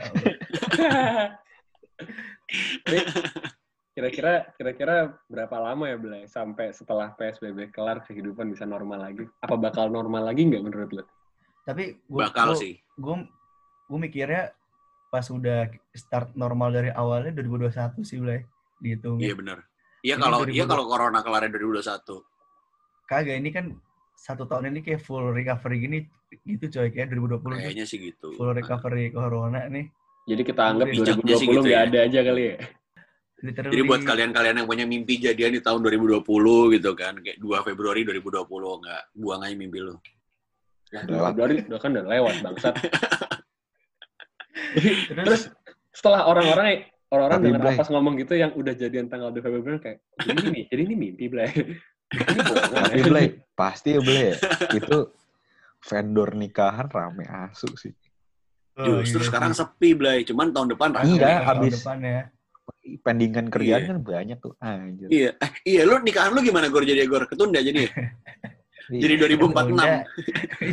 Kira-kira 3.89 4.51
kira-kira 4.53 4.95
berapa 5.25 5.55
lama 5.55 5.87
ya, 5.87 5.95
Blay, 5.95 6.27
sampai 6.27 6.69
setelah 6.69 7.15
PSBB 7.15 7.71
kelar 7.71 8.03
kehidupan 8.03 8.51
bisa 8.51 8.67
normal 8.67 8.99
lagi? 9.01 9.23
Apa 9.39 9.55
bakal 9.55 9.87
normal 9.87 10.27
lagi 10.27 10.43
nggak 10.45 10.61
menurut 10.61 10.91
lo? 10.93 11.05
tapi 11.63 11.97
gua, 12.05 12.29
Bakal 12.29 12.53
gua, 12.53 12.61
sih. 12.61 12.77
gue 12.77 13.15
gue 13.87 13.97
mikirnya 13.99 14.53
pas 15.09 15.25
udah 15.25 15.65
start 15.91 16.37
normal 16.37 16.69
dari 16.69 16.93
awalnya 16.93 17.33
2021 17.33 18.05
sih 18.05 18.21
mulai 18.21 18.45
dihitung 18.77 19.17
Iya 19.17 19.33
benar. 19.33 19.65
Iya 19.99 20.13
kalau 20.15 20.45
2020. 20.45 20.53
iya 20.53 20.65
kalau 20.67 20.85
corona 20.85 21.19
kelar 21.19 21.49
2021. 21.49 22.21
kagak 23.05 23.35
ini 23.35 23.49
kan 23.49 23.65
satu 24.15 24.47
tahun 24.49 24.73
ini 24.73 24.79
kayak 24.81 25.01
full 25.03 25.29
recovery 25.31 25.77
gini 25.83 25.99
gitu 26.47 26.65
coy 26.71 26.89
kayak 26.89 27.13
2020 27.13 27.43
tuh 27.43 27.49
Kayaknya 27.53 27.85
sih 27.85 27.99
gitu. 28.01 28.27
full 28.33 28.51
recovery 28.55 29.13
corona 29.13 29.67
nih 29.69 29.87
Jadi 30.25 30.41
kita 30.41 30.61
anggap 30.73 30.89
Bijaknya 30.89 31.37
2020 31.37 31.37
sih 31.37 31.45
gitu 31.45 31.61
nggak 31.61 31.77
ya. 31.77 31.85
ada 31.85 31.99
aja 32.01 32.19
kali 32.25 32.43
ya? 32.49 32.57
literally 33.45 33.73
Jadi 33.77 33.83
buat 33.85 34.01
kalian-kalian 34.01 34.55
yang 34.63 34.67
punya 34.67 34.85
mimpi 34.89 35.21
jadian 35.21 35.53
di 35.53 35.61
tahun 35.61 35.79
2020 35.85 36.23
gitu 36.79 36.91
kan, 36.97 37.13
kayak 37.21 37.37
2 37.37 37.67
Februari 37.67 38.01
2020 38.07 38.41
nggak 38.81 39.01
buang 39.13 39.41
aja 39.45 39.55
mimpi 39.55 39.79
lu. 39.85 39.95
Ya. 40.89 41.05
Februari 41.05 41.61
udah 41.67 41.79
kan 41.79 41.89
udah 41.93 42.05
lewat 42.09 42.35
bangsat. 42.41 42.75
terus, 45.27 45.51
setelah 45.93 46.25
orang-orang 46.25 46.87
orang-orang 47.11 47.39
dengar 47.43 47.61
pas 47.75 47.89
ngomong 47.91 48.13
gitu 48.19 48.33
yang 48.35 48.51
udah 48.55 48.73
jadian 48.73 49.07
tanggal 49.11 49.29
2 49.29 49.39
Februari 49.43 49.79
kayak 49.83 49.99
ini 50.25 50.65
jadi 50.71 50.81
ini 50.87 50.95
mimpi 50.95 51.25
Blay. 51.29 51.51
Tapi 52.17 53.01
Blay, 53.01 53.27
pasti 53.51 53.93
ya 53.93 54.01
Blay. 54.01 54.33
Itu 54.71 55.11
vendor 55.81 56.33
nikahan 56.33 56.87
rame 56.87 57.25
asu 57.25 57.69
sih. 57.75 57.93
oh, 58.75 58.99
Justru 59.01 59.21
iya 59.21 59.27
sekarang 59.27 59.51
sepi, 59.51 59.93
Blay. 59.93 60.23
Cuman 60.23 60.51
tahun 60.51 60.73
depan 60.73 60.89
rame. 60.91 61.13
Iya, 61.13 61.41
Tahun 61.41 61.47
habis- 61.61 61.75
depan 61.79 61.97
ya 62.01 62.21
Pendingan 63.01 63.49
kerjaan 63.49 63.81
Iya. 63.81 63.89
kan 63.89 63.97
banyak 63.99 64.37
tuh. 64.39 64.53
Anjir. 64.57 65.07
Iya, 65.09 65.29
eh, 65.37 65.51
iya 65.65 65.81
lu 65.85 65.97
nikahan 65.99 66.33
lu 66.33 66.41
gimana 66.41 66.69
Gor 66.69 66.81
jadi 66.81 67.05
Gor? 67.05 67.25
Ketunda 67.25 67.57
jadi. 67.57 67.85
Iya. 68.85 69.01
Jadi 69.01 69.13
2046. 69.17 69.73
Udah. 69.73 70.01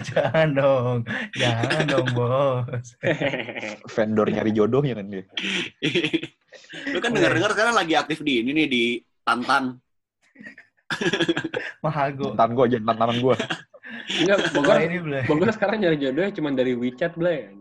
jangan 0.05 0.49
dong 0.53 0.99
jangan 1.33 1.81
dong 1.89 2.09
bos 2.13 2.89
vendor 3.89 4.29
nyari 4.29 4.53
jodohnya 4.53 5.01
kan 5.01 5.07
dia. 5.09 5.25
lu 6.93 6.99
kan 7.01 7.11
dengar-dengar 7.11 7.51
sekarang 7.53 7.73
lagi 7.73 7.97
aktif 7.97 8.21
di 8.21 8.41
ini 8.41 8.53
nih 8.53 8.67
di 8.69 8.85
Tantan. 9.25 9.81
Mahago 11.85 12.33
Tantan 12.35 12.51
gue, 12.57 12.67
jangan 12.77 12.87
tantanan 12.95 13.17
gue. 13.21 13.37
Enggak, 14.23 14.39
Bogor, 14.57 14.75
Nah, 14.77 14.85
ini 14.87 14.99
Bogor 15.29 15.49
sekarang 15.53 15.77
nyari 15.83 15.97
jodohnya 16.01 16.33
cuma 16.35 16.49
dari 16.55 16.73
WeChat 16.75 17.15
Blay. 17.15 17.53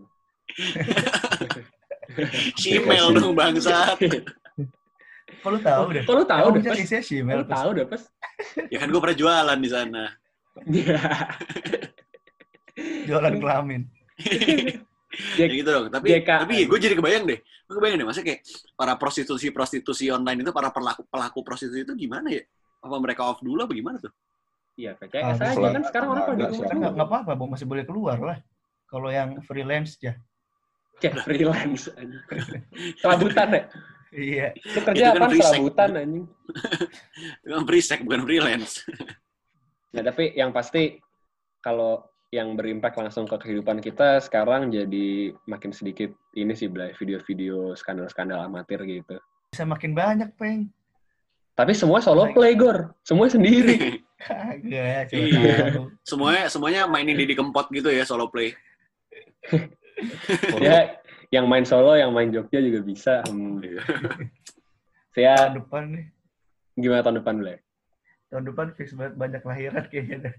Email 2.68 3.06
dong 3.16 3.34
bangsat. 3.36 3.98
kok 5.42 5.50
lu 5.50 5.58
tahu 5.64 5.84
deh 5.96 6.04
Kok 6.06 6.16
lu 6.22 6.26
tahu 6.28 6.46
deh, 6.54 6.62
Pes? 6.62 6.78
isinya 6.86 7.02
Kok 7.02 7.08
Shimel 7.08 7.38
Lu 7.42 7.46
tahu 7.48 7.70
deh, 7.74 7.86
Pes? 7.88 8.04
Ya 8.70 8.78
kan 8.84 8.88
gue 8.92 9.02
pernah 9.02 9.18
jualan 9.18 9.58
di 9.58 9.70
sana. 9.72 10.04
Iya. 10.68 11.00
jualan 13.08 13.34
kelamin 13.40 13.82
Ya 15.40 15.44
gitu 15.52 15.68
dong. 15.68 15.92
Tapi 15.92 16.08
JK. 16.08 16.30
tapi 16.48 16.56
gue 16.64 16.80
jadi 16.80 16.96
kebayang 16.96 17.28
deh. 17.28 17.36
Gue 17.68 17.76
kebayang 17.76 18.00
deh, 18.00 18.08
maksudnya 18.08 18.28
kayak 18.32 18.42
para 18.80 18.96
prostitusi-prostitusi 18.96 20.08
online 20.08 20.40
itu, 20.40 20.56
para 20.56 20.72
pelaku 20.72 21.04
pelaku 21.12 21.44
prostitusi 21.44 21.84
itu 21.84 21.92
gimana 22.00 22.32
ya? 22.32 22.40
Apa 22.82 22.96
mereka 22.98 23.22
off 23.30 23.40
dulu 23.42 23.64
apa 23.64 23.74
gimana 23.74 23.98
tuh? 24.02 24.12
Iya, 24.80 24.98
Ah, 24.98 25.36
PCS 25.36 25.58
aja 25.58 25.70
kan 25.78 25.84
sekarang 25.86 26.10
orang 26.16 26.24
pada 26.26 26.38
di 26.38 26.44
rumah 26.48 26.58
sih. 26.58 26.68
Kan 26.72 26.80
apa-apa, 26.98 27.32
Bu. 27.38 27.46
masih 27.46 27.68
boleh 27.70 27.84
keluar 27.86 28.18
lah. 28.18 28.38
Kalau 28.90 29.10
yang 29.14 29.38
freelance 29.46 30.00
ya. 30.02 30.18
Kayak 30.98 31.22
freelance 31.26 31.92
anjing. 31.94 32.24
Serabutan 33.02 33.48
ya? 33.52 33.62
Iya. 34.12 34.48
Lu 34.54 34.80
kerja 34.84 35.06
Itu 35.12 35.20
kan 35.20 35.30
sex. 35.32 35.46
serabutan 35.48 35.90
anjing? 35.96 36.26
Itu 37.46 37.52
kan 37.52 37.64
free 37.68 37.84
sex, 37.84 38.00
bukan 38.04 38.22
freelance. 38.26 38.72
Nah, 39.96 40.04
tapi 40.10 40.34
yang 40.36 40.52
pasti 40.52 40.98
kalau 41.62 42.06
yang 42.32 42.56
berimpact 42.56 42.96
langsung 42.96 43.28
ke 43.28 43.36
kehidupan 43.44 43.84
kita 43.84 44.24
sekarang 44.24 44.72
jadi 44.72 45.36
makin 45.52 45.76
sedikit 45.76 46.16
ini 46.32 46.56
sih, 46.56 46.72
Blay, 46.72 46.96
video-video 46.96 47.76
skandal-skandal 47.76 48.40
amatir 48.48 48.80
gitu. 48.88 49.20
Bisa 49.52 49.68
makin 49.68 49.92
banyak, 49.92 50.32
Peng. 50.40 50.72
Tapi 51.52 51.76
semua 51.76 52.00
solo 52.00 52.32
play, 52.32 52.56
Gor. 52.56 52.96
Semua 53.04 53.28
sendiri. 53.28 54.02
Kagak, 54.18 55.12
Iya. 55.18 55.74
tahu. 55.76 55.90
semuanya 56.06 56.46
semuanya 56.46 56.82
mainin 56.86 57.18
Didi 57.18 57.34
Kempot 57.34 57.68
gitu 57.70 57.90
ya 57.90 58.06
solo 58.06 58.30
play. 58.30 58.54
ya, 60.62 60.96
yang 61.30 61.50
main 61.50 61.66
solo, 61.66 61.98
yang 61.98 62.14
main 62.14 62.30
Jogja 62.30 62.62
juga 62.62 62.80
bisa. 62.82 63.14
Hmm. 63.28 63.58
Iya. 63.60 63.82
Saya 65.12 65.34
Tahun 65.50 65.58
depan 65.60 65.84
nih. 65.92 66.06
gimana 66.78 67.02
tahun 67.04 67.18
depan, 67.22 67.36
Blay? 67.42 67.58
Tahun 68.32 68.44
depan 68.48 68.68
fix 68.80 68.96
banget 68.96 69.14
banyak 69.20 69.42
lahiran 69.44 69.84
kayaknya. 69.92 70.32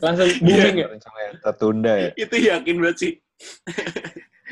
Langsung 0.00 0.30
booming 0.40 0.76
ya. 0.80 0.86
Rencana 0.88 1.18
yang 1.20 1.36
tertunda 1.38 1.92
ya. 2.00 2.10
Itu 2.16 2.36
yakin 2.40 2.76
banget 2.80 2.96
sih. 2.96 3.12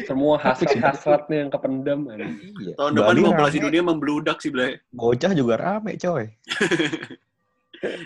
Semua 0.05 0.35
hasrat-hasratnya 0.39 1.37
yang 1.47 1.51
kependam. 1.51 2.07
anjing. 2.07 2.53
Iya. 2.59 2.75
Tahun 2.77 2.91
depan 2.93 3.09
Bali 3.09 3.21
populasi 3.23 3.57
rame, 3.57 3.65
dunia 3.69 3.83
membludak 3.83 4.37
sih, 4.41 4.51
Blay. 4.51 4.79
Bocah 4.91 5.33
juga 5.33 5.55
rame, 5.57 5.97
coy. 5.97 6.27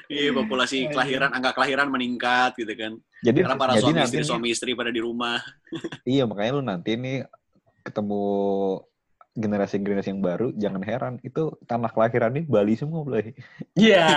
Iya, 0.08 0.32
populasi 0.32 0.88
kelahiran, 0.88 1.36
angka 1.36 1.52
kelahiran 1.52 1.92
meningkat 1.92 2.56
gitu 2.56 2.72
kan. 2.72 2.96
Jadi, 3.20 3.44
Karena 3.44 3.60
para 3.60 3.72
jadi 3.76 3.84
suami 3.84 4.00
istri 4.00 4.20
nih- 4.24 4.28
suami 4.32 4.48
istri 4.48 4.70
pada 4.72 4.88
di 4.88 5.00
rumah. 5.04 5.36
Iya, 6.08 6.24
makanya 6.24 6.52
lu 6.56 6.62
nanti 6.64 6.96
nih 6.96 7.28
ketemu 7.84 8.24
generasi-generasi 9.36 10.08
yang 10.16 10.24
baru, 10.24 10.48
jangan 10.56 10.80
heran. 10.80 11.14
Itu 11.20 11.60
tanah 11.68 11.92
kelahiran 11.92 12.32
nih 12.32 12.44
Bali 12.48 12.72
semua, 12.72 13.04
Blay. 13.04 13.36
Iya. 13.76 14.08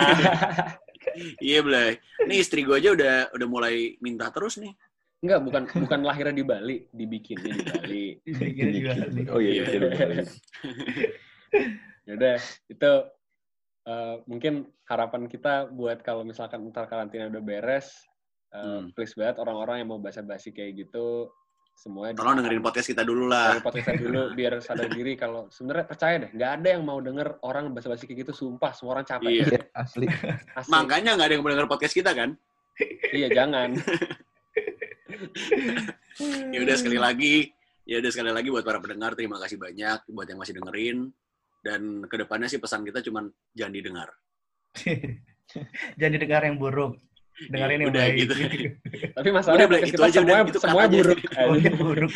Iya, 1.39 1.59
Blay. 1.63 1.95
Nih 2.27 2.43
istri 2.43 2.63
gue 2.63 2.75
aja 2.75 2.91
udah 2.91 3.15
udah 3.31 3.47
mulai 3.47 3.95
minta 3.99 4.27
terus 4.31 4.59
nih. 4.59 4.75
Enggak, 5.19 5.39
bukan 5.43 5.63
bukan 5.83 5.99
lahirnya 6.07 6.31
di 6.31 6.45
Bali, 6.47 6.77
dibikinnya 6.89 7.51
di 7.51 7.63
Bali. 7.67 8.05
Dikira 8.39 8.71
juga. 8.71 8.91
Oh 9.35 9.39
iya, 9.43 9.51
Iya. 9.51 9.63
iya. 9.67 9.89
iya, 9.91 10.05
iya. 10.07 10.23
Ya 12.07 12.11
udah, 12.15 12.37
itu 12.67 12.91
eh, 13.83 14.15
mungkin 14.25 14.53
harapan 14.85 15.27
kita 15.27 15.67
buat 15.69 15.99
kalau 16.01 16.23
misalkan 16.23 16.63
ntar 16.69 16.87
karantina 16.87 17.27
udah 17.27 17.41
beres, 17.41 17.91
eh, 18.49 18.63
Hmm. 18.63 18.95
please 18.95 19.11
banget 19.13 19.37
orang-orang 19.37 19.83
yang 19.83 19.89
mau 19.89 19.99
basa-basi 19.99 20.49
kayak 20.49 20.87
gitu, 20.87 21.27
semuanya 21.75 22.15
Tolong 22.15 22.39
dengerin 22.39 22.63
podcast 22.63 22.87
kita 22.87 23.03
dulu 23.03 23.27
lah. 23.27 23.59
Dengerin 23.59 23.65
podcast 23.65 23.85
kita 23.91 23.99
dulu 23.99 24.21
biar 24.33 24.53
sadar 24.61 24.87
diri 24.97 25.13
kalau 25.13 25.51
sebenarnya 25.51 25.85
percaya 25.85 26.15
deh, 26.21 26.31
nggak 26.31 26.51
ada 26.61 26.67
yang 26.79 26.83
mau 26.85 26.99
denger 27.01 27.43
orang 27.43 27.75
basa-basi 27.75 28.07
kayak 28.07 28.23
gitu, 28.23 28.31
sumpah 28.31 28.71
semua 28.71 28.95
orang 28.95 29.05
capek. 29.05 29.31
Iya. 29.31 29.43
Iya, 29.51 29.61
asli. 29.75 30.05
Asli. 30.55 30.71
Makanya 30.71 31.11
nggak 31.19 31.27
ada 31.27 31.33
yang 31.35 31.43
mau 31.43 31.51
denger 31.51 31.67
podcast 31.67 31.93
kita 31.93 32.11
kan? 32.15 32.29
Iya, 33.11 33.27
jangan. 33.35 33.75
Ya 36.53 36.59
udah 36.59 36.75
sekali 36.75 36.99
lagi, 36.99 37.55
ya 37.87 38.03
udah 38.03 38.11
sekali 38.11 38.31
lagi 38.35 38.51
buat 38.51 38.65
para 38.67 38.83
pendengar 38.83 39.15
terima 39.15 39.39
kasih 39.39 39.55
banyak 39.55 40.03
buat 40.11 40.27
yang 40.27 40.39
masih 40.41 40.53
dengerin 40.59 40.97
dan 41.63 42.03
ke 42.11 42.15
depannya 42.19 42.51
sih 42.51 42.59
pesan 42.59 42.83
kita 42.83 42.99
cuman 43.05 43.31
jangan 43.55 43.73
didengar. 43.73 44.09
Jangan 45.97 46.13
didengar 46.13 46.41
yang 46.45 46.61
buruk. 46.61 47.01
Dengerin 47.49 47.79
yang 47.81 47.89
Udah 47.89 48.05
baik. 48.05 48.15
gitu. 48.21 48.33
Tapi 49.17 49.29
masalahnya 49.33 49.65
Udah, 49.65 49.79
itu 49.79 49.87
kita 49.95 50.05
aja, 50.05 50.19
udah, 50.21 50.37
semuanya, 50.45 50.45
itu 50.45 50.59
aja. 50.61 50.89
buruk. 50.93 51.19
Buruk. 51.81 52.13